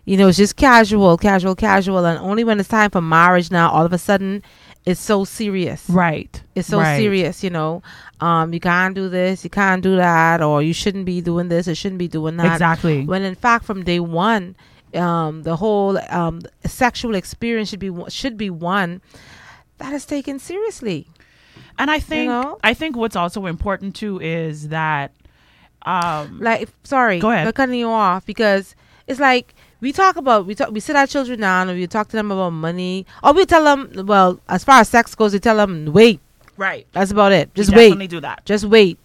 you 0.07 0.19
know, 0.19 0.29
it's 0.29 0.37
just 0.37 0.57
casual, 0.57 1.17
casual, 1.17 1.55
casual, 1.55 2.05
and 2.05 2.19
only 2.19 2.45
when 2.45 2.61
it's 2.61 2.69
time 2.69 2.91
for 2.91 3.01
marriage 3.01 3.51
now, 3.51 3.71
all 3.71 3.87
of 3.87 3.93
a 3.95 3.97
sudden, 3.97 4.43
it's 4.85 5.01
so 5.01 5.25
serious. 5.25 5.89
right 5.89 6.43
It's 6.55 6.69
so 6.69 6.79
right. 6.79 6.99
serious, 6.99 7.43
you 7.43 7.49
know. 7.49 7.83
Um, 8.21 8.53
you 8.53 8.61
can't 8.61 8.95
do 8.95 9.09
this, 9.09 9.45
you 9.45 9.49
can't 9.51 9.83
do 9.83 9.97
that, 9.97 10.43
or 10.43 10.61
you 10.61 10.75
shouldn't 10.75 11.07
be 11.07 11.23
doing 11.23 11.49
this, 11.49 11.67
or 11.69 11.75
shouldn't 11.75 11.99
be 11.99 12.09
doing 12.09 12.37
that. 12.37 12.53
exactly 12.53 13.07
When 13.07 13.23
in 13.23 13.35
fact, 13.35 13.65
from 13.65 13.83
day 13.83 13.99
one, 13.99 14.57
um, 14.95 15.43
the 15.43 15.57
whole 15.57 15.97
um, 16.11 16.43
sexual 16.67 17.15
experience 17.15 17.71
should 17.71 17.81
be 17.81 17.89
one- 17.89 18.11
should 18.11 18.37
be 18.37 18.51
one 18.51 19.01
that 19.79 19.95
is 19.95 20.05
taken 20.05 20.39
seriously. 20.39 21.09
and 21.79 21.91
i 21.91 21.99
think 21.99 22.29
know? 22.29 22.59
i 22.63 22.75
think 22.75 22.95
what's 22.95 23.17
also 23.17 23.47
important 23.47 23.97
too 23.97 24.21
is 24.21 24.69
that 24.69 25.13
um 25.85 26.39
Like, 26.41 26.69
sorry, 26.85 27.19
Go 27.21 27.31
ahead. 27.31 27.47
for 27.47 27.53
cutting 27.53 27.79
you 27.79 27.89
off 27.89 28.25
because 28.27 28.75
it's 29.07 29.21
like 29.21 29.55
we 29.81 29.93
talk 29.93 30.17
about 30.17 30.47
we 30.47 30.55
talk 30.55 30.71
we 30.71 30.81
sit 30.81 30.97
our 30.97 31.07
children 31.07 31.41
down 31.41 31.69
and 31.69 31.79
we 31.79 31.87
talk 31.87 32.09
to 32.09 32.17
them 32.17 32.31
about 32.31 32.51
money, 32.51 33.05
or 33.23 33.33
we 33.35 33.45
tell 33.45 33.65
them, 33.65 34.07
well, 34.07 34.41
as 34.49 34.65
far 34.65 34.81
as 34.81 34.89
sex 34.89 35.15
goes, 35.15 35.33
we 35.35 35.39
tell 35.39 35.57
them 35.57 35.93
wait. 35.93 36.21
right 36.57 36.87
That's 36.93 37.11
about 37.11 37.33
it. 37.33 37.55
Just 37.55 37.71
we 37.75 37.93
wait. 37.95 38.09
do 38.11 38.21
that 38.21 38.45
Just 38.47 38.65
wait. 38.65 38.99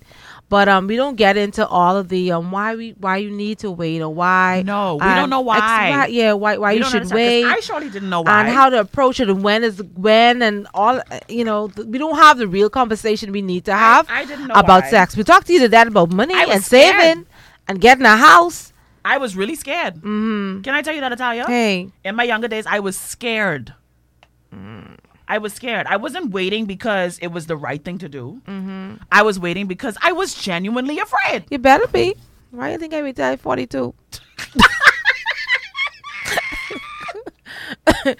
But 0.49 0.67
um, 0.67 0.87
we 0.87 0.95
don't 0.95 1.15
get 1.15 1.37
into 1.37 1.65
all 1.67 1.95
of 1.95 2.09
the 2.09 2.31
um 2.31 2.49
why 2.51 2.75
we 2.75 2.91
why 2.97 3.17
you 3.17 3.29
need 3.29 3.59
to 3.59 3.69
wait 3.69 4.01
or 4.01 4.09
why. 4.09 4.63
No, 4.65 4.95
we 4.95 5.01
um, 5.01 5.15
don't 5.15 5.29
know 5.29 5.41
why. 5.41 6.07
yeah, 6.09 6.33
why 6.33 6.57
why 6.57 6.73
We 6.73 6.79
you 6.79 6.85
should 6.85 7.11
wait 7.11 7.45
i 7.45 7.59
surely 7.59 7.87
didn't 7.89 8.09
know 8.09 8.21
why 8.21 8.41
and 8.41 8.49
how 8.49 8.67
to 8.69 8.79
approach 8.79 9.19
it 9.19 9.29
and 9.29 9.43
when 9.43 9.63
is 9.63 9.81
when 9.95 10.41
and 10.41 10.67
all. 10.73 10.97
uh, 10.99 11.19
You 11.29 11.45
know, 11.45 11.67
th- 11.67 11.87
we 11.87 11.97
don't 11.99 12.15
have 12.17 12.39
the 12.39 12.47
real 12.47 12.69
conversation 12.69 13.31
we 13.31 13.43
need 13.43 13.63
to 13.65 13.73
have 13.75 14.09
I, 14.09 14.21
I 14.21 14.25
didn't 14.25 14.47
know 14.47 14.55
about 14.55 14.83
why. 14.85 14.89
sex. 14.89 15.15
We 15.15 15.23
talked 15.23 15.45
to 15.47 15.53
you 15.53 15.59
today 15.59 15.83
about 15.83 16.11
money 16.11 16.33
and 16.33 16.63
scared. 16.63 16.95
saving 16.99 17.25
and 17.67 17.79
getting 17.79 18.05
a 18.05 18.17
house. 18.17 18.73
I 19.05 19.17
was 19.17 19.35
really 19.35 19.55
scared. 19.55 19.95
Mm-hmm. 19.95 20.61
Can 20.61 20.73
I 20.73 20.81
tell 20.81 20.93
you 20.95 21.01
that, 21.01 21.11
Italia? 21.11 21.45
Hey, 21.47 21.89
In 22.03 22.15
my 22.15 22.23
younger 22.23 22.47
days, 22.47 22.65
I 22.65 22.79
was 22.79 22.97
scared. 22.97 23.73
I 25.29 25.37
was 25.37 25.53
scared. 25.53 25.85
I 25.87 25.97
wasn't 25.97 26.31
waiting 26.31 26.65
because 26.65 27.19
it 27.19 27.27
was 27.27 27.45
the 27.45 27.55
right 27.55 27.81
thing 27.83 27.99
to 27.99 28.09
do. 28.09 28.41
Mm-hmm. 28.47 28.95
I 29.11 29.21
was 29.21 29.39
waiting 29.39 29.67
because 29.67 29.95
I 30.01 30.11
was 30.11 30.33
genuinely 30.33 30.97
afraid. 30.99 31.45
you 31.51 31.59
better 31.59 31.87
be. 31.87 32.15
Why 32.51 32.67
do 32.67 32.73
you 32.73 32.79
think 32.79 32.93
I 32.95 32.99
retired 32.99 33.33
at 33.33 33.39
42? 33.47 33.93
Hey, 38.03 38.15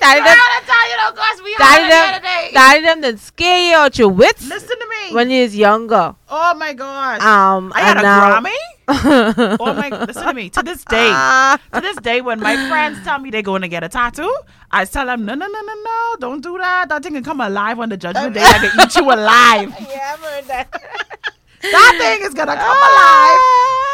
daddy, 0.00 0.20
them, 0.20 0.38
Italia, 0.62 0.96
of 1.08 1.14
course, 1.14 1.42
we 1.44 1.54
daddy, 1.56 1.88
them, 1.88 2.52
daddy, 2.54 2.82
them 2.82 3.00
that 3.02 3.18
scare 3.20 3.70
you 3.70 3.76
out 3.76 3.98
your 3.98 4.08
wits 4.08 4.46
Listen 4.48 4.68
to 4.68 4.86
me. 5.08 5.14
when 5.14 5.30
you 5.30 5.42
was 5.42 5.54
younger. 5.56 6.14
oh 6.28 6.54
my 6.54 6.72
god. 6.72 7.20
Um, 7.20 7.72
I 7.74 7.80
had 7.80 7.96
and 7.96 8.00
a 8.00 8.02
now- 8.02 8.40
Grammy. 8.40 8.56
oh 9.60 9.74
my! 9.74 9.90
Listen 9.90 10.26
to 10.26 10.32
me. 10.32 10.48
To 10.48 10.62
this 10.62 10.82
day, 10.84 11.10
Ah. 11.12 11.58
to 11.74 11.80
this 11.82 11.96
day, 11.98 12.22
when 12.22 12.40
my 12.40 12.56
friends 12.70 12.98
tell 13.04 13.18
me 13.18 13.28
they're 13.30 13.42
going 13.42 13.60
to 13.60 13.68
get 13.68 13.84
a 13.84 13.88
tattoo, 13.90 14.34
I 14.70 14.86
tell 14.86 15.04
them, 15.04 15.26
no, 15.26 15.34
no, 15.34 15.46
no, 15.46 15.60
no, 15.60 15.74
no, 15.84 16.16
don't 16.18 16.40
do 16.40 16.56
that. 16.56 16.88
That 16.88 17.02
thing 17.02 17.12
can 17.12 17.22
come 17.22 17.42
alive 17.42 17.78
on 17.78 17.90
the 17.90 17.98
judgment 17.98 18.32
day. 18.32 18.42
I 18.42 18.58
can 18.66 18.80
eat 18.80 18.96
you 18.96 19.04
alive. 19.12 19.74
yeah, 19.90 20.14
I've 20.14 20.20
heard 20.20 20.44
that. 20.46 21.22
That 21.62 21.96
thing 21.98 22.26
is 22.26 22.34
gonna 22.34 22.56
come 22.56 22.76
alive 22.76 23.40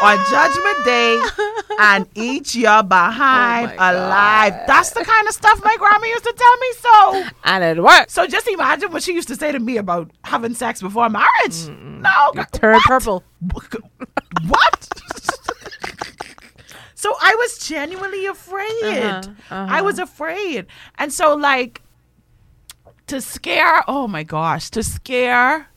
on 0.01 0.17
Judgment 0.29 0.85
Day 0.85 1.21
and 1.79 2.07
eat 2.15 2.53
your 2.53 2.83
behind 2.83 3.71
Oh 3.71 3.75
alive. 3.91 4.53
God. 4.53 4.63
That's 4.67 4.91
the 4.91 5.03
kind 5.03 5.27
of 5.27 5.33
stuff 5.33 5.61
my 5.63 5.75
grandma 5.77 6.05
used 6.05 6.23
to 6.25 6.33
tell 6.37 6.57
me. 6.57 6.67
So, 6.79 7.23
and 7.45 7.63
it 7.63 7.81
worked. 7.81 8.11
so 8.11 8.27
just 8.27 8.47
imagine 8.47 8.91
what 8.91 9.03
she 9.03 9.13
used 9.13 9.29
to 9.29 9.35
say 9.35 9.51
to 9.51 9.59
me 9.59 9.77
about 9.77 10.11
having 10.23 10.53
sex 10.53 10.81
before 10.81 11.09
marriage. 11.09 11.67
No, 11.69 12.31
Turn 12.51 12.79
purple. 12.85 13.23
What? 14.47 14.87
so 16.95 17.13
I 17.21 17.35
was 17.35 17.57
genuinely 17.67 18.25
afraid. 18.25 18.83
Uh-huh, 18.83 19.25
I 19.69 19.81
was 19.81 19.97
afraid, 19.97 20.67
and 20.97 21.11
so 21.11 21.35
like 21.35 21.81
to 23.07 23.21
scare. 23.21 23.83
Oh 23.87 24.07
my 24.07 24.23
gosh, 24.23 24.69
to 24.71 24.83
scare. 24.83 25.69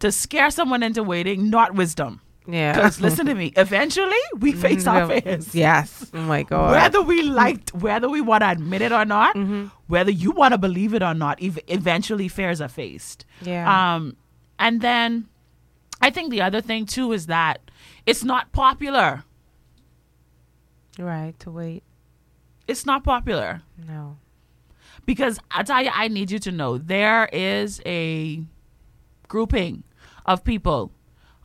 To 0.00 0.10
scare 0.12 0.50
someone 0.50 0.82
into 0.82 1.02
waiting, 1.02 1.50
not 1.50 1.74
wisdom. 1.74 2.20
Yeah. 2.48 2.72
Because 2.72 3.00
listen 3.00 3.26
to 3.26 3.34
me, 3.34 3.52
eventually 3.56 4.16
we 4.38 4.52
face 4.52 4.86
our 4.86 5.06
fears. 5.20 5.54
Yes. 5.54 6.10
Oh 6.14 6.20
my 6.22 6.42
God. 6.42 6.72
Whether 6.72 7.02
we 7.02 7.22
liked, 7.22 7.74
whether 7.74 8.08
we 8.08 8.20
want 8.20 8.42
to 8.42 8.50
admit 8.50 8.82
it 8.82 8.92
or 8.92 9.04
not, 9.04 9.36
Mm-hmm. 9.36 9.66
whether 9.88 10.10
you 10.10 10.30
want 10.32 10.52
to 10.52 10.58
believe 10.58 10.94
it 10.94 11.02
or 11.02 11.14
not, 11.14 11.38
ev- 11.42 11.58
eventually 11.68 12.28
fears 12.28 12.60
are 12.60 12.68
faced. 12.68 13.24
Yeah. 13.42 13.66
Um, 13.94 14.16
and 14.58 14.80
then 14.80 15.28
I 16.00 16.10
think 16.10 16.30
the 16.30 16.40
other 16.42 16.60
thing 16.62 16.86
too 16.86 17.12
is 17.12 17.26
that 17.26 17.70
it's 18.06 18.24
not 18.24 18.52
popular. 18.52 19.22
right. 20.98 21.38
To 21.40 21.50
wait. 21.50 21.82
It's 22.66 22.86
not 22.86 23.04
popular. 23.04 23.62
No. 23.86 24.16
because 25.06 25.38
I 25.50 25.62
tell 25.62 25.82
you, 25.82 25.90
I 25.92 26.08
need 26.08 26.30
you 26.30 26.38
to 26.40 26.52
know 26.52 26.78
there 26.78 27.28
is 27.32 27.80
a 27.84 28.42
grouping 29.28 29.82
of 30.32 30.44
people 30.44 30.92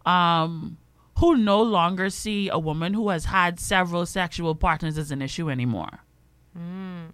um, 0.06 0.78
who 1.18 1.36
no 1.36 1.62
longer 1.62 2.10
see 2.10 2.50
a 2.50 2.60
woman 2.60 2.94
who 2.94 3.10
has 3.10 3.26
had 3.26 3.60
several 3.60 4.06
sexual 4.06 4.56
partners 4.56 4.98
as 4.98 5.12
an 5.12 5.22
issue 5.22 5.50
anymore. 5.50 6.00
Hmm. 6.56 7.06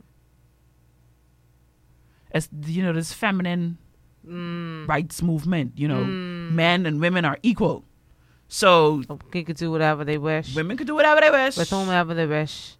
As 2.32 2.50
you 2.66 2.84
know, 2.84 2.94
this 2.94 3.14
feminine 3.14 3.78
hmm. 4.26 4.86
rights 4.88 5.22
movement. 5.22 5.74
You 5.76 5.88
know, 5.88 6.04
hmm. 6.04 6.56
men 6.56 6.86
and 6.86 7.00
women 7.00 7.26
are 7.26 7.38
equal. 7.44 7.86
So 8.48 9.04
They 9.32 9.44
could 9.44 9.56
do 9.56 9.72
whatever 9.72 10.04
they 10.04 10.18
wish. 10.18 10.56
women 10.56 10.76
could 10.76 10.88
do 10.88 10.96
whatever 10.96 11.22
they 11.22 11.32
wish. 11.32 11.56
With 11.56 11.70
whomever 11.70 12.14
they 12.14 12.28
wish. 12.28 12.76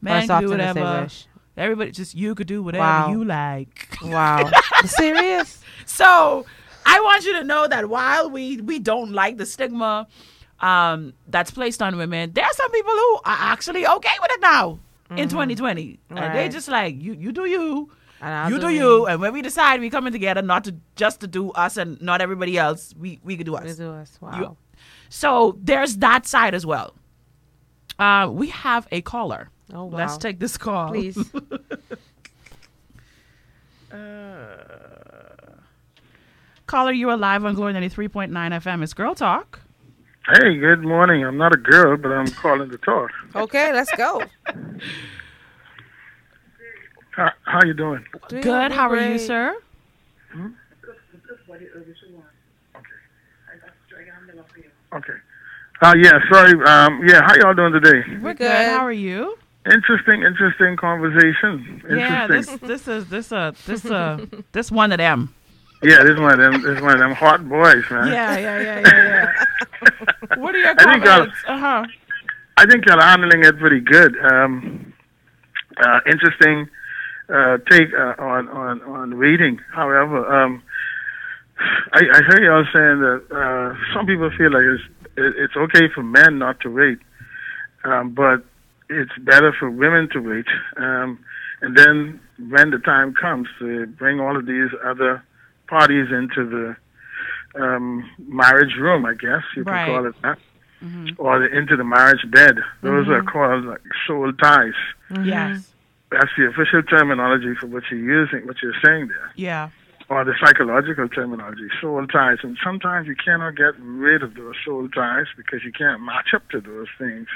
Men 0.00 0.26
can 0.28 0.40
do 0.40 0.46
often 0.46 0.60
as 0.60 0.74
they 0.74 0.80
whatever. 0.80 1.02
wish. 1.02 1.26
Everybody, 1.56 1.90
just 1.90 2.14
you 2.14 2.34
could 2.34 2.46
do 2.46 2.62
whatever 2.62 2.84
Wow. 2.84 3.10
you 3.10 3.24
like. 3.24 3.88
Wow. 4.02 4.50
Serious? 4.84 5.62
So 5.84 6.44
I 6.86 7.00
want 7.00 7.24
you 7.24 7.32
to 7.34 7.44
know 7.44 7.66
that 7.68 7.88
while 7.88 8.30
we 8.30 8.60
we 8.60 8.78
don't 8.78 9.12
like 9.12 9.36
the 9.36 9.44
stigma 9.46 10.06
um, 10.60 11.12
that's 11.28 11.50
placed 11.50 11.82
on 11.82 11.96
women, 11.96 12.32
there 12.32 12.44
are 12.44 12.52
some 12.54 12.70
people 12.70 12.92
who 12.92 13.14
are 13.24 13.38
actually 13.52 13.86
okay 13.86 14.16
with 14.22 14.30
it 14.32 14.40
now 14.40 14.78
in 15.10 15.28
2020, 15.28 15.98
and 16.10 16.18
they 16.18 16.22
Mm-hmm. 16.22 16.52
Just 16.52 16.68
like 16.68 17.00
you. 17.02 17.12
You 17.14 17.32
do 17.32 17.44
you. 17.44 17.90
And 18.20 18.50
you 18.50 18.58
do 18.58 18.68
do 18.68 18.74
you, 18.74 19.06
and 19.06 19.20
when 19.20 19.32
we 19.34 19.42
decide 19.42 19.80
we're 19.80 19.90
coming 19.90 20.12
together, 20.12 20.40
not 20.40 20.64
to 20.64 20.74
just 20.94 21.20
to 21.20 21.26
do 21.26 21.50
us 21.52 21.76
and 21.76 22.00
not 22.00 22.20
everybody 22.22 22.56
else, 22.56 22.94
we 22.98 23.20
we 23.22 23.36
could 23.36 23.46
do 23.46 23.56
us. 23.56 23.64
They 23.76 23.84
do 23.84 23.90
us. 23.92 24.18
Wow. 24.20 24.38
You- 24.38 24.56
So 25.10 25.58
there's 25.62 25.98
that 25.98 26.26
side 26.26 26.54
as 26.54 26.64
well. 26.64 26.94
Uh, 27.98 28.28
we 28.32 28.48
have 28.48 28.88
a 28.90 29.00
caller. 29.02 29.50
Oh, 29.74 29.84
wow. 29.84 29.98
Let's 29.98 30.16
take 30.18 30.38
this 30.38 30.56
call. 30.56 30.88
Please. 30.88 31.18
Caller, 36.66 36.92
you 36.92 37.08
are 37.10 37.16
live 37.16 37.44
on 37.44 37.54
Glory 37.54 37.72
93.9 37.74 38.30
FM. 38.30 38.82
It's 38.82 38.92
Girl 38.92 39.14
Talk. 39.14 39.60
Hey, 40.32 40.56
good 40.58 40.82
morning. 40.82 41.24
I'm 41.24 41.36
not 41.36 41.54
a 41.54 41.56
girl, 41.56 41.96
but 41.96 42.10
I'm 42.10 42.26
calling 42.26 42.68
to 42.70 42.78
talk. 42.78 43.10
okay, 43.36 43.72
let's 43.72 43.94
go. 43.96 44.22
How, 47.12 47.30
how 47.44 47.64
you 47.64 47.72
doing? 47.72 48.04
Doing 48.28 48.42
Good. 48.42 48.72
How 48.72 48.90
are 48.90 48.96
you, 48.96 49.16
great. 49.16 49.20
sir? 49.20 49.56
Okay. 54.92 55.12
Uh, 55.82 55.94
yeah, 55.98 56.18
sorry. 56.30 56.52
Um, 56.66 57.02
yeah, 57.06 57.20
how 57.24 57.34
y'all 57.36 57.54
doing 57.54 57.72
today? 57.72 58.02
We're 58.20 58.34
good. 58.34 58.50
How 58.50 58.84
are 58.84 58.92
you? 58.92 59.38
Interesting, 59.66 60.22
interesting 60.22 60.76
conversation. 60.76 61.82
Yeah, 61.90 62.26
this 62.26 62.48
Interesting. 62.48 62.68
this 62.68 62.88
is 62.88 63.08
this 63.08 63.32
uh 63.32 63.52
this 63.66 63.84
uh 63.84 64.24
this 64.52 64.70
one 64.70 64.92
of 64.92 64.98
them. 64.98 65.34
Yeah, 65.86 66.02
this 66.02 66.18
one 66.18 66.32
of 66.32 66.38
them. 66.40 66.62
This 66.62 66.82
one 66.82 66.94
of 66.94 66.98
them 66.98 67.12
hot 67.12 67.48
boys, 67.48 67.84
man. 67.92 68.08
Yeah, 68.08 68.36
yeah, 68.36 68.60
yeah, 68.60 68.80
yeah, 68.80 69.44
yeah. 69.84 70.36
what 70.36 70.52
are 70.52 70.58
your 70.58 70.74
think, 70.74 71.04
comments? 71.04 71.36
Uh 71.46 71.58
huh. 71.58 71.86
I 72.56 72.66
think 72.66 72.84
you're 72.86 73.00
handling 73.00 73.44
it 73.44 73.56
pretty 73.60 73.78
good. 73.78 74.16
Um, 74.18 74.92
uh, 75.76 76.00
interesting 76.10 76.68
uh, 77.32 77.58
take 77.70 77.94
uh, 77.94 78.14
on 78.18 78.48
on 78.48 78.82
on 78.82 79.14
reading. 79.14 79.60
However, 79.72 80.26
um, 80.26 80.60
I, 81.92 82.00
I 82.00 82.20
hear 82.30 82.42
y'all 82.42 82.64
saying 82.72 83.00
that 83.06 83.22
uh, 83.30 83.94
some 83.94 84.06
people 84.06 84.28
feel 84.36 84.50
like 84.52 84.64
it's 84.64 84.82
it, 85.16 85.34
it's 85.38 85.56
okay 85.56 85.86
for 85.94 86.02
men 86.02 86.40
not 86.40 86.58
to 86.62 86.68
wait, 86.68 86.98
um, 87.84 88.12
but 88.12 88.42
it's 88.90 89.16
better 89.20 89.54
for 89.56 89.70
women 89.70 90.08
to 90.14 90.18
wait. 90.18 90.46
Um, 90.78 91.20
and 91.60 91.78
then 91.78 92.20
when 92.50 92.70
the 92.70 92.78
time 92.78 93.14
comes 93.14 93.46
to 93.60 93.86
bring 93.86 94.18
all 94.18 94.36
of 94.36 94.46
these 94.46 94.70
other 94.84 95.22
parties 95.68 96.08
into 96.12 96.44
the 96.48 96.76
um, 97.62 98.08
marriage 98.18 98.74
room, 98.78 99.06
I 99.06 99.14
guess 99.14 99.42
you 99.56 99.64
can 99.64 99.72
Right. 99.72 99.86
call 99.86 100.06
it 100.06 100.14
that 100.22 100.38
or 101.18 101.38
the, 101.40 101.46
into 101.56 101.74
the 101.76 101.84
marriage 101.84 102.24
bed. 102.30 102.58
Those 102.82 103.08
are 103.08 103.22
called 103.22 103.64
like 103.64 103.80
soul 104.06 104.32
ties. 104.34 104.74
Yes. 105.24 105.72
That's 106.12 106.30
the 106.38 106.46
official 106.46 106.82
terminology 106.82 107.54
for 107.58 107.66
what 107.66 107.82
you're 107.90 107.98
using, 107.98 108.46
what 108.46 108.56
you're 108.62 108.74
saying 108.84 109.08
there, 109.08 109.32
Yeah. 109.34 109.70
or 110.08 110.24
the 110.24 110.34
psychological 110.40 111.08
terminology, 111.08 111.68
soul 111.80 112.06
ties. 112.06 112.38
And 112.42 112.56
sometimes 112.62 113.08
you 113.08 113.16
cannot 113.16 113.56
get 113.56 113.74
rid 113.80 114.22
of 114.22 114.34
those 114.34 114.54
soul 114.64 114.88
ties 114.90 115.26
because 115.36 115.64
you 115.64 115.72
can't 115.72 116.02
match 116.02 116.28
up 116.34 116.48
to 116.50 116.60
those 116.60 116.88
things 116.98 117.26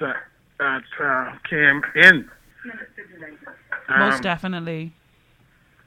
that 0.00 0.16
that 0.58 0.84
uh, 1.02 1.32
came 1.50 1.82
in. 1.94 2.30
Most 3.98 4.16
Um, 4.16 4.20
definitely. 4.22 4.92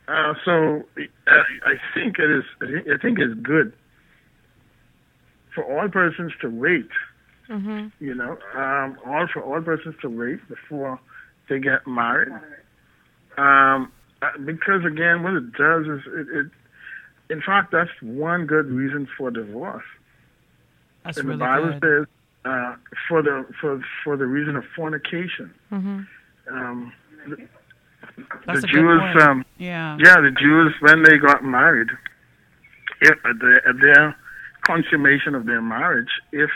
Uh, 0.09 0.33
so 0.43 0.83
uh, 0.97 1.31
I 1.65 1.75
think 1.93 2.17
it 2.17 2.31
is. 2.31 2.43
I 2.61 2.97
think 3.01 3.19
it's 3.19 3.39
good 3.41 3.73
for 5.53 5.63
all 5.63 5.87
persons 5.89 6.31
to 6.41 6.49
wait. 6.49 6.89
Mm-hmm. 7.49 8.03
You 8.03 8.15
know, 8.15 8.37
um, 8.55 8.97
all 9.05 9.27
for 9.31 9.43
all 9.43 9.61
persons 9.61 9.95
to 10.01 10.09
wait 10.09 10.39
before 10.47 10.99
they 11.47 11.59
get 11.59 11.85
married. 11.85 12.31
Um, 13.37 13.91
uh, 14.21 14.37
because 14.45 14.83
again, 14.85 15.23
what 15.23 15.33
it 15.33 15.51
does 15.53 15.85
is 15.85 16.01
it, 16.07 16.27
it. 16.37 16.51
In 17.31 17.41
fact, 17.41 17.71
that's 17.71 17.91
one 18.01 18.47
good 18.47 18.65
reason 18.65 19.07
for 19.15 19.29
divorce. 19.29 19.83
That's 21.05 21.17
and 21.17 21.27
really 21.27 21.37
the 21.37 21.45
Bible 21.45 21.79
good. 21.79 22.07
says 22.07 22.15
uh, 22.45 22.75
for 23.07 23.21
the 23.21 23.45
for 23.61 23.83
for 24.03 24.17
the 24.17 24.25
reason 24.25 24.55
of 24.55 24.63
fornication. 24.75 25.53
Mm-hmm. 25.71 25.99
Um, 26.51 26.93
That's 28.45 28.61
the 28.61 28.67
a 28.67 28.71
good 28.71 28.81
Jews, 28.81 29.01
point. 29.13 29.21
um, 29.21 29.45
Yeah. 29.57 29.97
yeah, 29.99 30.15
the 30.21 30.31
Jews 30.31 30.73
when 30.81 31.03
they 31.03 31.17
got 31.17 31.43
married, 31.43 31.89
if 33.01 33.17
at, 33.25 33.39
the, 33.39 33.61
at 33.67 33.79
their 33.79 34.15
consummation 34.61 35.35
of 35.35 35.45
their 35.45 35.61
marriage, 35.61 36.09
if 36.31 36.49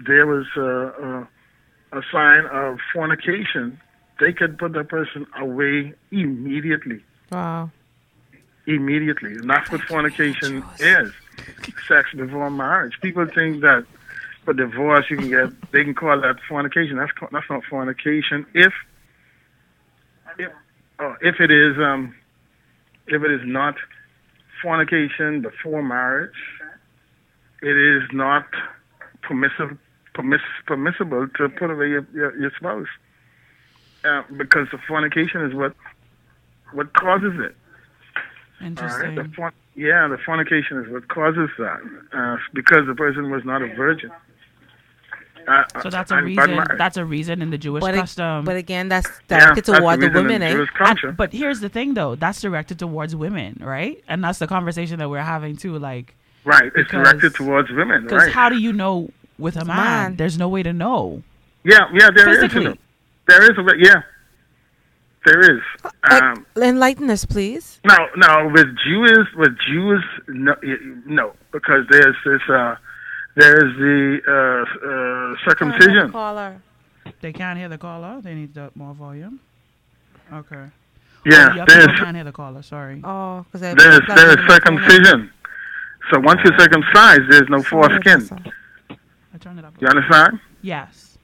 there 0.00 0.26
was 0.26 0.46
a, 0.56 0.60
a, 0.60 1.98
a 1.98 2.02
sign 2.10 2.46
of 2.46 2.78
fornication, 2.92 3.80
they 4.20 4.32
could 4.32 4.58
put 4.58 4.72
the 4.72 4.84
person 4.84 5.26
away 5.38 5.94
immediately. 6.10 7.02
Wow. 7.30 7.70
Immediately, 8.66 9.32
and 9.32 9.50
that's 9.50 9.70
what 9.70 9.82
fornication 9.82 10.64
is: 10.78 11.12
sex 11.86 12.08
before 12.16 12.50
marriage. 12.50 12.94
People 13.02 13.26
think 13.26 13.60
that 13.60 13.84
for 14.44 14.54
divorce 14.54 15.04
you 15.10 15.18
can 15.18 15.28
get, 15.28 15.72
they 15.72 15.84
can 15.84 15.94
call 15.94 16.18
that 16.18 16.36
fornication. 16.48 16.96
That's 16.96 17.12
that's 17.30 17.50
not 17.50 17.62
fornication. 17.68 18.46
If 18.54 18.72
if, 20.38 20.50
oh, 20.98 21.14
if 21.20 21.40
it 21.40 21.50
is 21.50 21.76
um, 21.78 22.14
if 23.06 23.22
it 23.22 23.30
is 23.30 23.40
not 23.44 23.76
fornication 24.62 25.42
before 25.42 25.82
marriage, 25.82 26.32
it 27.62 27.76
is 27.76 28.02
not 28.12 28.46
permissible 29.22 29.76
permiss, 30.14 30.40
permissible 30.66 31.28
to 31.36 31.48
put 31.48 31.70
away 31.70 31.88
your 31.88 32.06
your, 32.14 32.36
your 32.38 32.52
spouse 32.56 32.88
uh, 34.04 34.22
because 34.36 34.68
the 34.70 34.78
fornication 34.88 35.42
is 35.42 35.54
what 35.54 35.74
what 36.72 36.92
causes 36.94 37.34
it. 37.34 37.56
All 38.16 38.22
right? 38.62 38.66
Interesting. 38.66 39.14
The 39.16 39.52
yeah, 39.76 40.06
the 40.08 40.18
fornication 40.18 40.78
is 40.78 40.90
what 40.90 41.08
causes 41.08 41.50
that 41.58 41.80
uh, 42.12 42.36
because 42.52 42.86
the 42.86 42.94
person 42.94 43.30
was 43.30 43.44
not 43.44 43.62
a 43.62 43.74
virgin. 43.74 44.10
Uh, 45.46 45.64
So 45.82 45.90
that's 45.90 46.10
a 46.10 46.16
and 46.16 46.26
reason. 46.26 46.50
married. 46.56 46.78
That's 46.78 46.96
a 46.96 47.04
reason 47.04 47.42
in 47.42 47.50
the 47.50 47.58
Jewish 47.58 47.80
But, 47.82 47.94
it- 47.94 47.98
custom. 47.98 48.44
but 48.44 48.56
again, 48.56 48.88
that's 48.88 49.08
directed 49.28 49.64
that's 49.64 49.78
toward 49.78 50.00
the 50.00 50.10
women, 50.10 50.42
eh? 50.42 50.52
Jewish 50.52 50.70
And- 50.80 51.16
but 51.16 51.32
here's 51.32 51.60
the 51.60 51.68
thing, 51.68 51.94
though. 51.94 52.14
That's 52.14 52.40
directed 52.40 52.78
towards 52.78 53.14
women, 53.16 53.60
right? 53.60 54.02
And 54.08 54.22
that's 54.24 54.38
the 54.38 54.46
conversation 54.46 54.98
that 55.00 55.08
we're 55.10 55.20
having 55.22 55.56
too. 55.56 55.78
Like, 55.78 56.14
right, 56.44 56.70
it's 56.74 56.90
directed 56.90 57.34
towards 57.34 57.70
women. 57.70 58.04
because 58.04 58.24
Right. 58.24 58.32
how 58.32 58.48
do 58.48 58.56
you 58.56 58.72
know 58.72 59.10
with 59.38 59.56
a 59.56 59.64
man? 59.64 59.76
man. 59.76 60.16
There's 60.16 60.38
no 60.38 60.48
way 60.48 60.62
to 60.62 60.72
know. 60.72 61.22
yeah, 61.64 61.80
yeah, 61.92 62.10
there 62.14 62.28
is. 62.30 62.36
physically. 62.38 62.62
You 62.62 62.68
know, 62.70 62.76
there 63.26 63.42
is 63.42 63.58
a 63.58 63.64
yeah, 63.78 64.02
there 65.26 65.40
is. 65.40 65.62
Um, 66.10 66.44
Uh, 66.56 66.60
enlighten 66.60 67.10
us, 67.10 67.24
please. 67.24 67.80
No, 67.84 67.96
no. 68.16 68.48
with 68.52 68.68
Jews, 68.84 69.26
with 69.36 69.56
Jews, 69.66 70.04
no, 70.28 70.54
no, 71.06 71.32
because 71.52 71.86
there's 71.90 72.16
this, 72.24 72.42
uh, 72.48 72.76
there's 73.36 73.76
the 73.76 74.20
uh, 74.26 74.88
uh, 74.88 75.48
circumcision. 75.48 76.10
Caller. 76.12 76.60
They 77.20 77.32
can't 77.32 77.58
hear 77.58 77.68
the 77.68 77.78
caller. 77.78 78.20
They 78.22 78.34
need 78.34 78.54
the- 78.54 78.70
more 78.74 78.94
volume. 78.94 79.40
Okay. 80.32 80.66
Yeah, 81.26 81.54
Your 81.54 81.66
there's 81.66 81.86
people 81.86 82.04
can't 82.04 82.16
hear 82.16 82.24
the 82.24 82.32
caller. 82.32 82.62
Sorry. 82.62 83.00
Oh, 83.04 83.44
because 83.44 83.60
there's 83.60 84.00
there's 84.06 84.46
circumcision. 84.48 85.30
So 86.12 86.20
once 86.20 86.40
you're 86.44 86.58
circumcised, 86.58 87.22
there's 87.30 87.48
no 87.48 87.62
foreskin. 87.62 88.28
I 88.90 89.38
turned 89.38 89.58
it 89.58 89.64
up. 89.64 89.74
You 89.80 89.88
understand? 89.88 90.38
Yes. 90.62 91.16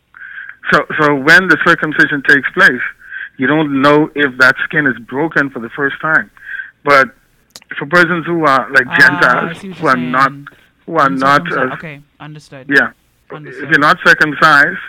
So 0.73 0.85
so 1.01 1.15
when 1.15 1.49
the 1.49 1.59
circumcision 1.67 2.23
takes 2.27 2.49
place, 2.53 2.81
you 3.37 3.47
don't 3.47 3.83
know 3.83 4.11
if 4.15 4.37
that 4.39 4.55
skin 4.65 4.87
is 4.87 4.99
broken 5.01 5.51
for 5.51 5.61
the 5.61 5.71
first 5.71 6.01
time. 6.01 6.31
But 6.85 7.11
for 7.79 7.87
persons 7.87 8.25
who 8.27 8.45
are 8.47 8.71
like 8.73 8.87
Ah, 8.87 8.97
Gentiles, 8.99 9.59
see 9.59 9.69
who 9.71 9.83
you're 9.83 9.91
are 9.93 9.97
not 9.97 10.31
saying. 10.31 10.49
Who 10.91 10.97
are 10.99 11.09
not 11.11 11.43
Uncircumcised. 11.43 11.73
uh, 11.73 11.75
okay. 11.77 12.01
Understood. 12.19 12.67
yeah. 12.69 12.91
Understood. 13.31 13.65
If 13.65 13.71
you're 13.71 13.79
not 13.79 13.99
circumcised, 14.05 14.81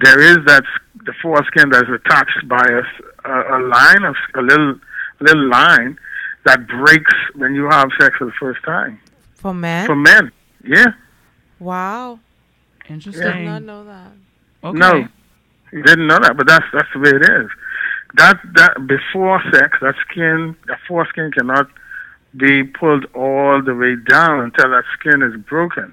there 0.00 0.20
is 0.20 0.38
that 0.46 0.64
the 1.04 1.12
foreskin 1.22 1.70
that's 1.70 1.88
attached 1.88 2.48
by 2.48 2.64
a 2.66 2.82
a 3.28 3.58
line 3.76 4.02
of 4.10 4.16
a 4.34 4.42
little 4.42 4.74
little 5.20 5.48
line 5.48 5.96
that 6.44 6.66
breaks 6.66 7.14
when 7.34 7.54
you 7.54 7.64
have 7.70 7.88
sex 8.00 8.16
for 8.18 8.24
the 8.26 8.32
first 8.40 8.62
time 8.64 8.98
For 9.36 9.52
men? 9.54 9.86
for 9.86 9.94
men. 9.96 10.32
Yeah. 10.64 10.92
wow. 11.60 12.18
Interesting. 12.88 13.26
I 13.26 13.38
did 13.38 13.44
not 13.46 13.62
know 13.62 13.84
that. 13.84 14.10
Okay. 14.64 14.78
No, 14.78 15.08
you 15.72 15.82
didn't 15.82 16.06
know 16.06 16.18
that, 16.24 16.36
but 16.36 16.46
that's 16.46 16.64
that's 16.72 16.88
the 16.94 17.00
way 17.00 17.10
it 17.10 17.22
is. 17.22 17.48
That 18.14 18.36
that 18.54 18.86
before 18.86 19.40
sex, 19.52 19.78
that 19.80 19.94
skin, 20.08 20.56
that 20.68 20.78
foreskin 20.88 21.30
cannot 21.32 21.66
be 22.36 22.64
pulled 22.64 23.04
all 23.14 23.62
the 23.62 23.74
way 23.74 23.96
down 24.08 24.40
until 24.40 24.70
that 24.70 24.84
skin 24.98 25.22
is 25.22 25.36
broken. 25.42 25.92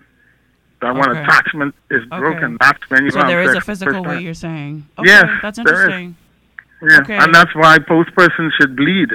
That 0.82 0.96
one 0.96 1.16
attachment 1.16 1.76
is 1.90 2.04
broken. 2.06 2.58
That's 2.60 2.90
when 2.90 3.06
you 3.06 3.12
So 3.12 3.24
there 3.24 3.42
is 3.44 3.56
a 3.56 3.62
physical 3.62 4.04
first 4.04 4.08
way 4.08 4.22
you're 4.22 4.34
saying. 4.34 4.86
Okay, 5.00 5.10
Yes, 5.10 5.26
that's 5.42 5.58
there 5.58 5.66
is. 5.74 5.80
interesting. 5.84 6.16
Yeah, 6.82 7.00
Okay. 7.00 7.18
and 7.18 7.34
that's 7.34 7.56
why 7.56 7.78
both 7.80 8.08
persons 8.16 8.54
should 8.60 8.76
bleed. 8.76 9.10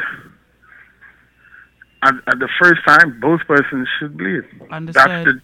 At, 2.03 2.14
at 2.29 2.39
the 2.39 2.49
first 2.62 2.81
time, 2.87 3.19
both 3.21 3.41
persons 3.47 3.87
should 3.99 4.16
bleed. 4.16 4.45
That's 4.71 4.95
the 5.27 5.41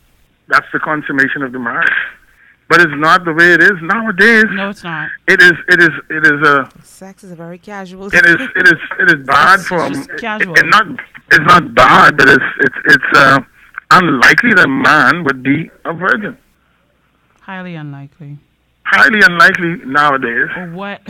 that's 0.49 0.67
the 0.73 0.79
consummation 0.79 1.43
of 1.43 1.53
the 1.53 1.59
marriage. 1.59 1.89
But 2.69 2.81
it's 2.81 2.93
not 2.97 3.25
the 3.25 3.33
way 3.33 3.53
it 3.53 3.63
is 3.63 3.73
nowadays. 3.83 4.45
No, 4.51 4.71
it's 4.71 4.83
not. 4.83 5.11
It 5.29 5.41
is. 5.43 5.53
It 5.69 5.81
is. 5.83 5.91
It 6.11 6.25
is 6.27 6.49
a. 6.49 6.71
Sex 6.83 7.23
is 7.23 7.31
a 7.33 7.37
very 7.37 7.59
casual. 7.59 8.07
It 8.07 8.25
is. 8.27 8.37
It 8.57 8.67
is. 8.67 8.81
It 9.01 9.19
is 9.21 9.27
bad 9.27 9.61
It's 9.61 9.69
for. 9.69 9.89
just 9.89 10.09
it- 10.11 10.19
casual. 10.21 10.55
It, 10.55 10.67
not. 10.67 10.87
It's 11.31 11.47
not 11.47 11.75
bad, 11.75 12.17
but 12.17 12.29
it's. 12.29 12.45
It's. 12.61 12.77
It's 12.87 13.19
uh, 13.19 13.41
unlikely 13.91 14.55
that 14.55 14.69
man 14.69 15.25
would 15.25 15.43
be 15.43 15.71
a 15.85 15.93
virgin. 15.93 16.39
Highly 17.43 17.75
unlikely. 17.75 18.39
Highly 18.87 19.21
unlikely 19.23 19.85
nowadays. 19.85 20.49
What? 20.73 21.03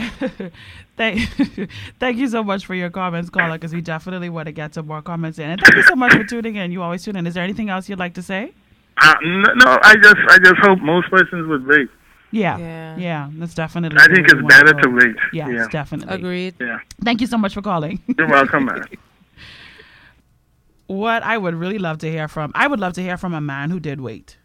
thank, 0.97 1.29
thank 1.99 2.17
you 2.17 2.27
so 2.27 2.43
much 2.43 2.65
for 2.65 2.73
your 2.75 2.89
comments, 2.89 3.29
caller, 3.29 3.53
because 3.57 3.73
we 3.73 3.81
definitely 3.81 4.29
want 4.29 4.47
to 4.47 4.51
get 4.51 4.73
some 4.73 4.87
more 4.87 5.01
comments 5.01 5.39
in. 5.39 5.49
And 5.49 5.61
thank 5.61 5.75
you 5.75 5.83
so 5.83 5.95
much 5.95 6.13
for 6.13 6.23
tuning 6.23 6.55
in. 6.55 6.71
You 6.71 6.81
always 6.83 7.03
tune 7.03 7.15
in. 7.15 7.25
Is 7.27 7.33
there 7.33 7.43
anything 7.43 7.69
else 7.69 7.87
you'd 7.89 7.99
like 7.99 8.13
to 8.15 8.21
say? 8.23 8.53
Uh, 9.01 9.13
no, 9.23 9.53
no, 9.65 9.79
I 9.83 9.95
just. 9.95 10.15
I 10.29 10.37
just 10.39 10.55
hope 10.61 10.79
most 10.79 11.09
persons 11.11 11.47
would 11.47 11.65
wait. 11.67 11.89
Yeah. 12.31 12.57
Yeah. 12.57 12.97
Yeah. 12.97 13.29
That's 13.33 13.53
definitely. 13.53 13.97
I 14.01 14.07
think 14.13 14.27
it's 14.31 14.41
better 14.47 14.73
to 14.73 14.89
wait. 14.89 15.15
Yes, 15.33 15.49
Yeah. 15.51 15.67
definitely. 15.71 16.15
Agreed. 16.15 16.55
Yeah. 16.59 16.79
Thank 17.03 17.21
you 17.21 17.27
so 17.27 17.37
much 17.37 17.53
for 17.53 17.61
calling. 17.61 18.01
You're 18.17 18.27
welcome, 18.27 18.65
man. 18.65 18.83
what 20.87 21.23
I 21.23 21.37
would 21.37 21.55
really 21.55 21.77
love 21.79 21.97
to 21.99 22.09
hear 22.11 22.27
from, 22.27 22.51
I 22.55 22.67
would 22.67 22.79
love 22.79 22.93
to 22.93 23.01
hear 23.01 23.17
from 23.17 23.33
a 23.33 23.41
man 23.41 23.69
who 23.71 23.79
did 23.79 23.99
wait. 24.01 24.37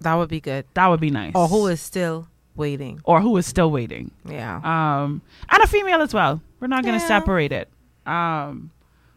That 0.00 0.14
would 0.14 0.28
be 0.28 0.40
good. 0.40 0.66
That 0.74 0.88
would 0.88 1.00
be 1.00 1.10
nice. 1.10 1.32
Or 1.34 1.48
who 1.48 1.66
is 1.68 1.80
still 1.80 2.28
waiting. 2.54 3.00
or 3.04 3.20
who 3.20 3.36
is 3.36 3.46
still 3.46 3.70
waiting. 3.70 4.10
Yeah. 4.28 4.56
Um, 4.64 5.22
and 5.50 5.62
a 5.62 5.66
female 5.66 6.00
as 6.02 6.12
well. 6.14 6.40
We're 6.60 6.68
not 6.68 6.84
going 6.84 6.98
to 6.98 7.02
Yeah. 7.02 7.08
separate 7.08 7.52
it. 7.52 7.68
Um, 8.06 8.70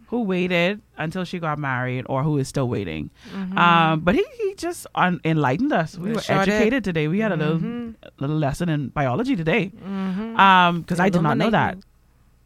who 0.09 0.23
waited 0.23 0.81
until 0.97 1.23
she 1.23 1.37
got 1.39 1.57
married, 1.59 2.03
or 2.09 2.23
who 2.23 2.37
is 2.39 2.47
still 2.47 2.67
waiting. 2.67 3.09
Um, 3.55 3.99
but 4.01 4.15
he, 4.15 4.25
he 4.41 4.55
just 4.55 4.87
un- 4.95 5.21
enlightened 5.23 5.71
us. 5.71 5.97
We 5.97 6.09
Yeah, 6.09 6.15
were 6.15 6.21
sure 6.21 6.45
did. 6.45 6.49
educated 6.53 6.83
today. 6.83 7.07
We 7.07 7.19
had 7.19 7.31
a 7.31 7.37
little 7.37 7.93
little 8.19 8.37
lesson 8.37 8.69
in 8.69 8.89
biology 8.89 9.35
today. 9.35 9.71
Um, 9.85 10.81
because 10.81 10.99
I 10.99 11.09
did 11.09 11.21
not 11.21 11.37
know 11.37 11.51
that. 11.51 11.77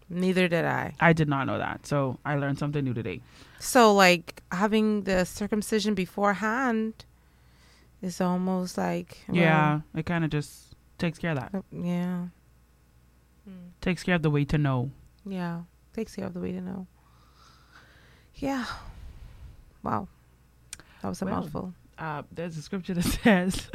Neither 0.09 0.47
did 0.47 0.65
I. 0.65 0.93
I 0.99 1.13
did 1.13 1.27
not 1.29 1.47
know 1.47 1.57
that. 1.57 1.87
So 1.87 2.19
I 2.25 2.35
learned 2.35 2.59
something 2.59 2.83
new 2.83 2.93
today. 2.93 3.21
So, 3.59 3.93
like, 3.95 4.43
having 4.51 5.03
the 5.03 5.23
circumcision 5.25 5.95
beforehand 5.95 7.05
is 8.01 8.19
almost 8.19 8.77
like. 8.77 9.17
well, 9.29 9.37
yeah, 9.37 9.79
it 9.95 10.05
kind 10.05 10.23
of 10.25 10.29
just 10.29 10.75
takes 10.97 11.17
care 11.17 11.31
of 11.31 11.39
that. 11.39 11.63
Yeah. 11.71 12.27
Takes 13.81 14.03
care 14.03 14.15
of 14.15 14.21
the 14.21 14.29
way 14.29 14.43
to 14.45 14.57
know. 14.57 14.91
Yeah. 15.25 15.61
Takes 15.93 16.15
care 16.15 16.25
of 16.25 16.33
the 16.33 16.39
way 16.41 16.51
to 16.51 16.61
know. 16.61 16.87
Yeah. 18.35 18.65
Wow. 19.83 20.07
That 21.01 21.09
was 21.09 21.21
a 21.21 21.25
Well, 21.25 21.35
mouthful. 21.41 21.73
uh, 21.97 22.23
there's 22.31 22.57
a 22.57 22.61
scripture 22.61 22.93
that 22.93 23.03
says, 23.23 23.69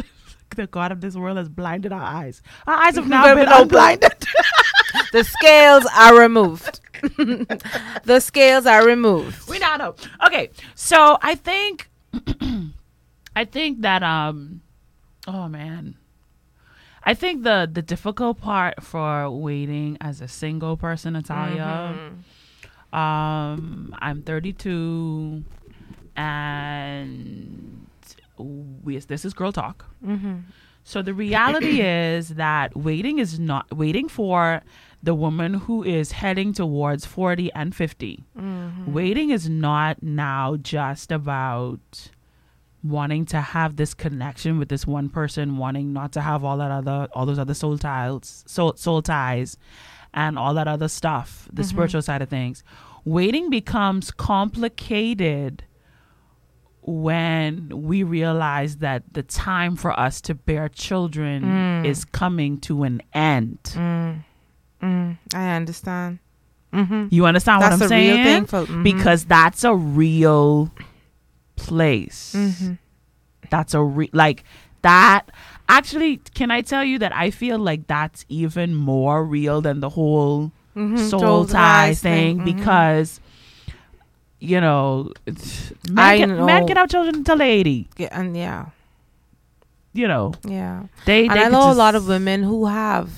"The 0.56 0.66
God 0.66 0.92
of 0.92 1.00
this 1.00 1.14
world 1.14 1.36
has 1.36 1.48
blinded 1.48 1.92
our 1.92 2.02
eyes. 2.02 2.42
Our 2.66 2.74
eyes 2.74 2.96
have 2.96 3.08
now 3.16 3.34
been 3.34 3.48
no, 3.48 3.62
unblinded." 3.62 4.12
the 5.12 5.24
scales 5.24 5.86
are 5.96 6.18
removed. 6.18 6.80
the 8.04 8.20
scales 8.20 8.66
are 8.66 8.84
removed. 8.84 9.48
we 9.48 9.58
now 9.58 9.76
know. 9.76 9.94
Okay, 10.26 10.50
so 10.74 11.18
I 11.22 11.34
think, 11.34 11.88
I 13.36 13.44
think 13.44 13.82
that 13.82 14.02
um, 14.02 14.62
oh 15.26 15.48
man, 15.48 15.96
I 17.04 17.14
think 17.14 17.42
the 17.44 17.68
the 17.70 17.82
difficult 17.82 18.40
part 18.40 18.82
for 18.82 19.30
waiting 19.30 19.96
as 20.00 20.20
a 20.20 20.28
single 20.28 20.76
person, 20.76 21.14
Italia. 21.16 21.94
Um, 22.92 23.94
I'm 23.98 24.22
32, 24.22 25.44
and 26.16 27.86
we, 28.38 28.98
this 28.98 29.24
is 29.24 29.34
girl 29.34 29.52
talk. 29.52 29.84
So 30.84 31.02
the 31.02 31.12
reality 31.14 31.80
is 31.82 32.30
that 32.30 32.76
waiting 32.76 33.18
is 33.18 33.38
not 33.38 33.76
waiting 33.76 34.08
for 34.08 34.62
the 35.02 35.14
woman 35.14 35.54
who 35.54 35.84
is 35.84 36.12
heading 36.12 36.52
towards 36.52 37.04
40 37.06 37.52
and 37.52 37.74
50. 37.74 38.24
Waiting 38.86 39.30
is 39.30 39.48
not 39.48 40.02
now 40.02 40.56
just 40.56 41.12
about 41.12 42.10
wanting 42.82 43.26
to 43.26 43.40
have 43.40 43.76
this 43.76 43.92
connection 43.92 44.58
with 44.58 44.68
this 44.70 44.86
one 44.86 45.08
person, 45.08 45.56
wanting 45.58 45.92
not 45.92 46.12
to 46.12 46.20
have 46.20 46.42
all 46.44 46.56
that 46.58 46.70
other 46.70 47.08
all 47.12 47.26
those 47.26 47.38
other 47.38 47.54
soul 47.54 47.76
ties, 47.76 48.44
soul, 48.46 48.74
soul 48.76 49.02
ties 49.02 49.56
and 50.14 50.38
all 50.38 50.54
that 50.54 50.66
other 50.68 50.88
stuff, 50.88 51.48
the 51.52 51.62
spiritual 51.64 52.02
side 52.02 52.22
of 52.22 52.28
things. 52.28 52.62
Waiting 53.04 53.50
becomes 53.50 54.10
complicated 54.10 55.64
when 56.82 57.68
we 57.82 58.02
realize 58.02 58.78
that 58.78 59.02
the 59.12 59.22
time 59.22 59.76
for 59.76 59.98
us 59.98 60.20
to 60.22 60.34
bear 60.34 60.68
children 60.68 61.84
is 61.84 62.04
coming 62.04 62.58
to 62.60 62.82
an 62.84 63.02
end. 63.12 63.58
I 63.76 64.24
understand. 65.34 66.18
Mm-hmm. 66.72 67.08
You 67.10 67.26
understand 67.26 67.62
That's 67.62 67.74
what 67.80 67.82
I'm 67.84 67.88
saying? 67.88 68.46
for- 68.46 68.64
mhm. 68.66 68.82
Because 68.84 69.24
that's 69.24 69.64
a 69.64 69.74
real 69.74 70.70
place. 71.56 72.34
Mm-hmm. 72.36 72.74
That's 73.50 73.72
a 73.74 73.82
re- 73.82 74.10
like 74.12 74.44
that. 74.82 75.22
Actually, 75.68 76.16
can 76.34 76.50
I 76.50 76.62
tell 76.62 76.82
you 76.84 76.98
that 77.00 77.14
I 77.14 77.30
feel 77.30 77.58
like 77.58 77.86
that's 77.86 78.24
even 78.28 78.74
more 78.74 79.24
real 79.24 79.60
than 79.60 79.80
the 79.80 79.90
whole 79.90 80.50
Mhm. 80.76 80.96
soul 80.98 81.20
Soul 81.20 81.44
tie 81.46 81.92
thing 81.94 82.38
thing, 82.38 82.40
mhm. 82.40 82.44
because 82.56 83.20
you 84.40 84.60
know 84.60 85.12
men, 85.90 85.98
I 85.98 86.16
get, 86.18 86.28
men 86.28 86.46
know. 86.62 86.66
get 86.66 86.76
out 86.76 86.88
children 86.90 87.16
until 87.16 87.36
they're 87.36 87.48
80 87.50 87.88
Yeah, 87.98 88.08
and 88.12 88.36
yeah, 88.36 88.66
you 89.92 90.06
know 90.06 90.34
yeah. 90.46 90.84
they, 91.04 91.26
And 91.26 91.38
I 91.38 91.48
know 91.48 91.72
a 91.72 91.74
lot 91.74 91.94
of 91.96 92.06
women 92.08 92.42
who 92.44 92.66
have 92.66 93.10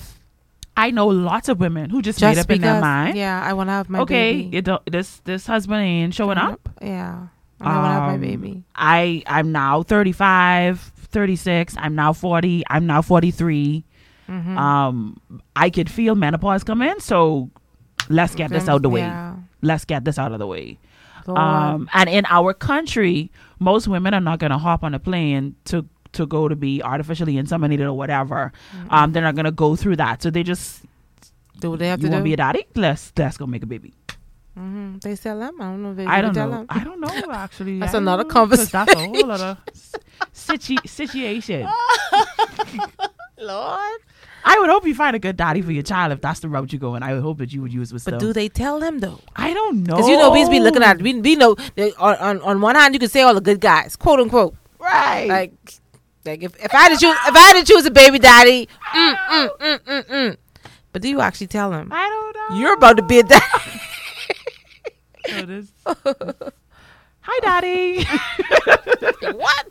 i 0.77 0.89
know 0.89 1.05
lots 1.07 1.49
of 1.49 1.59
women 1.59 1.89
who 1.91 2.01
just, 2.01 2.17
just 2.17 2.35
made 2.35 2.39
up 2.41 2.47
because. 2.47 2.55
in 2.55 2.61
their 2.61 2.81
mind 2.81 3.15
Yeah, 3.17 3.39
I 3.45 3.53
want 3.53 3.67
to 3.69 3.73
have 3.73 3.89
my 3.89 3.99
okay 3.99 4.33
baby. 4.33 4.55
you 4.55 4.61
don't, 4.63 4.81
this 4.89 5.21
this 5.25 5.45
husband 5.45 5.81
ain't 5.83 6.13
showing 6.15 6.37
up 6.39 6.67
Yeah, 6.81 7.27
I 7.59 7.65
want 7.77 7.85
to 7.85 7.89
have 7.91 8.03
my 8.07 8.13
Um, 8.15 8.21
baby. 8.21 8.63
I 8.75 9.21
I'm 9.27 9.51
now 9.51 9.83
35, 9.83 10.91
36. 11.11 11.75
I'm 11.77 11.95
now 11.95 12.13
40. 12.13 12.63
I'm 12.69 12.85
now 12.85 13.01
43. 13.01 13.83
Mm-hmm. 14.29 14.57
Um, 14.57 15.21
I 15.55 15.69
could 15.69 15.89
feel 15.89 16.15
menopause 16.15 16.63
come 16.63 16.81
in, 16.81 16.99
so 16.99 17.49
let's 18.09 18.35
get 18.35 18.49
this 18.49 18.67
out 18.67 18.77
of 18.77 18.81
the 18.83 18.89
way. 18.89 19.01
Yeah. 19.01 19.35
Let's 19.61 19.85
get 19.85 20.05
this 20.05 20.17
out 20.17 20.31
of 20.31 20.39
the 20.39 20.47
way. 20.47 20.77
Um, 21.27 21.89
and 21.93 22.09
in 22.09 22.25
our 22.29 22.53
country, 22.53 23.31
most 23.59 23.87
women 23.87 24.13
are 24.13 24.21
not 24.21 24.39
gonna 24.39 24.57
hop 24.57 24.83
on 24.83 24.93
a 24.93 24.99
plane 24.99 25.55
to 25.65 25.85
to 26.13 26.25
go 26.25 26.47
to 26.47 26.55
be 26.55 26.81
artificially 26.81 27.35
inseminated 27.35 27.85
or 27.85 27.93
whatever. 27.93 28.51
Um, 28.89 29.11
they're 29.11 29.21
not 29.21 29.35
gonna 29.35 29.51
go 29.51 29.75
through 29.75 29.97
that, 29.97 30.23
so 30.23 30.29
they 30.29 30.43
just 30.43 30.81
do 31.59 31.71
what 31.71 31.79
they 31.79 31.87
have 31.87 31.99
to 32.01 32.09
to 32.09 32.17
do. 32.17 32.23
be 32.23 32.33
a 32.33 32.37
daddy? 32.37 32.65
Let's 32.75 33.13
let's 33.17 33.37
go 33.37 33.45
make 33.45 33.63
a 33.63 33.67
baby. 33.67 33.93
Hmm 34.55 34.97
They 35.01 35.15
sell 35.15 35.39
them. 35.39 35.55
I 35.61 35.65
don't 35.65 35.83
know 35.83 35.91
if 35.91 35.97
they 35.97 36.05
I 36.05 36.21
don't 36.21 36.35
know. 36.35 36.49
them. 36.49 36.65
I 36.69 36.83
don't 36.83 36.99
know 36.99 37.31
actually. 37.31 37.79
That's 37.79 37.93
I 37.95 37.97
another 37.99 38.23
'cause 38.25 38.69
That's 38.69 38.93
a 38.93 38.97
whole 38.97 39.13
conversation. 39.13 39.29
other 39.31 39.57
situ- 40.33 40.77
situation. 40.85 41.67
Lord. 43.39 43.99
I 44.43 44.57
would 44.59 44.69
hope 44.69 44.85
you 44.87 44.95
find 44.95 45.15
a 45.15 45.19
good 45.19 45.37
daddy 45.37 45.61
for 45.61 45.71
your 45.71 45.83
child 45.83 46.11
if 46.11 46.21
that's 46.21 46.39
the 46.39 46.49
route 46.49 46.73
you're 46.73 46.79
going. 46.79 47.03
I 47.03 47.13
would 47.13 47.21
hope 47.21 47.37
that 47.39 47.53
you 47.53 47.61
would 47.61 47.71
use 47.73 47.93
wisdom. 47.93 48.13
But 48.15 48.19
do 48.19 48.33
they 48.33 48.49
tell 48.49 48.79
them 48.79 48.99
though? 48.99 49.19
I 49.35 49.53
don't 49.53 49.83
know. 49.83 49.95
Because 49.95 50.09
you 50.09 50.17
know, 50.17 50.31
we 50.31 50.47
be 50.49 50.59
looking 50.59 50.83
at 50.83 50.99
we, 51.01 51.13
we 51.19 51.35
know 51.35 51.55
that 51.75 51.93
on, 51.99 52.15
on 52.17 52.41
on 52.41 52.61
one 52.61 52.75
hand 52.75 52.93
you 52.95 52.99
can 52.99 53.09
say 53.09 53.21
all 53.21 53.33
the 53.35 53.41
good 53.41 53.61
guys, 53.61 53.95
quote 53.95 54.19
unquote, 54.19 54.55
right. 54.79 55.27
like 55.27 55.53
like 56.25 56.43
if, 56.43 56.55
if 56.63 56.73
I 56.73 56.77
had 56.77 56.89
to 56.89 56.97
choose 56.97 57.15
if 57.27 57.35
I 57.35 57.39
had 57.39 57.53
to 57.65 57.71
choose 57.71 57.85
a 57.85 57.91
baby 57.91 58.17
daddy, 58.19 58.67
mm, 58.93 59.15
mm, 59.15 59.49
mm, 59.59 59.79
mm, 59.79 60.05
mm. 60.07 60.37
but 60.91 61.01
do 61.03 61.09
you 61.09 61.21
actually 61.21 61.47
tell 61.47 61.69
them 61.71 61.89
I 61.91 62.09
don't 62.09 62.35
know. 62.51 62.57
you're 62.59 62.73
about 62.73 62.97
to 62.97 63.03
be 63.03 63.19
a 63.19 63.23
daddy? 63.23 63.45
So 65.29 65.45
this- 65.45 65.71
Hi, 67.23 67.39
daddy. 67.43 68.03
what? 69.37 69.65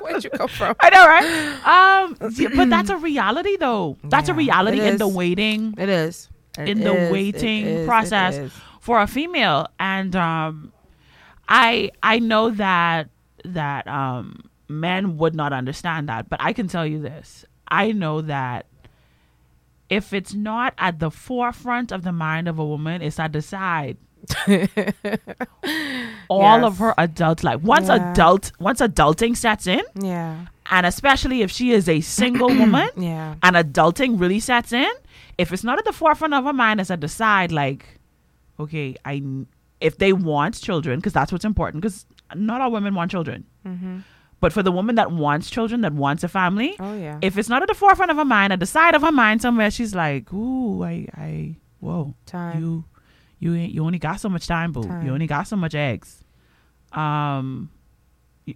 Where'd 0.00 0.24
you 0.24 0.30
come 0.30 0.48
from? 0.48 0.74
I 0.80 0.88
know, 0.88 1.06
right? 1.06 2.04
Um, 2.24 2.30
yeah, 2.32 2.48
but 2.56 2.70
that's 2.70 2.88
a 2.88 2.96
reality, 2.96 3.56
though. 3.58 3.98
That's 4.04 4.30
a 4.30 4.34
reality 4.34 4.80
in 4.80 4.96
the 4.96 5.08
waiting 5.08 5.74
It 5.76 5.88
is. 5.90 6.28
It 6.58 6.68
in 6.70 6.80
the 6.80 6.94
is, 6.94 7.08
it 7.08 7.12
waiting 7.12 7.66
is, 7.66 7.86
process 7.86 8.50
for 8.80 9.00
a 9.00 9.06
female 9.06 9.68
and 9.78 10.16
um 10.16 10.72
i 11.48 11.90
i 12.02 12.18
know 12.18 12.50
that 12.50 13.08
that 13.44 13.86
um 13.86 14.48
men 14.68 15.16
would 15.18 15.34
not 15.34 15.52
understand 15.52 16.08
that 16.08 16.28
but 16.30 16.40
i 16.42 16.52
can 16.52 16.66
tell 16.66 16.84
you 16.86 16.98
this 17.00 17.44
i 17.68 17.92
know 17.92 18.20
that 18.22 18.66
if 19.90 20.12
it's 20.12 20.32
not 20.34 20.72
at 20.78 20.98
the 20.98 21.10
forefront 21.10 21.92
of 21.92 22.02
the 22.02 22.12
mind 22.12 22.48
of 22.48 22.58
a 22.58 22.64
woman 22.64 23.00
it's 23.02 23.20
at 23.20 23.32
the 23.32 23.42
side 23.42 23.96
all 26.28 26.64
of 26.64 26.78
her 26.78 26.94
adult 26.98 27.42
life 27.44 27.60
once 27.62 27.88
Yeah. 27.88 28.12
adult 28.12 28.52
once 28.58 28.80
adulting 28.80 29.36
sets 29.36 29.66
in 29.66 29.82
Yeah. 30.00 30.46
and 30.70 30.86
especially 30.86 31.42
if 31.42 31.50
she 31.50 31.72
is 31.72 31.88
a 31.88 32.00
single 32.00 32.48
woman 32.62 32.88
Yeah. 32.96 33.34
and 33.42 33.56
adulting 33.56 34.20
really 34.20 34.40
sets 34.40 34.72
in 34.72 34.90
if 35.38 35.52
it's 35.52 35.64
not 35.64 35.78
at 35.78 35.84
the 35.84 35.92
forefront 35.92 36.34
of 36.34 36.44
her 36.44 36.52
mind 36.52 36.80
it's 36.80 36.90
at 36.90 37.00
the 37.00 37.08
side 37.08 37.52
like 37.52 37.98
okay 38.58 38.94
i 39.04 39.22
if 39.80 39.98
they 39.98 40.12
want 40.12 40.60
children 40.60 40.98
because 40.98 41.12
that's 41.12 41.32
what's 41.32 41.44
important 41.44 41.82
because 41.82 42.06
not 42.34 42.60
all 42.60 42.70
women 42.70 42.94
want 42.94 43.10
children 43.10 43.44
Mhm. 43.66 44.04
but 44.40 44.52
for 44.52 44.62
the 44.62 44.72
woman 44.72 44.94
that 44.96 45.10
wants 45.12 45.50
children 45.50 45.80
that 45.82 45.92
wants 45.92 46.22
a 46.24 46.28
family 46.28 46.76
Oh 46.78 46.94
yeah. 46.96 47.18
if 47.22 47.36
it's 47.36 47.48
not 47.48 47.62
at 47.62 47.68
the 47.68 47.74
forefront 47.74 48.10
of 48.10 48.16
her 48.16 48.24
mind 48.24 48.52
at 48.52 48.60
the 48.60 48.66
side 48.66 48.94
of 48.94 49.02
her 49.02 49.12
mind 49.12 49.42
somewhere 49.42 49.70
she's 49.70 49.94
like 49.94 50.32
ooh 50.32 50.82
i 50.84 51.06
i 51.16 51.56
whoa 51.80 52.14
Time. 52.26 52.60
you 52.62 52.84
you 53.40 53.54
ain't 53.54 53.72
you 53.72 53.84
only 53.84 53.98
got 53.98 54.20
so 54.20 54.28
much 54.28 54.46
time 54.46 54.70
boo 54.72 54.82
Time. 54.84 55.04
you 55.04 55.12
only 55.12 55.26
got 55.26 55.46
so 55.48 55.56
much 55.56 55.74
eggs 55.74 56.22
um 56.92 57.70
you, 58.46 58.54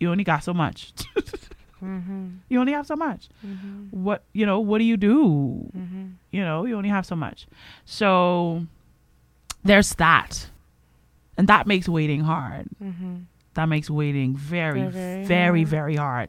you 0.00 0.10
only 0.10 0.24
got 0.24 0.44
so 0.44 0.52
much 0.54 0.92
mm-hmm. 1.82 2.28
you 2.48 2.60
only 2.60 2.72
have 2.72 2.86
so 2.86 2.96
much 2.96 3.28
Mm-hmm. 3.44 4.02
what 4.04 4.22
you 4.32 4.46
know 4.46 4.60
what 4.60 4.78
do 4.78 4.84
you 4.84 4.96
do 4.96 5.70
Mm-hmm. 5.76 6.04
you 6.32 6.42
know 6.44 6.64
you 6.66 6.76
only 6.76 6.88
have 6.90 7.06
so 7.06 7.16
much 7.16 7.46
so 7.84 8.66
there's 9.64 9.94
that 9.96 10.48
and 11.38 11.48
that 11.48 11.66
makes 11.66 11.88
waiting 11.88 12.20
hard 12.20 12.66
Mm-hmm. 12.82 13.14
that 13.54 13.66
makes 13.66 13.88
waiting 13.90 14.36
very 14.36 14.82
Very, 14.88 15.24
very 15.24 15.64
very 15.64 15.64
hard. 15.64 15.68
very 15.70 15.96
hard 15.96 16.28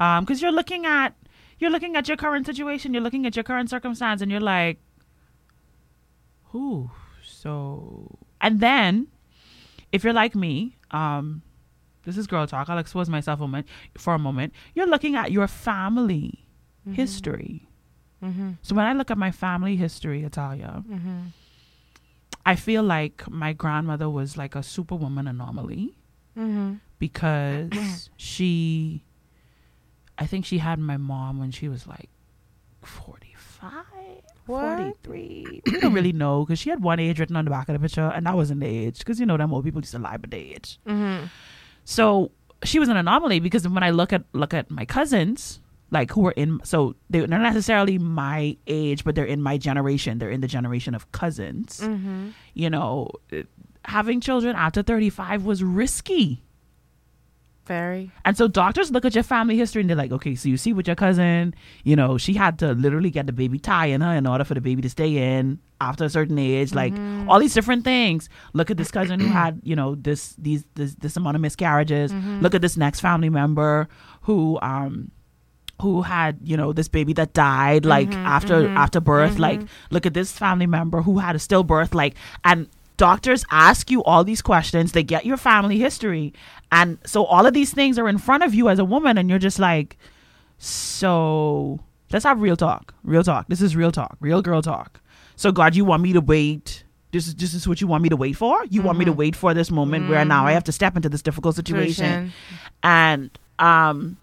um 0.00 0.24
because 0.24 0.40
you're 0.42 0.52
looking 0.52 0.86
at 0.86 1.14
you're 1.58 1.70
looking 1.70 1.94
at 1.96 2.08
your 2.08 2.16
current 2.16 2.46
situation 2.46 2.94
you're 2.94 3.02
looking 3.02 3.26
at 3.26 3.36
your 3.36 3.42
current 3.44 3.68
circumstance 3.68 4.22
and 4.22 4.30
you're 4.30 4.40
like 4.40 4.78
who 6.52 6.90
so 7.42 8.18
and 8.40 8.60
then 8.60 9.06
if 9.92 10.04
you're 10.04 10.12
like 10.24 10.34
me 10.46 10.76
um 10.90 11.42
this 12.04 12.16
is 12.20 12.26
girl 12.26 12.46
talk 12.46 12.68
i'll 12.68 12.78
expose 12.86 13.08
myself 13.08 13.38
a 13.40 13.42
moment 13.42 13.66
for 14.04 14.12
a 14.14 14.18
moment 14.18 14.52
you're 14.74 14.86
looking 14.94 15.14
at 15.16 15.32
your 15.32 15.46
family 15.48 16.44
history 16.92 17.66
Mm-hmm. 18.22 18.50
so 18.60 18.74
when 18.74 18.84
i 18.84 18.92
look 18.92 19.10
at 19.10 19.16
my 19.26 19.30
family 19.30 19.76
history 19.76 20.22
italia 20.24 20.84
Mm-hmm. 20.86 21.20
i 22.44 22.54
feel 22.54 22.82
like 22.82 23.18
my 23.30 23.52
grandmother 23.54 24.08
was 24.10 24.36
like 24.42 24.54
a 24.54 24.62
superwoman 24.62 25.26
anomaly 25.26 25.94
Mm-hmm. 26.36 26.74
because 26.98 28.10
she 28.16 29.04
I 30.22 30.26
think 30.26 30.44
she 30.44 30.58
had 30.58 30.78
my 30.78 30.98
mom 30.98 31.38
when 31.40 31.50
she 31.50 31.66
was 31.74 31.86
like 31.86 32.10
45 32.82 33.72
What? 34.50 34.78
43 35.04 35.62
we 35.66 35.80
don't 35.80 35.92
really 35.94 36.12
know 36.12 36.44
because 36.44 36.58
she 36.58 36.70
had 36.70 36.82
one 36.82 36.98
age 37.00 37.18
written 37.20 37.36
on 37.36 37.44
the 37.44 37.50
back 37.50 37.68
of 37.68 37.74
the 37.74 37.78
picture 37.78 38.10
and 38.14 38.26
that 38.26 38.34
wasn't 38.36 38.60
the 38.60 38.66
age 38.66 38.98
because 38.98 39.18
you 39.20 39.26
know 39.26 39.36
them 39.36 39.52
old 39.54 39.64
people 39.64 39.80
used 39.80 39.92
to 39.92 39.98
lie 39.98 40.14
about 40.16 40.30
the 40.30 40.36
age 40.38 40.78
Mm-hmm. 40.86 41.26
so 41.84 42.30
she 42.64 42.78
was 42.78 42.88
an 42.88 42.96
anomaly 42.96 43.40
because 43.40 43.66
when 43.66 43.82
I 43.82 43.90
look 43.90 44.12
at 44.12 44.24
look 44.32 44.52
at 44.52 44.70
my 44.70 44.84
cousins 44.84 45.60
like 45.90 46.10
who 46.12 46.20
were 46.20 46.32
in 46.32 46.60
so 46.62 46.94
they're 47.08 47.26
not 47.26 47.40
necessarily 47.42 47.98
my 47.98 48.56
age 48.66 49.02
but 49.04 49.14
they're 49.14 49.24
in 49.24 49.42
my 49.42 49.56
generation 49.58 50.18
they're 50.18 50.30
in 50.30 50.40
the 50.40 50.46
generation 50.48 50.94
of 50.94 51.10
cousins 51.12 51.80
Mm-hmm. 51.82 52.28
you 52.54 52.70
know 52.70 53.08
having 53.86 54.20
children 54.20 54.54
after 54.56 54.82
35 54.82 55.44
was 55.44 55.64
risky 55.64 56.42
Very. 57.66 58.10
and 58.24 58.36
so 58.36 58.48
doctors 58.48 58.90
look 58.90 59.04
at 59.04 59.14
your 59.14 59.22
family 59.22 59.56
history 59.56 59.80
and 59.80 59.88
they're 59.88 59.96
like, 59.96 60.10
okay, 60.10 60.34
so 60.34 60.48
you 60.48 60.56
see 60.56 60.72
with 60.72 60.86
your 60.88 60.96
cousin, 60.96 61.54
you 61.84 61.94
know, 61.94 62.18
she 62.18 62.34
had 62.34 62.58
to 62.58 62.72
literally 62.72 63.10
get 63.10 63.26
the 63.26 63.32
baby 63.32 63.58
tie 63.58 63.86
in 63.86 64.00
her 64.00 64.12
in 64.12 64.26
order 64.26 64.44
for 64.44 64.54
the 64.54 64.60
baby 64.60 64.82
to 64.82 64.90
stay 64.90 65.36
in 65.36 65.60
after 65.80 66.04
a 66.04 66.10
certain 66.10 66.38
age, 66.38 66.74
like 66.74 66.92
mm-hmm. 66.92 67.28
all 67.30 67.38
these 67.38 67.54
different 67.54 67.84
things. 67.84 68.28
Look 68.54 68.70
at 68.70 68.76
this 68.76 68.90
cousin 68.90 69.20
who 69.20 69.26
had, 69.40 69.60
you 69.62 69.76
know, 69.76 69.94
this 69.94 70.34
these 70.36 70.64
this 70.74 70.94
this 70.96 71.16
amount 71.16 71.36
of 71.36 71.42
miscarriages. 71.42 72.12
Mm-hmm. 72.12 72.40
Look 72.40 72.54
at 72.54 72.62
this 72.62 72.76
next 72.76 73.00
family 73.00 73.30
member 73.30 73.88
who 74.22 74.58
um 74.62 75.10
who 75.80 76.02
had 76.02 76.38
you 76.42 76.56
know 76.56 76.72
this 76.72 76.88
baby 76.88 77.12
that 77.14 77.32
died 77.32 77.84
like 77.84 78.10
mm-hmm, 78.10 78.26
after 78.26 78.68
after 78.68 79.00
birth 79.00 79.38
like 79.38 79.60
look 79.90 80.04
at 80.04 80.14
this 80.14 80.30
family 80.30 80.66
member 80.66 81.00
who 81.00 81.18
had 81.18 81.34
a 81.34 81.38
stillbirth 81.38 81.94
like 81.94 82.14
and 82.44 82.68
doctors 83.08 83.44
ask 83.50 83.90
you 83.90 84.02
all 84.04 84.22
these 84.24 84.42
questions 84.42 84.92
they 84.92 85.02
get 85.14 85.24
your 85.30 85.36
family 85.48 85.78
history 85.86 86.26
and 86.78 86.98
so 87.04 87.24
all 87.24 87.44
of 87.46 87.52
these 87.58 87.72
things 87.78 87.98
are 87.98 88.08
in 88.14 88.18
front 88.18 88.42
of 88.46 88.54
you 88.58 88.68
as 88.68 88.78
a 88.78 88.84
woman 88.94 89.18
and 89.18 89.30
you're 89.30 89.38
just 89.48 89.58
like 89.58 89.96
so 90.58 91.80
let's 92.12 92.24
have 92.24 92.40
real 92.40 92.56
talk 92.56 92.94
real 93.02 93.22
talk. 93.22 93.46
This 93.48 93.62
is 93.62 93.74
real 93.74 93.92
talk 93.92 94.16
real 94.20 94.42
girl 94.42 94.62
talk. 94.62 95.00
So 95.36 95.50
god 95.52 95.74
you 95.74 95.84
want 95.84 96.02
me 96.02 96.12
to 96.12 96.20
wait? 96.20 96.84
This 97.12 97.26
is 97.26 97.34
this 97.34 97.54
is 97.54 97.66
what 97.66 97.80
you 97.80 97.86
want 97.86 98.02
me 98.02 98.08
to 98.10 98.16
wait 98.16 98.36
for? 98.36 98.64
You 98.68 98.82
want 98.82 98.98
me 98.98 99.04
to 99.06 99.12
wait 99.12 99.34
for 99.34 99.54
this 99.54 99.70
moment 99.70 100.08
where 100.10 100.24
now 100.24 100.46
i 100.46 100.52
have 100.52 100.64
to 100.64 100.72
step 100.72 100.94
into 100.96 101.08
this 101.08 101.22
difficult 101.22 101.56
situation. 101.56 102.32
And 102.82 103.30
um 103.58 104.16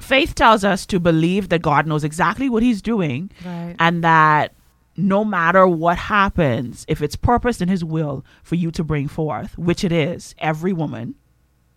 faith 0.00 0.34
tells 0.34 0.64
us 0.64 0.86
to 0.86 0.98
believe 0.98 1.50
that 1.50 1.60
god 1.60 1.86
knows 1.86 2.04
exactly 2.04 2.48
what 2.48 2.62
he's 2.62 2.80
doing 2.80 3.30
Right. 3.44 3.76
and 3.78 4.02
that 4.02 4.54
no 4.96 5.24
matter 5.24 5.66
what 5.66 5.96
happens 5.96 6.84
if 6.88 7.00
it's 7.00 7.16
purposed 7.16 7.62
in 7.62 7.68
his 7.68 7.84
will 7.84 8.24
for 8.42 8.54
you 8.56 8.70
to 8.70 8.84
bring 8.84 9.08
forth 9.08 9.56
which 9.56 9.84
it 9.84 9.92
is 9.92 10.34
every 10.38 10.72
woman 10.72 11.14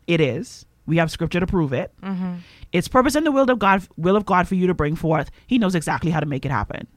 it 0.08 0.20
is. 0.20 0.66
We 0.86 0.98
have 0.98 1.10
scripture 1.12 1.40
to 1.40 1.48
prove 1.48 1.72
it. 1.72 1.94
Mm-hmm. 2.04 2.36
it's 2.74 2.90
purpose 2.90 3.16
in 3.16 3.24
the 3.24 3.32
will 3.32 3.50
of 3.50 3.60
god 3.60 3.88
will 3.96 4.16
of 4.16 4.26
god 4.26 4.48
for 4.48 4.56
you 4.56 4.68
to 4.68 4.74
bring 4.74 4.96
forth. 4.96 5.32
He 5.48 5.58
knows 5.58 5.76
exactly 5.76 6.12
how 6.12 6.20
to 6.20 6.26
make 6.26 6.46
it 6.46 6.52
happen 6.52 6.88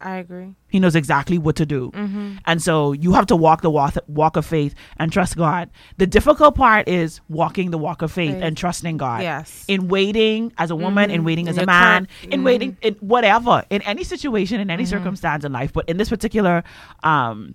I 0.00 0.16
agree. 0.16 0.54
he 0.68 0.78
knows 0.80 0.94
exactly 0.96 1.36
what 1.38 1.56
to 1.56 1.66
do. 1.66 1.90
Mm-hmm. 1.92 2.36
And 2.46 2.62
so 2.62 2.92
you 2.92 3.12
have 3.12 3.26
to 3.26 3.36
walk 3.36 3.60
the 3.62 3.70
walk, 3.70 3.96
walk 4.06 4.36
of 4.36 4.46
faith 4.46 4.74
and 4.98 5.12
trust 5.12 5.36
God. 5.36 5.70
The 5.98 6.06
difficult 6.06 6.54
part 6.54 6.88
is 6.88 7.20
walking 7.28 7.70
the 7.70 7.78
walk 7.78 8.02
of 8.02 8.10
faith 8.10 8.32
Faith. 8.32 8.42
and 8.42 8.56
trusting 8.56 8.96
God. 8.96 9.22
Yes. 9.22 9.64
In 9.68 9.88
waiting 9.88 10.52
as 10.58 10.70
a 10.70 10.76
woman, 10.76 11.10
in 11.10 11.24
waiting 11.24 11.48
as 11.48 11.56
In 11.58 11.64
a 11.64 11.66
man, 11.66 12.08
in 12.22 12.44
waiting 12.44 12.76
in 12.82 12.94
whatever, 12.94 13.64
in 13.70 13.82
any 13.82 14.04
situation, 14.04 14.60
in 14.60 14.70
any 14.70 14.84
circumstance 14.86 15.44
in 15.44 15.52
life. 15.52 15.72
But 15.72 15.88
in 15.88 15.96
this 15.96 16.08
particular 16.08 16.64
um 17.02 17.54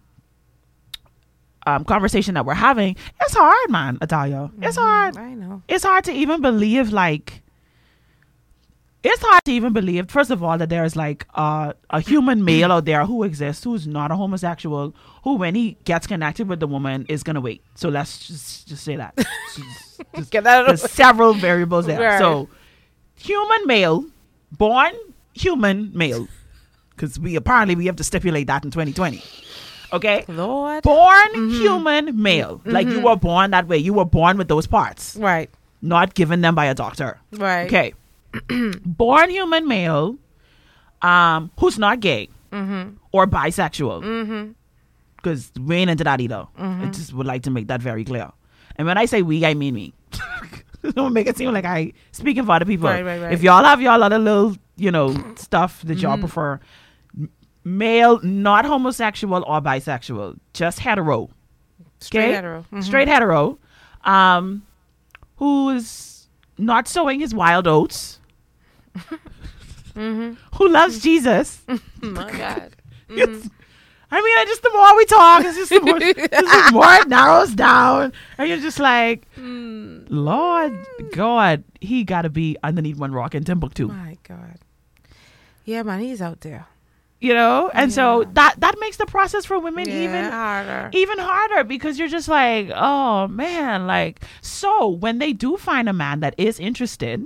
um 1.68 1.84
conversation 1.84 2.36
that 2.36 2.46
we're 2.46 2.54
having, 2.54 2.96
it's 3.22 3.34
hard, 3.36 3.72
man, 3.72 3.98
Italia. 4.02 4.52
It's 4.62 4.78
hard 4.78 5.18
I 5.18 5.34
know. 5.34 5.64
it's 5.68 5.84
hard 5.84 6.04
to 6.06 6.12
even 6.14 6.42
believe 6.42 6.92
like 6.94 7.42
it's 9.08 9.22
hard 9.22 9.44
to 9.46 9.52
even 9.52 9.72
believe 9.74 10.10
first 10.10 10.32
of 10.32 10.42
all 10.44 10.58
that 10.58 10.70
there's 10.70 10.96
like 10.96 11.26
uh, 11.36 11.74
a 11.90 12.00
human 12.02 12.44
male 12.44 12.72
out 12.72 12.86
there 12.86 13.06
who 13.06 13.24
exists 13.24 13.64
who's 13.64 13.86
not 13.88 14.12
a 14.12 14.16
homosexual 14.16 14.94
who 15.24 15.36
when 15.36 15.56
he 15.56 15.78
gets 15.86 16.08
connected 16.08 16.48
with 16.48 16.60
the 16.60 16.68
woman 16.68 17.06
is 17.08 17.24
gonna 17.24 17.42
wait 17.42 17.62
so 17.76 17.90
let's 17.90 18.28
just 18.28 18.68
just 18.68 18.84
say 18.84 18.96
that 18.96 19.16
Just- 19.18 20.02
just- 20.16 20.32
Get 20.32 20.44
that 20.44 20.62
out 20.62 20.68
there's 20.68 20.90
several 20.92 21.34
variables 21.34 21.86
there 21.86 22.00
Right. 22.00 22.20
so 22.20 22.50
human 23.16 23.66
male 23.68 24.06
born 24.52 24.92
human 25.34 25.92
male 25.94 26.28
because 26.92 27.20
we 27.20 27.36
apparently 27.36 27.76
we 27.76 27.86
have 27.88 27.96
to 27.98 28.04
stipulate 28.04 28.48
that 28.48 28.64
in 28.66 28.72
2020 28.72 29.22
okay 29.94 30.26
Lord. 30.28 30.84
born 30.84 31.16
Mm-hmm. 31.36 31.50
human 31.62 32.22
male 32.22 32.62
like 32.66 32.88
you 32.88 33.02
were 33.02 33.16
born 33.18 33.52
that 33.52 33.68
way 33.68 33.78
you 33.78 33.94
were 33.94 34.06
born 34.06 34.38
with 34.38 34.48
those 34.48 34.68
parts 34.68 35.16
Right. 35.18 35.50
not 35.82 36.14
given 36.16 36.42
them 36.42 36.56
by 36.56 36.66
a 36.66 36.74
doctor. 36.74 37.20
Right. 37.32 37.68
Okay. 37.68 37.94
Born 38.86 39.30
human 39.30 39.68
male, 39.68 40.18
um, 41.02 41.52
who's 41.60 41.78
not 41.80 42.00
gay 42.00 42.30
Mm-hmm. 42.52 42.96
or 43.12 43.28
bisexual, 43.28 44.02
Mm-hmm. 44.04 44.52
because 45.18 45.52
we 45.60 45.76
ain't 45.76 45.90
into 45.90 46.04
that 46.06 46.22
either. 46.22 46.48
I 46.58 46.86
just 46.94 47.12
would 47.14 47.28
like 47.28 47.44
to 47.44 47.50
make 47.52 47.68
that 47.68 47.82
very 47.82 48.06
clear. 48.06 48.32
And 48.78 48.88
when 48.88 48.98
I 48.98 49.06
say 49.06 49.22
we, 49.22 49.46
I 49.46 49.54
mean 49.56 49.74
me. 49.74 49.94
Don't 50.96 51.12
make 51.14 51.28
it 51.28 51.36
seem 51.36 51.52
like 51.52 51.66
I 51.66 51.92
speaking 52.12 52.46
for 52.46 52.52
other 52.54 52.66
people. 52.66 52.88
Right, 52.88 53.04
right, 53.04 53.20
right. 53.22 53.34
If 53.34 53.42
y'all 53.44 53.64
have 53.64 53.82
y'all 53.82 54.02
other 54.04 54.20
little, 54.20 54.56
you 54.78 54.92
know, 54.92 55.16
stuff 55.36 55.82
that 55.82 55.98
y'all 55.98 56.18
prefer, 56.18 56.60
male, 57.64 58.20
not 58.24 58.66
homosexual 58.66 59.44
or 59.48 59.60
bisexual, 59.62 60.38
just 60.54 60.80
hetero. 60.80 61.30
Straight 62.00 62.26
Okay? 62.26 62.34
hetero. 62.36 62.66
Mhm. 62.72 62.84
straight 62.84 63.08
hetero, 63.08 63.58
um, 64.04 64.62
who's 65.38 66.28
not 66.58 66.88
sowing 66.88 67.20
his 67.20 67.34
wild 67.34 67.68
oats, 67.68 68.20
Mm-hmm. 69.96 70.34
who 70.58 70.68
loves 70.68 71.00
Jesus. 71.00 71.62
My 72.02 72.30
God. 72.32 72.76
It's- 73.10 73.50
I 74.12 74.22
mean, 74.22 74.38
I 74.38 74.46
just 74.46 74.62
the 74.62 74.70
more 74.72 74.96
we 74.98 75.06
talk, 75.06 75.44
it's 75.44 75.58
just 75.58 75.70
the 75.72 75.80
more, 75.82 76.00
just 76.00 76.74
more 76.74 76.94
it 76.94 77.08
narrows 77.08 77.54
down, 77.56 78.14
and 78.38 78.48
you're 78.48 78.60
just 78.60 78.80
like, 78.80 79.28
Mm. 79.36 80.06
Lord 80.10 80.78
God, 81.12 81.64
he 81.82 82.04
got 82.04 82.22
to 82.22 82.30
be 82.30 82.56
underneath 82.64 82.98
one 82.98 83.12
rock 83.12 83.36
in 83.36 83.44
Timbuktu. 83.44 83.88
My 83.88 84.18
God. 84.24 84.60
Yeah, 85.66 85.82
man, 85.84 86.00
he's 86.02 86.22
out 86.22 86.42
there. 86.42 86.68
you 87.20 87.34
know 87.34 87.72
and 87.74 87.92
so 87.92 88.24
that 88.34 88.56
that 88.60 88.76
makes 88.80 88.98
the 88.98 89.06
process 89.08 89.46
for 89.46 89.58
women 89.60 89.88
Yeah, 89.90 90.04
even 90.04 90.26
harder. 90.26 90.90
even 90.94 91.18
harder 91.18 91.64
because 91.64 91.98
you're 91.98 92.10
just 92.12 92.28
like 92.28 92.70
oh 92.76 93.28
man 93.30 93.88
like 93.88 94.20
so 94.42 94.90
when 94.90 95.18
they 95.20 95.32
do 95.34 95.56
find 95.58 95.88
a 95.90 95.94
man 95.94 96.20
that 96.20 96.36
is 96.38 96.60
interested 96.60 97.24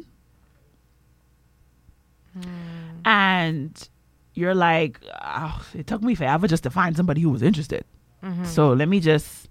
and 3.06 3.90
you're 4.34 4.56
like 4.56 5.00
oh, 5.22 5.66
it 5.74 5.86
took 5.88 6.02
me 6.02 6.16
forever 6.16 6.48
just 6.48 6.64
to 6.64 6.70
find 6.70 6.96
somebody 6.96 7.22
who 7.22 7.30
was 7.30 7.42
interested 7.42 7.84
Mhm. 8.24 8.46
so 8.46 8.74
let 8.74 8.88
me 8.90 9.00
just 9.00 9.48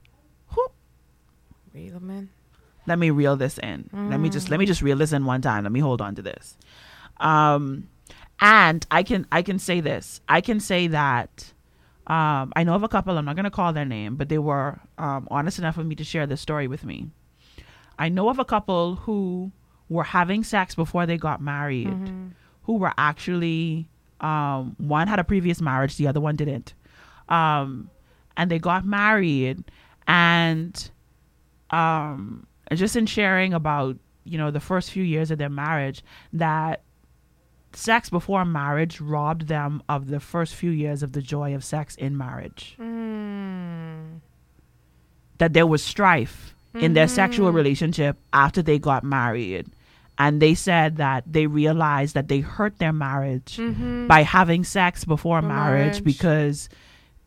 Reel 1.75 1.97
'em 1.97 2.11
in. 2.11 2.29
let 2.87 2.99
me 2.99 3.11
reel 3.11 3.37
this 3.37 3.59
in. 3.59 3.89
Let 3.93 4.19
me 4.21 4.29
just 4.31 4.49
let 4.51 4.59
me 4.59 4.67
just 4.67 4.83
reel 4.83 4.97
this 4.97 5.13
in 5.13 5.25
one 5.27 5.41
time. 5.43 5.63
Let 5.65 5.73
me 5.73 5.81
hold 5.81 6.01
on 6.01 6.15
to 6.17 6.23
this. 6.23 6.57
Um 7.19 7.89
and 8.41 8.87
I 8.91 9.03
can 9.03 9.27
I 9.31 9.43
can 9.43 9.59
say 9.59 9.81
this. 9.81 10.21
I 10.29 10.41
can 10.41 10.61
say 10.61 10.87
that 10.89 11.53
um 12.07 12.53
I 12.57 12.65
know 12.65 12.75
of 12.75 12.83
a 12.83 12.89
couple, 12.89 13.17
I'm 13.19 13.25
not 13.25 13.37
gonna 13.37 13.51
call 13.51 13.73
their 13.73 13.85
name, 13.85 14.17
but 14.17 14.29
they 14.29 14.39
were 14.39 14.81
um 14.99 15.29
honest 15.31 15.59
enough 15.59 15.75
for 15.77 15.85
me 15.85 15.95
to 15.97 16.05
share 16.05 16.27
this 16.27 16.41
story 16.41 16.67
with 16.67 16.85
me. 16.85 17.11
I 17.99 18.09
know 18.09 18.29
of 18.29 18.39
a 18.39 18.45
couple 18.45 18.97
who 18.97 19.53
were 19.89 20.05
having 20.05 20.43
sex 20.45 20.75
before 20.75 21.05
they 21.07 21.17
got 21.19 21.41
married, 21.41 21.89
who 22.69 22.75
were 22.75 22.93
actually 22.99 23.89
um 24.21 24.77
one 24.79 25.09
had 25.09 25.19
a 25.19 25.25
previous 25.25 25.61
marriage, 25.61 25.97
the 25.97 26.07
other 26.07 26.21
one 26.21 26.37
didn't. 26.37 26.75
Um 27.31 27.91
and 28.37 28.51
they 28.51 28.59
got 28.59 28.85
married 28.85 29.65
and 30.07 30.91
um 31.71 32.47
just 32.75 32.95
in 32.95 33.07
sharing 33.07 33.55
about 33.55 33.97
you 34.25 34.37
know 34.39 34.51
the 34.51 34.61
first 34.61 34.91
few 34.91 35.03
years 35.03 35.31
of 35.31 35.39
their 35.39 35.49
marriage 35.49 36.05
that 36.35 36.83
sex 37.73 38.11
before 38.11 38.45
marriage 38.45 39.01
robbed 39.01 39.49
them 39.49 39.83
of 39.89 40.09
the 40.09 40.21
first 40.21 40.55
few 40.55 40.71
years 40.71 41.03
of 41.03 41.13
the 41.13 41.23
joy 41.23 41.55
of 41.55 41.65
sex 41.65 41.95
in 41.97 42.17
marriage 42.17 42.77
Mm. 42.79 44.21
that 45.39 45.53
there 45.55 45.67
was 45.67 45.83
strife 45.83 46.55
in 46.75 46.93
their 46.93 47.09
sexual 47.09 47.51
relationship 47.53 48.17
after 48.33 48.61
they 48.63 48.79
got 48.79 49.03
married 49.05 49.67
and 50.19 50.43
they 50.43 50.55
said 50.55 50.97
that 50.97 51.25
they 51.27 51.47
realized 51.47 52.15
that 52.15 52.29
they 52.29 52.41
hurt 52.41 52.79
their 52.79 52.93
marriage 52.93 53.59
by 54.09 54.23
having 54.23 54.65
sex 54.65 55.05
before 55.05 55.41
marriage, 55.41 56.03
marriage. 56.03 56.05
because 56.05 56.69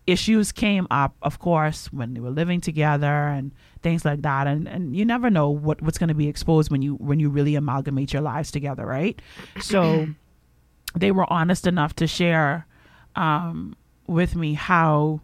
issues 0.08 0.52
came 0.52 0.88
up 0.90 1.16
of 1.22 1.40
course 1.40 1.94
when 1.94 2.14
they 2.14 2.20
were 2.20 2.32
living 2.32 2.60
together 2.60 3.28
and 3.28 3.52
things 3.82 4.04
like 4.04 4.22
that. 4.24 4.46
And 4.48 4.68
and 4.68 4.96
you 4.96 5.06
never 5.06 5.30
know 5.30 5.50
what 5.50 5.82
what's 5.82 5.98
going 5.98 6.10
to 6.10 6.14
be 6.16 6.28
exposed 6.28 6.70
when 6.70 6.82
you 6.82 6.96
when 6.96 7.20
you 7.20 7.30
really 7.30 7.56
amalgamate 7.56 8.12
your 8.12 8.22
lives 8.22 8.52
together 8.52 8.86
right? 8.86 9.22
So 9.62 10.08
they 10.96 11.12
were 11.12 11.32
honest 11.32 11.66
enough 11.68 11.96
to 11.96 12.08
share 12.08 12.68
um 13.16 13.76
with 14.08 14.36
me 14.36 14.54
how 14.54 15.22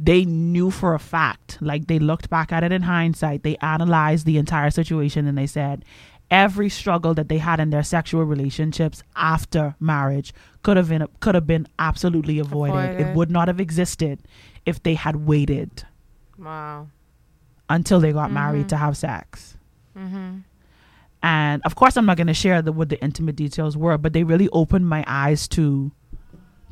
they 0.00 0.24
knew 0.24 0.70
for 0.70 0.94
a 0.94 0.98
fact 0.98 1.58
like 1.60 1.86
they 1.86 1.98
looked 1.98 2.28
back 2.28 2.52
at 2.52 2.64
it 2.64 2.72
in 2.72 2.82
hindsight 2.82 3.42
they 3.42 3.56
analyzed 3.58 4.26
the 4.26 4.38
entire 4.38 4.70
situation 4.70 5.26
and 5.26 5.38
they 5.38 5.46
said 5.46 5.84
every 6.42 6.68
struggle 6.68 7.12
that 7.14 7.28
they 7.28 7.38
had 7.38 7.58
in 7.60 7.70
their 7.70 7.82
sexual 7.84 8.24
relationships 8.34 9.02
after 9.14 9.74
marriage 9.78 10.34
could 10.64 10.76
have 10.76 10.88
been 10.88 11.06
could 11.20 11.34
have 11.38 11.46
been 11.46 11.66
absolutely 11.78 12.38
avoided. 12.40 13.00
it 13.00 13.14
would 13.16 13.30
not 13.30 13.46
have 13.48 13.60
existed 13.60 14.18
if 14.66 14.76
they 14.82 14.94
had 14.94 15.16
waited 15.32 15.70
Wow. 16.38 16.88
until 17.68 18.00
they 18.00 18.12
got 18.12 18.30
married 18.32 18.68
to 18.70 18.76
have 18.76 18.96
sex 18.96 19.56
Mm-hmm. 19.96 20.38
and 21.22 21.62
of 21.64 21.72
course 21.76 21.96
i'm 21.96 22.06
not 22.10 22.16
going 22.16 22.26
to 22.26 22.34
share 22.44 22.60
the, 22.62 22.72
what 22.72 22.88
the 22.88 23.00
intimate 23.08 23.36
details 23.36 23.76
were 23.76 23.96
but 24.04 24.12
they 24.12 24.24
really 24.24 24.48
opened 24.52 24.88
my 24.88 25.04
eyes 25.06 25.46
to 25.56 25.92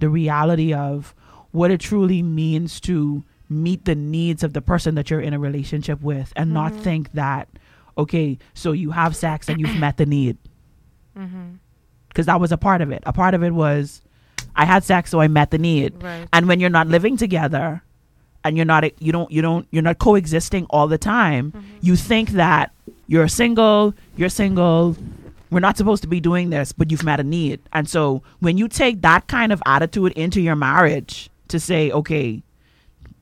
the 0.00 0.08
reality 0.08 0.72
of 0.74 1.14
what 1.52 1.70
it 1.70 1.78
truly 1.80 2.20
means 2.22 2.80
to 2.80 3.22
meet 3.48 3.84
the 3.84 3.94
needs 3.94 4.42
of 4.42 4.54
the 4.54 4.62
person 4.62 4.94
that 4.96 5.08
you're 5.10 5.20
in 5.20 5.34
a 5.34 5.38
relationship 5.38 6.00
with 6.02 6.32
and 6.34 6.52
not 6.52 6.74
think 6.74 7.12
that 7.12 7.46
okay 7.98 8.38
so 8.54 8.72
you 8.72 8.90
have 8.90 9.14
sex 9.16 9.48
and 9.48 9.60
you've 9.60 9.76
met 9.76 9.96
the 9.96 10.06
need. 10.06 10.36
Mm-hmm. 11.16 11.56
because 12.08 12.24
that 12.26 12.40
was 12.40 12.52
a 12.52 12.56
part 12.56 12.80
of 12.80 12.90
it. 12.90 13.02
A 13.06 13.12
part 13.12 13.34
of 13.34 13.42
it 13.42 13.52
was 13.52 14.00
i 14.56 14.64
had 14.64 14.82
sex 14.84 15.10
so 15.10 15.20
i 15.20 15.28
met 15.28 15.50
the 15.50 15.58
need. 15.58 16.02
Right. 16.02 16.26
and 16.32 16.48
when 16.48 16.58
you're 16.60 16.70
not 16.70 16.86
living 16.88 17.16
together 17.16 17.82
and 18.44 18.56
you're 18.56 18.66
not 18.66 18.84
you 19.00 19.12
don't 19.12 19.30
you 19.30 19.42
don't 19.42 19.66
you're 19.70 19.82
not 19.82 19.98
coexisting 19.98 20.66
all 20.70 20.88
the 20.88 20.98
time 20.98 21.52
you 21.80 21.96
think 21.96 22.30
that 22.30 22.72
you're 23.06 23.28
single 23.28 23.94
you're 24.16 24.28
single 24.28 24.96
we're 25.50 25.60
not 25.60 25.76
supposed 25.76 26.02
to 26.02 26.08
be 26.08 26.18
doing 26.18 26.48
this 26.50 26.72
but 26.72 26.90
you've 26.90 27.04
met 27.04 27.20
a 27.20 27.24
need. 27.24 27.60
And 27.72 27.88
so 27.88 28.22
when 28.40 28.56
you 28.56 28.68
take 28.68 29.02
that 29.02 29.28
kind 29.28 29.52
of 29.52 29.62
attitude 29.66 30.12
into 30.12 30.40
your 30.40 30.56
marriage 30.56 31.28
to 31.48 31.60
say 31.60 31.90
okay 31.90 32.42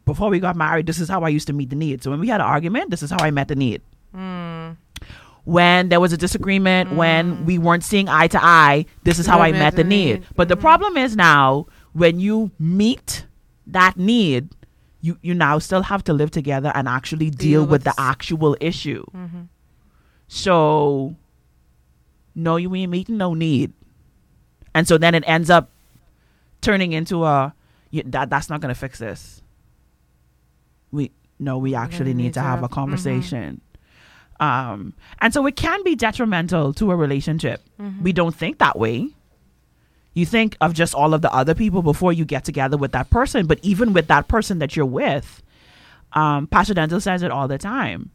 before 0.05 0.31
we 0.31 0.39
got 0.39 0.55
married 0.57 0.87
this 0.87 1.01
is 1.01 1.09
how 1.09 1.23
i 1.23 1.29
used 1.29 1.49
to 1.49 1.53
meet 1.53 1.71
the 1.71 1.77
need. 1.77 2.03
So 2.05 2.11
when 2.11 2.21
we 2.21 2.29
had 2.29 2.41
an 2.41 2.47
argument 2.47 2.91
this 2.91 3.03
is 3.03 3.11
how 3.11 3.19
i 3.19 3.31
met 3.33 3.49
the 3.49 3.57
need 3.57 3.83
Mm. 4.17 4.77
when 5.45 5.89
there 5.89 6.01
was 6.01 6.13
a 6.13 6.17
disagreement, 6.17 6.93
when 6.93 7.45
we 7.47 7.59
weren't 7.59 7.85
seeing 7.85 8.09
eye 8.09 8.27
to 8.29 8.43
eye, 8.45 8.87
this 9.05 9.19
is 9.19 9.27
how 9.27 9.41
I 9.41 9.53
met 9.53 9.77
the 9.77 9.85
need. 9.85 10.21
need. 10.21 10.27
But 10.37 10.49
the 10.49 10.57
problem 10.57 10.97
is 10.97 11.17
now 11.17 11.67
when 11.93 12.21
you 12.21 12.51
meet 12.59 13.27
that 13.67 13.97
need, 13.97 14.49
you 15.01 15.19
you 15.23 15.33
now 15.35 15.59
still 15.59 15.83
have 15.83 16.05
to 16.05 16.13
live 16.13 16.31
together 16.31 16.71
and 16.75 16.87
actually 16.89 17.31
deal, 17.31 17.39
Deal 17.39 17.61
with, 17.63 17.71
with 17.71 17.85
the 17.85 17.95
actual 17.99 18.57
issue. 18.61 19.05
Mhm. 19.17 19.49
So 20.29 21.17
no 22.35 22.57
you 22.57 22.75
ain't 22.75 22.91
meeting 22.91 23.17
no 23.17 23.35
need. 23.35 23.73
And 24.75 24.87
so 24.87 24.99
then 24.99 25.15
it 25.15 25.25
ends 25.27 25.51
up 25.51 25.71
turning 26.61 26.93
into 26.93 27.25
a 27.25 27.55
that 28.05 28.31
that's 28.31 28.49
not 28.51 28.61
going 28.61 28.73
to 28.73 28.79
fix 28.79 28.99
this. 28.99 29.43
We 30.93 31.11
no, 31.39 31.57
we 31.59 31.75
actually 31.75 32.13
need, 32.13 32.35
to 32.35 32.41
have 32.41 32.63
a 32.63 32.69
conversation. 32.69 33.63
Um, 34.41 34.95
and 35.21 35.33
so 35.33 35.47
it 35.47 35.55
can 35.55 35.85
be 35.85 35.95
detrimental 35.95 36.73
to 36.75 36.91
a 36.91 36.97
relationship. 36.97 37.63
We 38.03 38.13
don't 38.13 38.35
think 38.35 38.59
that 38.59 38.79
way. 38.79 39.11
You 40.15 40.27
think 40.27 40.57
of 40.61 40.73
just 40.75 40.95
all 40.95 41.15
of 41.15 41.23
the 41.23 41.33
other 41.33 41.55
people 41.55 41.83
before 41.83 42.13
you 42.13 42.25
get 42.25 42.45
together 42.45 42.77
with 42.77 42.93
that 42.93 43.11
person. 43.11 43.47
But 43.47 43.61
even 43.63 43.93
with 43.93 44.09
that 44.09 44.27
person 44.29 44.59
that 44.59 44.75
you're 44.75 44.87
with, 44.87 45.43
um, 46.15 46.47
Pastor 46.49 46.75
Denzel 46.75 47.01
says 47.01 47.23
it 47.23 47.31
all 47.31 47.47
the 47.47 47.59
time. 47.59 48.11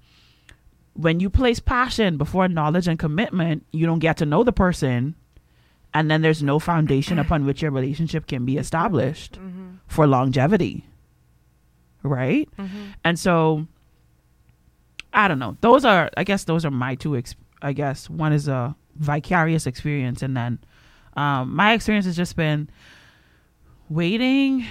When 0.94 1.20
you 1.20 1.30
place 1.30 1.60
passion 1.60 2.18
before 2.18 2.48
knowledge 2.48 2.88
and 2.88 2.98
commitment, 3.00 3.66
you 3.72 3.86
don't 3.86 4.00
get 4.00 4.18
to 4.18 4.26
know 4.26 4.44
the 4.44 4.52
person. 4.52 5.16
And 5.94 6.12
then 6.12 6.22
there's 6.22 6.44
no 6.44 6.60
foundation 6.60 7.20
upon 7.20 7.46
which 7.46 7.62
your 7.62 7.72
relationship 7.72 8.28
can 8.28 8.46
be 8.46 8.58
established 8.58 9.38
for 9.88 10.08
longevity. 10.08 10.86
Right? 12.04 12.50
And 13.04 13.18
so 13.18 13.68
I 15.16 15.28
don't 15.30 15.40
know. 15.40 15.58
Those 15.62 15.86
are, 15.86 16.12
I 16.18 16.24
guess, 16.24 16.44
those 16.44 16.66
are 16.66 16.72
my 16.72 16.96
two. 16.96 17.16
Ex- 17.16 17.36
I 17.62 17.72
guess 17.74 18.10
one 18.10 18.34
is 18.34 18.48
a 18.48 18.76
vicarious 18.98 19.66
experience, 19.66 20.22
and 20.22 20.36
then 20.36 20.60
um, 21.16 21.56
my 21.56 21.74
experience 21.74 22.06
has 22.06 22.16
just 22.16 22.36
been 22.36 22.70
waiting. 23.90 24.66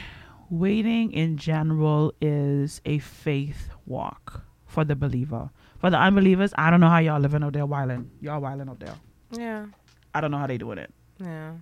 Waiting 0.50 1.10
in 1.12 1.38
general 1.38 2.12
is 2.20 2.80
a 2.84 2.98
faith 2.98 3.70
walk 3.86 4.44
for 4.66 4.84
the 4.84 4.94
believer. 4.94 5.50
For 5.78 5.88
the 5.90 5.96
unbelievers, 5.96 6.52
I 6.56 6.70
don't 6.70 6.80
know 6.80 6.88
how 6.88 6.98
y'all 6.98 7.18
living 7.18 7.42
out 7.42 7.54
there 7.54 7.64
wilding. 7.66 8.10
Y'all 8.20 8.40
wilding 8.40 8.68
out 8.68 8.78
there. 8.78 8.94
Yeah. 9.32 9.66
I 10.14 10.20
don't 10.20 10.30
know 10.30 10.36
how 10.38 10.46
they 10.46 10.58
doing 10.58 10.78
it. 10.78 10.92
Yeah. 11.18 11.52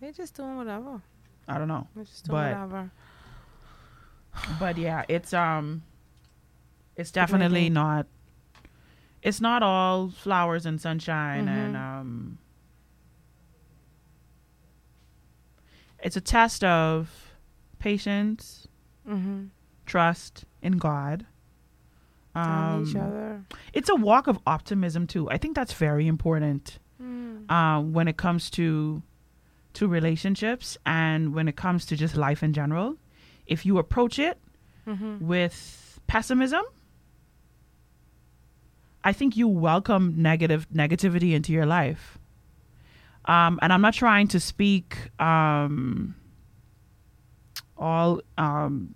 They 0.00 0.12
just 0.12 0.34
doing 0.34 0.56
whatever. 0.58 1.00
I 1.48 1.58
don't 1.58 1.66
know. 1.66 1.88
They 1.96 2.04
just 2.04 2.26
doing 2.26 2.36
But 2.36 2.52
whatever. 2.52 2.90
but 4.60 4.76
yeah, 4.76 5.04
it's 5.08 5.32
um, 5.32 5.82
it's 6.96 7.10
definitely 7.10 7.70
not. 7.70 8.06
It's 9.22 9.40
not 9.40 9.62
all 9.62 10.10
flowers 10.10 10.66
and 10.66 10.80
sunshine, 10.80 11.48
and 11.48 11.74
Mhm. 11.74 11.80
um, 11.80 12.38
it's 16.02 16.16
a 16.16 16.20
test 16.20 16.62
of 16.64 17.32
patience, 17.78 18.68
Mm-hmm. 19.08 19.46
trust 19.86 20.44
in 20.62 20.78
God. 20.78 21.26
On 22.34 22.82
each 22.86 22.96
Um, 22.96 23.02
other. 23.02 23.44
it's 23.72 23.88
a 23.88 23.94
walk 23.94 24.26
of 24.26 24.38
optimism 24.46 25.06
too. 25.06 25.30
I 25.30 25.38
think 25.38 25.54
that's 25.54 25.72
very 25.72 26.06
important 26.06 26.78
Mm. 27.00 27.50
um, 27.50 27.92
when 27.92 28.08
it 28.08 28.16
comes 28.16 28.50
to 28.50 29.02
to 29.74 29.88
relationships 29.88 30.78
and 30.86 31.34
when 31.34 31.48
it 31.48 31.56
comes 31.56 31.84
to 31.84 31.96
just 31.96 32.16
life 32.16 32.44
in 32.44 32.52
general. 32.52 32.96
If 33.46 33.66
you 33.66 33.78
approach 33.78 34.18
it 34.20 34.38
Mm-hmm. 34.86 35.26
with 35.26 36.00
pessimism, 36.06 36.62
I 39.04 39.12
think 39.12 39.36
you 39.36 39.46
welcome 39.46 40.14
negative 40.16 40.66
negativity 40.74 41.32
into 41.34 41.52
your 41.52 41.66
life. 41.66 42.18
Um, 43.26 43.58
and 43.62 43.72
I'm 43.72 43.82
not 43.82 43.94
trying 43.94 44.28
to 44.28 44.40
speak 44.40 44.96
um, 45.20 46.14
all 47.76 48.22
um, 48.38 48.94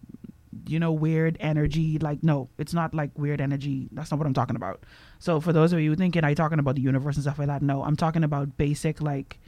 you 0.66 0.80
know 0.80 0.92
weird 0.92 1.36
energy. 1.40 1.98
Like 1.98 2.22
no, 2.22 2.48
it's 2.58 2.72
not 2.72 2.94
like 2.94 3.10
weird 3.18 3.40
energy. 3.40 3.88
That's 3.92 4.10
not 4.10 4.18
what 4.18 4.26
I'm 4.26 4.34
talking 4.34 4.56
about. 4.56 4.82
So 5.18 5.40
for 5.40 5.52
those 5.52 5.72
of 5.72 5.80
you 5.80 5.94
thinking 5.94 6.24
I 6.24 6.34
talking 6.34 6.58
about 6.58 6.76
the 6.76 6.82
universe 6.82 7.16
and 7.16 7.22
stuff 7.22 7.38
like 7.38 7.48
that, 7.48 7.62
no, 7.62 7.82
I'm 7.82 7.96
talking 7.96 8.24
about 8.24 8.56
basic 8.56 9.00
like 9.02 9.38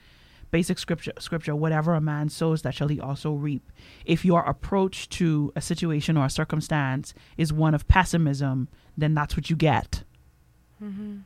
basic 0.50 0.78
scripture 0.78 1.12
scripture 1.18 1.54
whatever 1.54 1.94
a 1.94 2.00
man 2.00 2.28
sows 2.28 2.62
that 2.62 2.74
shall 2.74 2.88
he 2.88 2.98
also 2.98 3.32
reap 3.32 3.70
if 4.04 4.24
your 4.24 4.40
approach 4.40 5.08
to 5.08 5.52
a 5.54 5.60
situation 5.60 6.16
or 6.16 6.26
a 6.26 6.30
circumstance 6.30 7.14
is 7.36 7.52
one 7.52 7.72
of 7.72 7.86
pessimism 7.86 8.68
then 8.98 9.14
that's 9.14 9.36
what 9.36 9.48
you 9.48 9.54
get 9.54 10.02
Mm-hmm. 10.82 11.18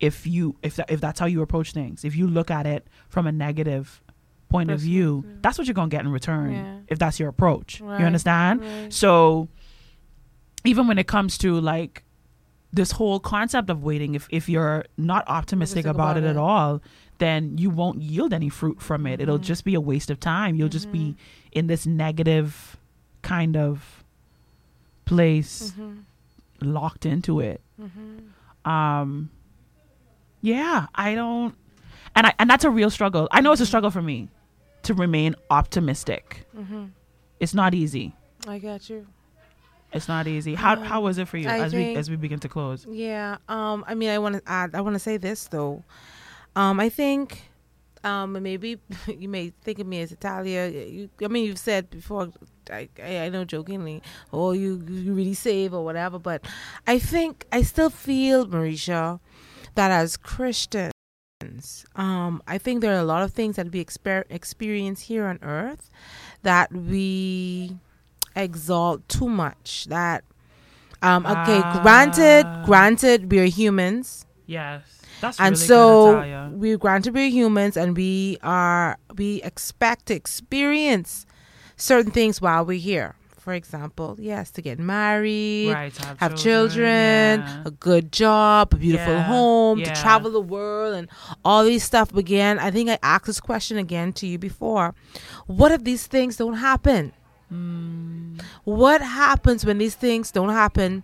if 0.00 0.26
you 0.26 0.56
if 0.62 0.76
that, 0.76 0.90
if 0.90 1.00
that's 1.00 1.20
how 1.20 1.26
you 1.26 1.40
approach 1.42 1.72
things 1.72 2.04
if 2.04 2.16
you 2.16 2.26
look 2.26 2.50
at 2.50 2.66
it 2.66 2.86
from 3.08 3.26
a 3.26 3.32
negative 3.32 4.00
point 4.48 4.70
of 4.70 4.80
view 4.80 5.24
that's 5.42 5.56
what 5.58 5.66
you're 5.66 5.74
going 5.74 5.90
to 5.90 5.96
get 5.96 6.04
in 6.04 6.10
return 6.12 6.52
Yeah. 6.52 6.76
if 6.88 6.98
that's 6.98 7.18
your 7.20 7.28
approach 7.28 7.80
Right, 7.80 8.00
you 8.00 8.06
understand 8.06 8.60
right. 8.62 8.92
so 8.92 9.48
even 10.64 10.86
when 10.88 10.98
it 10.98 11.06
comes 11.06 11.38
to 11.38 11.60
like 11.60 12.02
this 12.72 12.90
whole 12.92 13.20
concept 13.20 13.70
of 13.70 13.82
waiting 13.84 14.14
if 14.16 14.26
if 14.30 14.48
you're 14.48 14.84
not 14.96 15.24
optimistic 15.28 15.84
about, 15.86 16.16
about 16.16 16.16
it, 16.16 16.24
at 16.24 16.36
all 16.36 16.80
then 17.18 17.56
you 17.58 17.70
won't 17.70 18.02
yield 18.02 18.32
any 18.32 18.48
fruit 18.48 18.82
from 18.82 19.06
it 19.06 19.20
it'll 19.20 19.36
Mm-hmm. 19.36 19.44
just 19.44 19.64
be 19.64 19.74
a 19.74 19.80
waste 19.80 20.10
of 20.10 20.18
time 20.18 20.56
you'll 20.56 20.68
just 20.68 20.90
be 20.90 21.14
in 21.52 21.68
this 21.68 21.86
negative 21.86 22.76
kind 23.22 23.56
of 23.56 24.02
place 25.04 25.72
Mm-hmm. 25.78 26.00
locked 26.72 27.06
into 27.06 27.40
it 27.40 27.60
um 28.64 29.30
yeah 30.40 30.86
i 30.94 31.14
don't 31.14 31.54
and 32.14 32.26
i 32.26 32.34
and 32.38 32.48
that's 32.50 32.64
a 32.64 32.70
real 32.70 32.90
struggle 32.90 33.28
i 33.30 33.40
know 33.40 33.52
it's 33.52 33.60
a 33.60 33.66
struggle 33.66 33.90
for 33.90 34.02
me 34.02 34.28
to 34.82 34.94
remain 34.94 35.34
optimistic 35.50 36.46
Mm-hmm. 36.56 36.84
it's 37.40 37.54
not 37.54 37.74
easy 37.74 38.14
I 38.46 38.58
got 38.58 38.90
you. 38.90 39.06
it's 39.92 40.06
not 40.08 40.26
easy 40.26 40.54
how 40.54 40.76
how 40.76 41.00
was 41.00 41.16
it 41.18 41.28
for 41.28 41.38
you 41.38 41.48
I 41.48 41.60
as 41.60 41.72
we 41.74 41.96
as 41.96 42.10
we 42.10 42.16
begin 42.16 42.40
to 42.40 42.48
close 42.48 42.84
Yeah. 42.88 43.38
Um. 43.48 43.84
I 43.88 43.94
mean, 43.94 44.10
I 44.10 44.18
want 44.18 44.34
to 44.36 44.42
add. 44.46 44.74
I 44.74 44.80
want 44.82 44.94
to 44.94 44.98
say 44.98 45.16
this 45.16 45.46
though. 45.48 45.82
Um. 46.54 46.78
I 46.78 46.90
think. 46.90 47.40
Um. 48.02 48.32
Maybe 48.42 48.78
you 49.06 49.28
may 49.30 49.52
think 49.62 49.78
of 49.78 49.86
me 49.86 50.02
as 50.02 50.12
Italia. 50.12 50.68
You, 50.68 51.08
I 51.24 51.28
mean, 51.28 51.46
you've 51.46 51.58
said 51.58 51.88
before. 51.88 52.28
I, 52.70 52.88
I 53.02 53.28
know 53.28 53.44
jokingly. 53.44 54.02
Oh, 54.32 54.52
you 54.52 54.82
you 54.88 55.12
really 55.14 55.34
save 55.34 55.72
or 55.74 55.84
whatever. 55.84 56.18
But 56.18 56.44
I 56.86 56.98
think 56.98 57.46
I 57.52 57.62
still 57.62 57.90
feel, 57.90 58.46
Mericha, 58.46 59.20
that 59.74 59.90
as 59.90 60.16
Christians, 60.16 60.92
um, 61.96 62.42
I 62.46 62.58
think 62.58 62.80
there 62.80 62.94
are 62.94 63.00
a 63.00 63.04
lot 63.04 63.22
of 63.22 63.32
things 63.32 63.56
that 63.56 63.70
we 63.72 63.84
exper- 63.84 64.24
experience 64.30 65.02
here 65.02 65.26
on 65.26 65.38
earth 65.42 65.90
that 66.42 66.72
we 66.72 67.76
exalt 68.36 69.08
too 69.08 69.28
much. 69.28 69.86
That 69.88 70.24
um, 71.02 71.26
okay, 71.26 71.60
granted, 71.82 72.46
Ah. 72.46 72.62
granted, 72.64 73.30
we're 73.30 73.46
humans, 73.46 74.24
yes 74.46 74.82
that's 75.20 75.38
and 75.38 75.54
really 75.54 75.66
so 75.66 76.04
good, 76.12 76.14
Natalia. 76.26 76.50
we 76.54 76.76
granted 76.76 77.14
we're 77.14 77.30
humans, 77.30 77.76
and 77.76 77.96
we 77.96 78.38
are 78.42 78.98
we 79.16 79.42
expect 79.42 80.06
to 80.06 80.14
experience 80.14 81.26
certain 81.76 82.10
things 82.12 82.40
while 82.40 82.64
we're 82.64 82.78
here. 82.78 83.16
For 83.38 83.52
example, 83.52 84.16
yes, 84.18 84.50
to 84.52 84.62
get 84.62 84.78
married, 84.78 85.70
Right, 85.70 85.92
to 85.92 86.06
have 86.06 86.18
have 86.18 86.34
children, 86.34 87.40
children, 87.40 87.40
yeah. 87.40 87.62
a 87.66 87.70
good 87.70 88.10
job, 88.10 88.72
a 88.72 88.76
beautiful 88.76 89.12
Yeah, 89.12 89.22
home, 89.24 89.78
yeah. 89.80 89.92
to 89.92 90.00
travel 90.00 90.30
the 90.30 90.40
world, 90.40 90.94
and 90.94 91.08
all 91.44 91.62
these 91.62 91.84
stuff. 91.84 92.14
Again, 92.16 92.58
I 92.58 92.70
think 92.70 92.88
I 92.88 92.98
asked 93.02 93.26
this 93.26 93.40
question 93.40 93.76
again 93.76 94.14
to 94.14 94.26
you 94.26 94.38
before. 94.38 94.94
What 95.46 95.72
if 95.72 95.84
these 95.84 96.06
things 96.06 96.38
don't 96.38 96.54
happen? 96.56 97.12
Hmm. 97.50 98.38
What 98.64 99.02
happens 99.02 99.66
when 99.66 99.76
these 99.76 99.94
things 99.94 100.30
don't 100.30 100.48
happen 100.48 101.02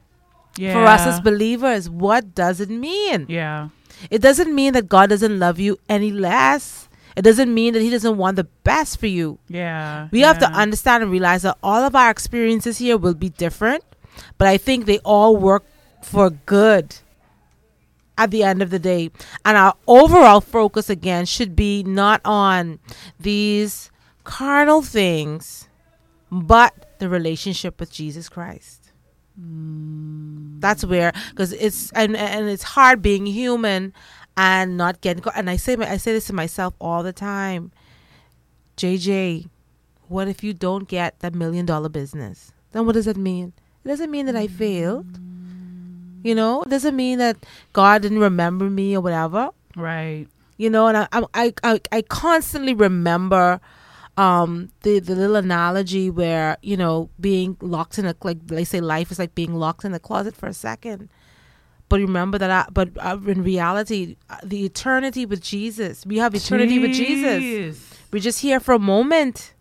for 0.56 0.84
us 0.86 1.02
as 1.06 1.20
believers? 1.20 1.90
What 1.90 2.34
does 2.34 2.58
it 2.60 2.70
mean? 2.70 3.26
yeah 3.28 3.68
It 4.10 4.22
doesn't 4.22 4.54
mean 4.54 4.72
that 4.72 4.88
God 4.88 5.10
doesn't 5.10 5.38
love 5.38 5.60
you 5.60 5.78
any 5.90 6.10
less. 6.10 6.88
It 7.16 7.22
doesn't 7.22 7.52
mean 7.52 7.74
that 7.74 7.82
He 7.82 7.90
doesn't 7.90 8.16
want 8.16 8.36
the 8.36 8.44
best 8.64 8.98
for 9.00 9.06
you. 9.06 9.38
yeah 9.48 10.08
We 10.10 10.20
have 10.20 10.38
to 10.38 10.46
understand 10.50 11.02
and 11.02 11.12
realize 11.12 11.42
that 11.42 11.58
all 11.62 11.82
of 11.82 11.94
our 11.94 12.10
experiences 12.10 12.78
here 12.78 12.96
will 12.96 13.14
be 13.14 13.30
different, 13.30 13.84
but 14.38 14.48
I 14.48 14.56
think 14.56 14.86
they 14.86 14.98
all 15.00 15.36
work 15.36 15.64
for 16.02 16.30
good 16.30 16.96
at 18.16 18.30
the 18.30 18.42
end 18.42 18.62
of 18.62 18.70
the 18.70 18.78
day. 18.78 19.10
And 19.44 19.56
our 19.56 19.74
overall 19.86 20.40
focus 20.40 20.90
again 20.90 21.26
should 21.26 21.56
be 21.56 21.82
not 21.82 22.20
on 22.24 22.78
these 23.18 23.90
carnal 24.24 24.82
things, 24.82 25.68
but 26.30 26.98
the 26.98 27.08
relationship 27.08 27.80
with 27.80 27.90
Jesus 27.90 28.28
Christ. 28.28 28.92
Mm. 29.40 30.60
That's 30.60 30.84
where, 30.84 31.12
because 31.30 31.52
it's 31.52 31.90
and 31.92 32.14
and 32.14 32.48
it's 32.48 32.62
hard 32.62 33.00
being 33.00 33.24
human 33.24 33.94
and 34.36 34.76
not 34.76 35.00
getting. 35.00 35.22
caught. 35.22 35.36
And 35.36 35.50
I 35.50 35.56
say 35.56 35.76
I 35.76 35.96
say 35.96 36.12
this 36.12 36.26
to 36.26 36.32
myself 36.32 36.74
all 36.80 37.02
the 37.02 37.12
time. 37.12 37.72
JJ, 38.76 39.48
what 40.08 40.28
if 40.28 40.42
you 40.42 40.52
don't 40.54 40.88
get 40.88 41.18
that 41.20 41.34
million 41.34 41.66
dollar 41.66 41.88
business? 41.88 42.52
Then 42.72 42.86
what 42.86 42.92
does 42.92 43.04
that 43.06 43.16
mean? 43.16 43.52
It 43.84 43.88
doesn't 43.88 44.10
mean 44.10 44.26
that 44.26 44.36
I 44.36 44.46
failed. 44.46 45.18
You 46.22 46.34
know, 46.34 46.62
it 46.62 46.68
doesn't 46.68 46.96
mean 46.96 47.18
that 47.18 47.36
God 47.72 48.02
didn't 48.02 48.18
remember 48.18 48.68
me 48.68 48.94
or 48.94 49.00
whatever. 49.00 49.50
right 49.76 50.26
You 50.58 50.68
know, 50.70 50.86
and 50.88 50.96
I 50.98 51.08
I 51.34 51.54
I, 51.62 51.80
I 51.90 52.02
constantly 52.02 52.74
remember 52.74 53.60
um 54.16 54.70
the 54.82 54.98
the 54.98 55.14
little 55.14 55.36
analogy 55.36 56.10
where 56.10 56.58
you 56.62 56.76
know 56.76 57.08
being 57.20 57.56
locked 57.60 57.98
in 57.98 58.04
a 58.04 58.14
like 58.22 58.46
they 58.46 58.64
say 58.64 58.80
life 58.80 59.10
is 59.10 59.18
like 59.18 59.34
being 59.34 59.54
locked 59.54 59.84
in 59.84 59.94
a 59.94 60.00
closet 60.00 60.36
for 60.36 60.46
a 60.46 60.52
second 60.52 61.08
but 61.90 62.00
remember 62.00 62.38
that 62.38 62.50
I, 62.50 62.66
but 62.72 62.88
uh, 62.98 63.18
in 63.26 63.42
reality 63.42 64.16
uh, 64.30 64.38
the 64.42 64.64
eternity 64.64 65.26
with 65.26 65.42
jesus 65.42 66.06
we 66.06 66.16
have 66.16 66.34
eternity 66.34 66.78
with 66.78 66.94
jesus 66.94 67.90
we're 68.10 68.20
just 68.20 68.40
here 68.40 68.58
for 68.60 68.74
a 68.74 68.78
moment. 68.78 69.54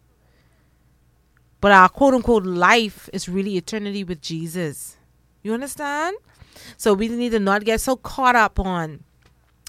But 1.62 1.72
our 1.72 1.90
quote 1.90 2.14
unquote 2.14 2.46
life 2.46 3.10
is 3.14 3.30
really 3.30 3.58
eternity 3.58 4.04
with 4.04 4.22
Jesus. 4.22 4.98
You 5.44 5.54
understand? 5.54 6.18
So 6.78 6.94
we 6.94 7.10
need 7.10 7.32
to 7.32 7.40
not 7.40 7.64
get 7.64 7.82
so 7.82 7.96
caught 7.96 8.36
up 8.36 8.60
on, 8.60 9.04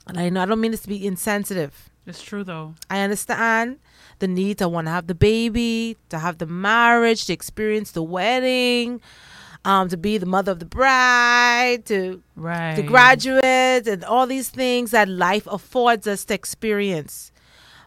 and 0.06 0.18
I 0.18 0.28
know 0.28 0.42
I 0.42 0.46
don't 0.46 0.60
mean 0.60 0.70
this 0.70 0.82
to 0.82 0.88
be 0.88 1.06
insensitive. 1.06 1.90
it's 2.06 2.22
true 2.22 2.42
though 2.42 2.74
I 2.88 3.00
understand 3.00 3.78
the 4.18 4.26
need 4.26 4.58
to 4.58 4.68
want 4.68 4.86
to 4.86 4.90
have 4.90 5.06
the 5.06 5.14
baby, 5.14 5.96
to 6.08 6.18
have 6.18 6.38
the 6.38 6.46
marriage, 6.46 7.26
to 7.26 7.32
experience 7.32 7.92
the 7.92 8.02
wedding, 8.02 9.00
um, 9.64 9.88
to 9.88 9.96
be 9.96 10.18
the 10.18 10.26
mother 10.26 10.52
of 10.52 10.58
the 10.58 10.64
bride, 10.64 11.84
to 11.86 12.22
right 12.36 12.76
to 12.76 12.82
graduate 12.82 13.86
and 13.86 14.04
all 14.04 14.26
these 14.26 14.48
things 14.48 14.90
that 14.92 15.08
life 15.08 15.46
affords 15.46 16.06
us 16.06 16.24
to 16.26 16.34
experience. 16.34 17.32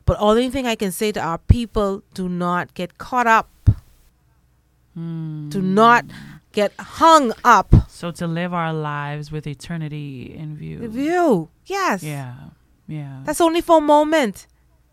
But 0.06 0.18
only 0.20 0.50
thing 0.50 0.68
I 0.68 0.76
can 0.76 0.92
say 0.92 1.12
to 1.14 1.20
our 1.22 1.38
people, 1.38 2.04
do 2.14 2.28
not 2.30 2.74
get 2.74 2.98
caught 2.98 3.26
up. 3.28 3.50
Hmm. 4.94 5.50
Do 5.50 5.62
not 5.62 6.06
get 6.52 6.72
hung 6.78 7.34
up. 7.44 7.74
so 7.90 8.12
to 8.12 8.28
live 8.28 8.54
our 8.54 8.72
lives 8.74 9.32
with 9.32 9.48
eternity 9.48 10.36
in 10.38 10.56
view 10.56 10.78
The 10.80 10.88
view. 10.88 11.50
Yes. 11.66 12.04
yeah 12.04 12.36
yeah 12.88 13.22
That's 13.26 13.42
only 13.42 13.62
for 13.62 13.78
a 13.80 13.82
moment. 13.82 14.46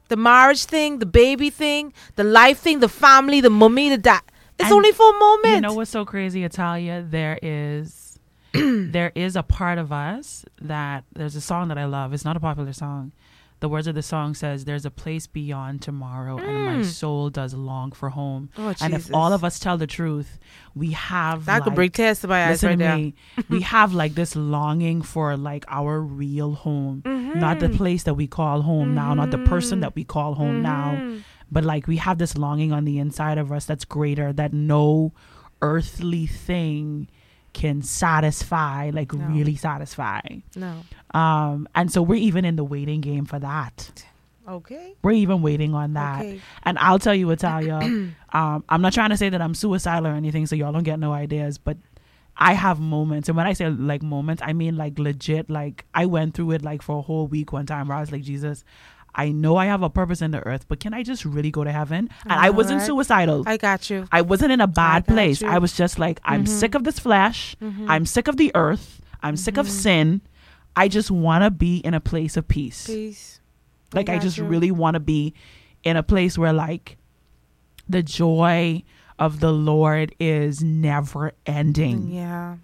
The 0.09 0.17
marriage 0.17 0.65
thing, 0.65 0.99
the 1.01 1.07
baby 1.07 1.51
thing, 1.51 1.93
the 2.17 2.25
life 2.25 2.59
thing, 2.59 2.81
the 2.81 2.89
family, 2.89 3.41
the 3.41 3.51
mummy, 3.51 3.91
the 3.91 3.99
dad. 3.99 4.23
It's 4.61 4.65
And 4.67 4.73
only 4.75 4.93
for 4.93 5.09
a 5.09 5.19
moment. 5.19 5.55
You 5.57 5.61
know 5.63 5.75
what's 5.75 5.91
so 5.91 6.05
crazy, 6.05 6.45
Italia? 6.45 7.05
There 7.09 7.39
is 7.43 8.19
there 8.53 9.13
is 9.15 9.37
a 9.37 9.43
part 9.43 9.79
of 9.79 9.93
us 9.93 10.45
that 10.61 11.05
there's 11.15 11.37
a 11.37 11.41
song 11.41 11.69
that 11.69 11.79
I 11.79 11.85
love. 11.87 12.13
It's 12.13 12.25
not 12.25 12.37
a 12.37 12.41
popular 12.41 12.73
song. 12.73 13.13
The 13.61 13.69
words 13.69 13.87
of 13.87 13.95
the 13.95 14.03
song 14.03 14.33
says, 14.35 14.65
"There's 14.65 14.87
a 14.87 14.91
place 14.91 15.27
beyond 15.27 15.83
tomorrow, 15.83 16.39
and 16.39 16.65
my 16.65 16.83
soul 16.83 17.29
does 17.29 17.53
long 17.53 17.93
for 17.93 18.09
home." 18.09 18.49
Mm. 18.57 18.71
Oh, 18.71 18.75
and 18.85 18.95
if 18.95 19.13
all 19.15 19.35
of 19.35 19.45
us 19.45 19.59
tell 19.59 19.77
the 19.77 19.87
truth, 19.87 20.39
we 20.75 20.93
have 20.93 21.45
that 21.45 21.59
could 21.65 21.71
like- 21.73 21.77
bring 21.77 21.91
tears 21.91 22.21
to 22.23 22.29
my 22.29 22.47
eyes 22.49 22.65
right 22.65 22.79
me. 22.79 23.15
we 23.51 23.61
have 23.61 23.93
like 23.93 24.15
this 24.15 24.35
longing 24.35 25.03
for 25.03 25.37
like 25.37 25.67
our 25.69 26.01
real 26.01 26.53
home, 26.55 27.03
not 27.05 27.59
Mm-hmm. 27.59 27.61
the 27.61 27.77
place 27.77 28.05
that 28.05 28.15
we 28.15 28.27
call 28.27 28.63
home 28.63 28.95
now, 28.95 29.13
not 29.13 29.31
the 29.31 29.45
person 29.45 29.81
that 29.81 29.95
we 29.95 30.05
call 30.05 30.33
home 30.35 30.63
now, 30.63 30.93
Mm-hmm. 30.97 31.19
But 31.53 31.65
like 31.65 31.87
we 31.87 31.97
have 31.97 32.19
this 32.19 32.37
longing 32.37 32.73
on 32.73 32.85
the 32.85 32.99
inside 32.99 33.39
of 33.39 33.51
us 33.53 33.65
that's 33.65 33.85
greater 33.85 34.33
that 34.33 34.53
no 34.53 35.13
earthly 35.63 36.27
thing 36.27 37.09
can 37.53 37.83
satisfy, 37.83 38.91
like 38.95 39.13
No. 39.13 39.25
really 39.27 39.57
satisfy. 39.57 40.21
No. 40.55 40.83
Um, 41.19 41.69
and 41.75 41.91
so 41.93 42.01
we're 42.03 42.15
even 42.21 42.45
in 42.45 42.57
the 42.57 42.65
waiting 42.65 43.01
game 43.01 43.25
for 43.25 43.39
that. 43.41 44.05
Okay. 44.49 44.95
We're 45.03 45.13
even 45.13 45.43
waiting 45.43 45.75
on 45.75 45.95
that. 45.95 46.21
Okay. 46.21 46.41
And 46.65 46.79
I'll 46.79 46.99
tell 46.99 47.15
you, 47.15 47.31
Italia, 47.31 47.79
um, 48.33 48.65
I'm 48.69 48.83
not 48.83 48.93
trying 48.93 49.11
to 49.11 49.17
say 49.17 49.29
that 49.29 49.41
I'm 49.43 49.55
suicidal 49.55 50.07
or 50.09 50.15
anything, 50.15 50.47
so 50.47 50.55
y'all 50.57 50.73
don't 50.73 50.83
get 50.85 50.99
no 50.99 51.13
ideas, 51.13 51.59
but 51.59 51.77
I 52.37 52.55
have 52.55 52.81
moments. 52.81 53.29
And 53.29 53.37
when 53.37 53.47
I 53.47 53.53
say 53.53 53.69
like 53.69 54.03
moments, 54.03 54.43
I 54.45 54.53
mean 54.53 54.77
like 54.77 54.99
legit, 54.99 55.51
like 55.51 55.85
I 55.95 56.07
went 56.07 56.35
through 56.35 56.53
it 56.53 56.63
like 56.63 56.83
for 56.83 56.99
a 56.99 57.03
whole 57.03 57.27
week 57.27 57.53
one 57.53 57.67
time 57.67 57.89
where 57.89 57.97
I 57.99 58.01
was 58.01 58.11
like, 58.13 58.23
Jesus, 58.23 58.65
I 59.15 59.33
know 59.33 59.57
I 59.57 59.67
have 59.67 59.83
a 59.83 59.91
purpose 59.91 60.23
in 60.23 60.31
the 60.31 60.45
earth, 60.47 60.67
but 60.69 60.81
can 60.81 60.95
I 60.95 61.03
just 61.03 61.25
really 61.25 61.51
go 61.51 61.65
to 61.65 61.73
heaven? 61.73 62.11
And 62.25 62.33
I 62.33 62.51
wasn't 62.51 62.81
Alright. 62.81 62.87
suicidal. 62.87 63.45
I 63.47 63.57
got 63.57 63.91
you. 63.91 64.07
I 64.13 64.23
wasn't 64.23 64.53
in 64.53 64.61
a 64.61 64.67
bad 64.67 65.07
got 65.07 65.15
place. 65.15 65.43
you. 65.43 65.49
I 65.49 65.59
was 65.59 65.77
just 65.77 65.99
like, 65.99 66.21
I'm 66.25 66.45
mm-hmm. 66.45 66.59
sick 66.59 66.75
of 66.75 66.85
this 66.85 66.99
flesh. 66.99 67.57
Mm-hmm. 67.61 67.91
I'm 67.91 68.07
sick 68.07 68.29
of 68.29 68.37
the 68.37 68.53
earth. 68.55 69.01
I'm 69.23 69.37
sick 69.37 69.57
of 69.57 69.67
mm-hmm. 69.67 69.75
sin. 69.75 70.21
I 70.77 70.89
just 70.89 71.11
want 71.11 71.45
to 71.45 71.51
be 71.51 71.79
in 71.79 71.95
a 71.95 72.01
place 72.01 72.37
of 72.37 72.47
peace. 72.49 72.87
Peace. 72.87 73.41
Like 73.93 74.09
I 74.09 74.15
got 74.15 74.23
just 74.23 74.39
you. 74.39 74.45
really 74.45 74.71
want 74.71 74.95
to 74.95 75.01
be 75.01 75.35
in 75.83 75.97
a 75.97 76.03
place 76.03 76.39
where 76.39 76.53
like 76.53 76.97
the 77.89 78.03
joy 78.03 78.85
of 79.19 79.41
the 79.41 79.53
Lord 79.53 80.15
is 80.21 80.63
never 80.63 81.33
ending. 81.45 82.11
Yeah. 82.11 82.57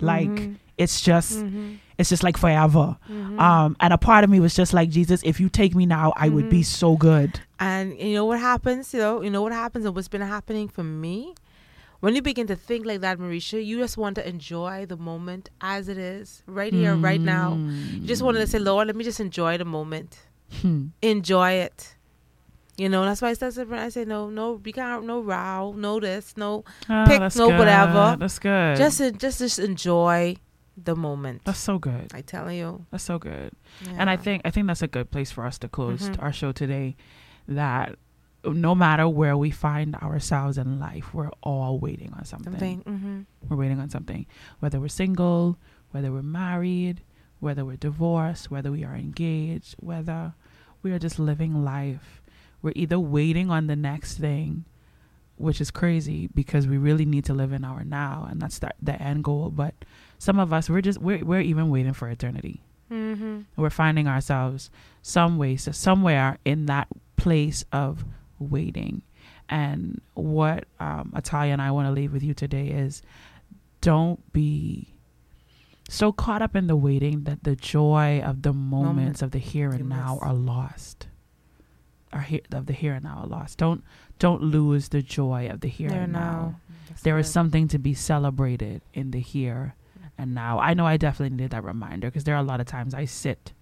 Like 0.00 0.28
Mhm. 0.28 0.56
It's 0.78 1.00
just 1.00 1.38
Mhm. 1.38 1.78
it's 1.98 2.08
just 2.08 2.22
like 2.22 2.36
forever. 2.38 2.96
Mhm. 3.10 3.38
Um 3.40 3.76
and 3.80 3.92
a 3.92 3.98
part 3.98 4.22
of 4.24 4.30
me 4.30 4.38
was 4.40 4.54
just 4.54 4.72
like 4.72 4.88
Jesus, 4.90 5.20
if 5.24 5.40
you 5.40 5.48
take 5.48 5.74
me 5.74 5.84
now, 5.86 6.12
I 6.16 6.28
would 6.28 6.48
be 6.48 6.60
Mhm. 6.60 6.64
so 6.80 6.96
good. 6.96 7.40
And 7.60 7.98
you 7.98 8.14
know 8.14 8.24
what 8.24 8.38
happens, 8.40 8.94
you 8.94 9.00
know, 9.00 9.20
you 9.22 9.30
know 9.30 9.42
what 9.42 9.52
happens 9.52 9.84
and 9.84 9.94
what's 9.94 10.08
been 10.08 10.20
happening 10.22 10.68
for 10.68 10.84
me? 10.84 11.34
When 12.00 12.14
you 12.14 12.22
begin 12.22 12.46
to 12.46 12.54
think 12.54 12.86
like 12.86 13.00
that, 13.00 13.18
Mericha, 13.18 13.58
you 13.64 13.76
just 13.78 13.96
want 13.98 14.14
to 14.14 14.28
enjoy 14.28 14.86
the 14.86 14.96
moment 14.96 15.50
as 15.60 15.88
it 15.88 15.98
is, 15.98 16.44
right 16.46 16.72
here, 16.72 16.94
right 16.94 17.20
now. 17.20 17.58
You 18.00 18.06
just 18.06 18.22
wanted 18.22 18.38
to 18.38 18.46
say, 18.46 18.60
Lord, 18.60 18.86
let 18.86 18.94
me 18.94 19.02
just 19.02 19.18
enjoy 19.18 19.58
the 19.58 19.64
moment. 19.64 20.20
Hmm. 20.62 20.94
Enjoy 21.02 21.50
it. 21.66 21.96
You 22.76 22.88
know, 22.88 23.04
that's 23.04 23.20
why 23.20 23.30
I 23.30 23.32
said 23.32 23.66
I 23.72 23.88
say 23.88 24.04
no, 24.04 24.30
no, 24.30 24.60
we 24.64 24.70
can't, 24.70 25.04
no 25.06 25.20
row, 25.20 25.74
no 25.76 25.98
this, 25.98 26.34
no 26.36 26.62
Oh, 26.88 27.04
pick, 27.08 27.18
no 27.34 27.48
good. 27.48 27.58
whatever. 27.58 28.16
That's 28.16 28.38
good. 28.38 28.76
Just, 28.76 28.98
just, 29.18 29.40
just 29.40 29.58
enjoy 29.58 30.36
the 30.84 30.94
moment. 30.96 31.42
That's 31.44 31.58
so 31.58 31.78
good. 31.78 32.12
I 32.14 32.20
tell 32.20 32.50
you. 32.52 32.86
That's 32.90 33.04
so 33.04 33.18
good. 33.18 33.52
And 33.96 34.08
I 34.08 34.16
think 34.16 34.42
I 34.44 34.50
think 34.50 34.66
that's 34.66 34.82
a 34.82 34.88
good 34.88 35.10
place 35.10 35.30
for 35.30 35.44
us 35.46 35.58
to 35.58 35.68
close 35.68 36.08
Mhm. 36.10 36.22
our 36.22 36.32
show 36.32 36.52
today. 36.52 36.96
That 37.46 37.96
no 38.44 38.74
matter 38.74 39.08
where 39.08 39.36
we 39.36 39.50
find 39.50 39.96
ourselves 39.96 40.58
in 40.58 40.78
life, 40.78 41.12
we're 41.12 41.30
all 41.42 41.78
waiting 41.78 42.12
on 42.14 42.24
something. 42.24 42.52
Something, 42.52 42.82
mhm. 42.84 43.26
We're 43.48 43.56
waiting 43.56 43.80
on 43.80 43.90
something. 43.90 44.26
Whether 44.60 44.78
we're 44.80 44.88
single, 44.88 45.58
whether 45.90 46.12
we're 46.12 46.22
married, 46.22 47.02
whether 47.40 47.64
we're 47.64 47.76
divorced, 47.76 48.50
whether 48.50 48.70
we 48.70 48.84
are 48.84 48.94
engaged, 48.94 49.74
whether 49.80 50.34
we 50.82 50.92
are 50.92 50.98
just 50.98 51.18
living 51.18 51.64
life. 51.64 52.22
We're 52.62 52.72
either 52.76 52.98
waiting 52.98 53.50
on 53.50 53.66
the 53.66 53.76
next 53.76 54.18
thing, 54.18 54.64
which 55.36 55.60
is 55.60 55.70
crazy 55.70 56.28
because 56.28 56.66
we 56.66 56.78
really 56.78 57.04
need 57.04 57.24
to 57.26 57.34
live 57.34 57.52
in 57.52 57.64
our 57.64 57.84
now, 57.84 58.26
and 58.30 58.40
that's 58.40 58.58
the, 58.60 58.70
the 58.82 59.00
end 59.00 59.24
goal. 59.24 59.50
But 59.50 59.74
some 60.18 60.38
of 60.38 60.52
us, 60.52 60.68
we're 60.68 60.80
just 60.82 60.98
we're 61.00 61.24
we're 61.24 61.40
even 61.40 61.70
waiting 61.70 61.92
for 61.92 62.08
eternity. 62.08 62.60
Mhm. 62.90 63.44
we're 63.56 63.68
finding 63.68 64.08
ourselves 64.08 64.70
some 65.02 65.36
ways 65.36 65.68
somewhere 65.76 66.38
in 66.46 66.64
that 66.66 66.88
place 67.16 67.62
of 67.70 68.04
waiting. 68.38 69.02
And 69.50 70.00
what 70.14 70.64
um, 70.80 71.12
Italia 71.14 71.52
and 71.52 71.60
I 71.60 71.70
want 71.70 71.86
to 71.86 71.92
leave 71.92 72.12
with 72.14 72.22
you 72.22 72.32
today 72.32 72.68
is 72.68 73.02
don't 73.82 74.20
be 74.32 74.94
so 75.88 76.12
caught 76.12 76.40
up 76.42 76.56
in 76.56 76.66
the 76.66 76.76
waiting 76.76 77.24
that 77.24 77.44
the 77.44 77.56
joy 77.56 78.20
of 78.24 78.42
the 78.42 78.52
moments 78.54 79.20
of 79.22 79.32
the 79.32 79.38
here 79.38 79.70
and 79.70 79.88
now 79.88 80.18
are 80.22 80.34
lost. 80.34 81.08
Are 82.12 82.22
here 82.22 82.40
of 82.52 82.66
the 82.66 82.72
here 82.72 82.94
and 82.94 83.04
now 83.04 83.20
are 83.22 83.26
lost. 83.26 83.58
Don't 83.58 83.84
don't 84.18 84.42
lose 84.42 84.88
the 84.88 85.02
joy 85.02 85.48
of 85.50 85.60
the 85.60 85.68
here 85.68 85.90
There 85.90 86.02
and 86.04 86.12
now, 86.12 86.20
now. 86.20 86.60
There 87.02 87.18
is 87.18 87.30
something 87.30 87.68
to 87.68 87.78
be 87.78 87.92
celebrated 87.92 88.80
in 88.94 89.10
the 89.10 89.20
here 89.20 89.74
and 90.18 90.34
now 90.34 90.58
i 90.58 90.74
know 90.74 90.84
i 90.86 90.96
definitely 90.96 91.34
needed 91.34 91.50
that 91.52 91.64
reminder 91.64 92.08
because 92.08 92.24
there 92.24 92.34
are 92.34 92.40
a 92.40 92.46
lot 92.46 92.60
of 92.60 92.66
times 92.66 92.92
i 92.94 93.04
sit 93.04 93.52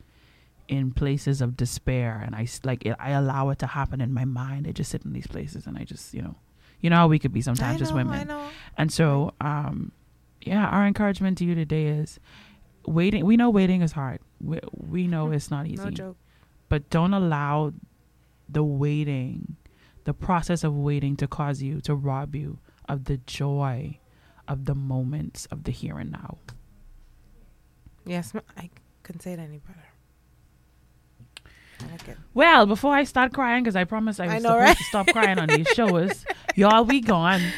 in 0.68 0.90
places 0.90 1.40
of 1.40 1.57
despair 1.57 2.20
and 2.24 2.34
i 2.34 2.46
like 2.64 2.84
it, 2.84 2.96
i 2.98 3.11
allow 3.11 3.50
it 3.50 3.59
to 3.59 3.66
happen 3.66 4.00
in 4.00 4.12
my 4.12 4.24
mind. 4.24 4.66
I 4.66 4.72
just 4.72 4.90
sit 4.90 5.04
in 5.04 5.12
these 5.12 5.26
places 5.26 5.66
and 5.66 5.78
i 5.78 5.84
just 5.84 6.12
you 6.12 6.22
know 6.22 6.34
you 6.80 6.90
know 6.90 6.96
how 6.96 7.09
we 7.09 7.18
could 7.18 7.32
be 7.32 7.40
sometimes 7.40 7.80
know, 7.80 7.90
I 7.90 7.94
women 7.94 8.30
and 8.76 8.92
so 8.92 9.32
um 9.40 9.92
yeah 10.42 10.66
our 10.66 10.86
encouragement 10.86 11.38
to 11.38 11.44
you 11.44 11.54
today 11.54 11.86
is 11.86 12.18
waiting 12.86 13.24
we 13.24 13.36
know 13.36 13.50
waiting 13.50 13.82
is 13.82 13.92
hard. 13.92 14.20
We, 14.40 14.59
we 14.72 15.07
know 15.07 15.30
it's 15.36 15.50
not 15.50 15.66
easy. 15.66 15.84
No 15.84 15.90
joke. 15.90 16.16
but 16.68 16.88
don't 16.90 17.14
allow 17.14 17.72
the 18.48 18.62
waiting 18.62 19.57
the 20.04 20.14
process 20.14 20.62
of 20.62 20.74
waiting 20.76 21.16
to 21.16 21.26
cause 21.26 21.62
you 21.62 21.80
to 21.80 21.94
rob 21.94 22.34
you 22.36 22.59
of 22.88 23.04
the 23.04 23.16
joy 23.26 23.98
of 24.49 24.64
the 24.64 24.74
moments 24.74 25.47
of 25.47 25.64
the 25.64 25.72
here 25.72 25.99
and 25.99 26.12
now 26.12 26.38
Yes, 28.05 28.32
I 28.57 28.70
couldn't 29.03 29.20
say 29.22 29.32
it 29.32 29.40
any 29.40 29.59
better. 29.59 29.82
I 31.82 31.90
like 31.90 32.09
it. 32.09 32.16
well 32.32 32.64
before 32.64 32.94
i 32.94 33.05
start 33.05 33.34
crying 33.34 33.62
because 33.62 33.76
i 33.76 33.84
promised 33.84 34.18
i 34.18 34.24
was 34.26 34.34
I 34.34 34.38
know, 34.38 34.49
supposed 34.49 34.62
right? 34.64 34.76
to 34.78 34.84
stop 34.84 35.07
crying 35.09 35.38
on 35.38 35.49
these 35.49 35.68
shows 35.68 36.24
y'all 36.57 36.84
we 36.84 37.01
gone 37.03 37.42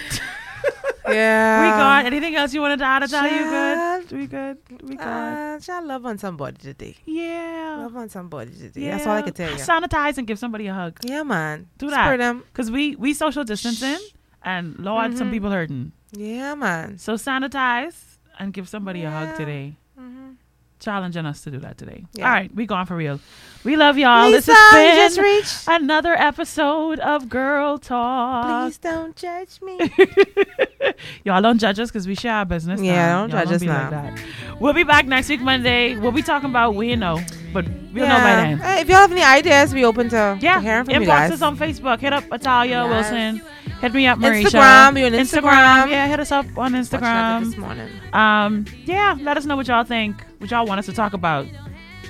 Yeah. 1.09 1.63
we 1.63 1.69
gone 1.79 2.05
anything 2.07 2.35
else 2.35 2.53
you 2.53 2.61
wanted 2.61 2.79
to 2.81 2.85
add 2.85 2.99
to 3.01 3.09
tell 3.09 3.25
you 3.31 3.45
good 3.45 4.13
we 4.13 4.27
good 4.27 4.59
we 4.83 4.97
gone 4.97 5.07
Uh, 5.07 5.61
child, 5.61 5.87
love 5.87 6.05
on 6.05 6.19
somebody 6.19 6.57
today. 6.59 6.97
Yeah. 7.07 7.77
Love 7.79 7.97
on 7.97 8.09
somebody 8.11 8.51
today. 8.51 8.91
That's 8.91 9.07
all 9.07 9.17
I 9.17 9.23
can 9.23 9.33
tell 9.33 9.51
you. 9.51 9.57
sanitize 9.57 10.19
and 10.19 10.27
give 10.27 10.39
somebody 10.39 10.67
a 10.67 10.75
hug 10.75 10.99
Yeah, 11.05 11.23
man. 11.23 11.69
do 11.79 11.89
that 11.91 12.17
them. 12.19 12.43
because 12.53 12.71
we 12.71 12.95
we 12.97 13.15
social 13.15 13.45
distancing 13.45 13.99
and 14.43 14.79
lord 14.79 15.17
some 15.17 15.29
Mhm. 15.29 15.33
people 15.33 15.51
hurting 15.51 15.93
Yeah, 16.13 16.55
man. 16.55 16.99
So 16.99 17.15
sanitize 17.15 18.19
and 18.39 18.53
give 18.53 18.69
somebody 18.69 19.05
a 19.05 19.11
hug 19.11 19.37
today. 19.37 19.75
Mhm. 19.99 20.37
Challenging 20.81 21.27
us 21.27 21.43
to 21.43 21.51
do 21.51 21.59
that 21.59 21.77
today. 21.77 22.05
Yeah. 22.15 22.27
All 22.27 22.31
right, 22.33 22.55
we 22.55 22.65
gone 22.67 22.87
for 22.87 22.97
real. 22.97 23.19
We 23.65 23.75
love 23.77 23.99
y'all. 23.99 24.31
Lisa, 24.31 24.47
this 24.47 24.57
has 24.57 24.73
been 24.73 24.97
just 24.97 25.19
reached. 25.67 25.69
another 25.83 26.15
episode 26.15 27.01
of 27.01 27.29
Girl 27.29 27.79
Talk. 27.79 28.67
Please 28.69 28.79
don't 28.79 29.17
judge 29.17 29.61
me. 29.61 29.79
Y'all 31.25 31.43
don't 31.43 31.59
judge 31.59 31.79
us 31.81 31.91
because 31.91 32.07
we 32.07 32.15
share 32.15 32.33
our 32.35 32.45
business. 32.45 32.81
Yeah, 32.81 32.95
now. 32.95 33.21
don't 33.27 33.31
Y'all 33.31 33.45
judge 33.47 33.55
us 33.57 33.63
now. 33.63 33.83
Like 33.91 34.17
that. 34.17 34.61
We'll 34.61 34.73
be 34.73 34.85
back 34.85 35.07
next 35.07 35.29
week 35.29 35.41
Monday. 35.41 35.97
We'll 35.99 36.13
be 36.13 36.23
talking 36.23 36.49
about 36.51 36.75
we 36.77 36.95
know, 36.97 37.21
but 37.53 37.67
we'll 37.93 38.07
know 38.07 38.17
by 38.17 38.37
then. 38.37 38.59
Hey, 38.59 38.81
if 38.81 38.89
y'all 38.89 38.99
have 38.99 39.13
any 39.13 39.23
ideas, 39.23 39.75
we 39.75 39.85
open 39.85 40.09
to, 40.11 40.39
Yeah, 40.41 40.61
hearing 40.61 40.85
from 40.85 40.95
you 40.95 41.01
inbox 41.01 41.07
guys. 41.07 41.33
us 41.33 41.43
on 41.43 41.57
Facebook. 41.57 41.99
Hit 42.01 42.13
up 42.13 42.25
Italia 42.33 42.85
Yes. 42.89 43.11
Wilson. 43.11 43.43
Hit 43.81 43.93
me 43.95 44.07
up, 44.07 44.19
Mericha. 44.19 44.45
Instagram, 44.45 44.95
we 44.95 45.05
on 45.05 45.13
Instagram. 45.13 45.91
Yeah, 45.91 46.07
hit 46.09 46.21
us 46.21 46.33
up 46.33 46.47
on 46.57 46.73
Instagram. 46.73 47.45
this 47.45 47.57
morning. 47.57 47.89
Um, 48.13 48.65
yeah, 48.85 49.17
let 49.21 49.37
us 49.37 49.45
know 49.45 49.57
what 49.57 49.67
y'all 49.69 49.85
think. 49.85 50.25
What 50.39 50.51
y'all 50.51 50.67
want 50.67 50.79
us 50.79 50.87
to 50.87 50.93
talk 50.93 51.13
about. 51.13 51.47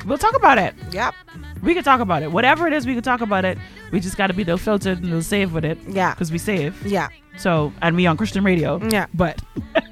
We'll 0.07 0.19
talk 0.19 0.37
about 0.37 0.59
it. 0.59 0.75
Yep. 0.93 1.15
We 1.63 1.75
can 1.75 1.83
talk 1.83 2.01
about 2.01 2.23
it. 2.23 2.31
Whatever 2.31 2.67
it 2.67 2.73
is, 2.73 2.87
we 2.87 2.95
can 2.95 3.03
talk 3.03 3.21
about 3.21 3.45
it. 3.45 3.59
We 3.91 4.01
just 4.01 4.17
got 4.17 4.29
to 4.29 4.35
be 4.35 4.45
little 4.45 4.59
filtered 4.59 4.99
and 4.99 5.07
little 5.07 5.23
safe 5.23 5.53
with 5.53 5.65
it. 5.65 5.79
Yeah. 5.89 6.15
Because 6.15 6.31
we 6.31 6.39
safe. 6.39 6.81
Yeah. 6.85 7.09
So, 7.37 7.73
and 7.83 7.97
we 7.97 8.07
on 8.07 8.17
Christian 8.17 8.45
radio. 8.45 8.81
Yeah. 8.89 9.07
But 9.15 9.41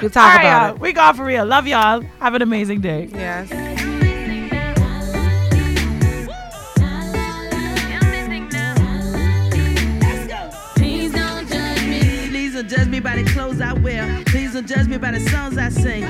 We'll 0.00 0.10
talk 0.10 0.24
All 0.24 0.28
right, 0.36 0.40
about 0.40 0.66
y'all. 0.68 0.74
it. 0.76 0.80
We 0.80 0.92
gone 0.92 1.14
for 1.14 1.24
real. 1.24 1.46
Love 1.46 1.66
y'all. 1.66 2.00
Have 2.20 2.34
an 2.34 2.42
amazing 2.42 2.80
day. 2.80 3.08
Yes. 3.12 3.48
Please 10.76 11.12
don't 11.12 11.46
judge 11.48 11.82
me. 11.82 12.28
Please 12.28 12.54
don't 12.54 12.68
judge 12.68 12.88
me 12.88 13.00
by 13.00 13.16
the 13.16 13.24
clothes 13.30 13.60
I 13.60 13.72
wear. 13.74 14.22
Please 14.26 14.52
don't 14.54 14.66
judge 14.66 14.88
me 14.88 14.98
by 14.98 15.12
the 15.12 15.20
songs 15.30 15.56
I 15.58 15.68
sing. 15.68 16.04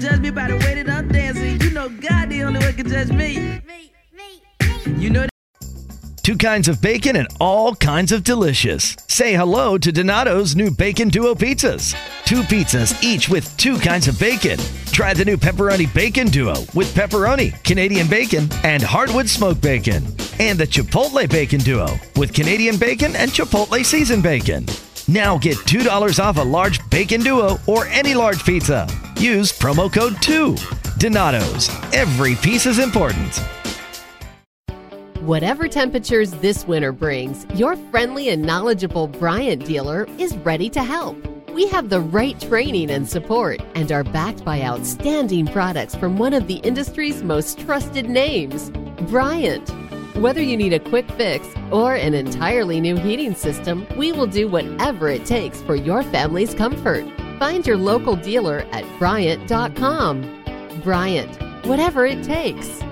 Judge 0.00 0.20
me 0.20 0.30
by 0.30 0.48
the 0.48 0.56
way 0.56 0.82
that 0.82 0.88
I'm 0.88 1.08
dancing. 1.08 1.60
You 1.60 1.70
know 1.70 1.88
God 1.88 2.30
the 2.30 2.42
only 2.44 2.60
one 2.60 2.72
can 2.72 2.88
judge 2.88 3.10
me. 3.12 3.60
You 4.86 5.10
know 5.10 5.26
Two 6.22 6.38
kinds 6.38 6.68
of 6.68 6.80
bacon 6.80 7.16
and 7.16 7.28
all 7.40 7.74
kinds 7.74 8.12
of 8.12 8.22
delicious. 8.22 8.96
Say 9.08 9.34
hello 9.34 9.76
to 9.76 9.90
Donato's 9.90 10.54
new 10.54 10.70
Bacon 10.70 11.08
Duo 11.08 11.34
pizzas. 11.34 11.96
Two 12.24 12.42
pizzas, 12.42 13.02
each 13.02 13.28
with 13.28 13.54
two 13.56 13.76
kinds 13.76 14.06
of 14.06 14.18
bacon. 14.20 14.58
Try 14.92 15.14
the 15.14 15.24
new 15.24 15.36
Pepperoni 15.36 15.92
Bacon 15.92 16.28
Duo 16.28 16.54
with 16.74 16.94
pepperoni, 16.94 17.60
Canadian 17.64 18.06
bacon, 18.06 18.48
and 18.62 18.82
hardwood 18.82 19.28
smoked 19.28 19.60
bacon. 19.60 20.04
And 20.38 20.58
the 20.58 20.66
Chipotle 20.66 21.28
Bacon 21.28 21.60
Duo 21.60 21.88
with 22.16 22.32
Canadian 22.32 22.78
bacon 22.78 23.16
and 23.16 23.30
Chipotle 23.30 23.84
seasoned 23.84 24.22
bacon. 24.22 24.66
Now 25.08 25.36
get 25.36 25.56
$2 25.56 26.22
off 26.22 26.36
a 26.36 26.42
large 26.42 26.78
Bacon 26.88 27.22
Duo 27.22 27.58
or 27.66 27.86
any 27.86 28.14
large 28.14 28.44
pizza. 28.44 28.86
Use 29.16 29.52
promo 29.52 29.92
code 29.92 30.20
2. 30.22 30.56
Donato's. 30.98 31.68
Every 31.92 32.36
piece 32.36 32.66
is 32.66 32.78
important. 32.78 33.42
Whatever 35.20 35.68
temperatures 35.68 36.32
this 36.32 36.66
winter 36.66 36.92
brings, 36.92 37.46
your 37.54 37.76
friendly 37.90 38.28
and 38.28 38.42
knowledgeable 38.42 39.08
Bryant 39.08 39.64
dealer 39.64 40.06
is 40.18 40.36
ready 40.38 40.68
to 40.70 40.82
help. 40.82 41.16
We 41.50 41.66
have 41.68 41.90
the 41.90 42.00
right 42.00 42.40
training 42.40 42.90
and 42.90 43.08
support 43.08 43.60
and 43.74 43.92
are 43.92 44.04
backed 44.04 44.44
by 44.44 44.62
outstanding 44.62 45.46
products 45.46 45.94
from 45.94 46.16
one 46.16 46.32
of 46.32 46.46
the 46.46 46.56
industry's 46.56 47.22
most 47.22 47.58
trusted 47.60 48.08
names, 48.08 48.70
Bryant. 49.08 49.70
Whether 50.14 50.42
you 50.42 50.56
need 50.56 50.74
a 50.74 50.78
quick 50.78 51.10
fix 51.12 51.48
or 51.70 51.94
an 51.94 52.14
entirely 52.14 52.80
new 52.80 52.96
heating 52.96 53.34
system, 53.34 53.86
we 53.96 54.12
will 54.12 54.26
do 54.26 54.46
whatever 54.46 55.08
it 55.08 55.24
takes 55.24 55.62
for 55.62 55.74
your 55.74 56.02
family's 56.02 56.54
comfort. 56.54 57.04
Find 57.38 57.66
your 57.66 57.78
local 57.78 58.16
dealer 58.16 58.66
at 58.72 58.84
Bryant.com. 58.98 60.80
Bryant, 60.84 61.66
whatever 61.66 62.04
it 62.06 62.22
takes. 62.22 62.82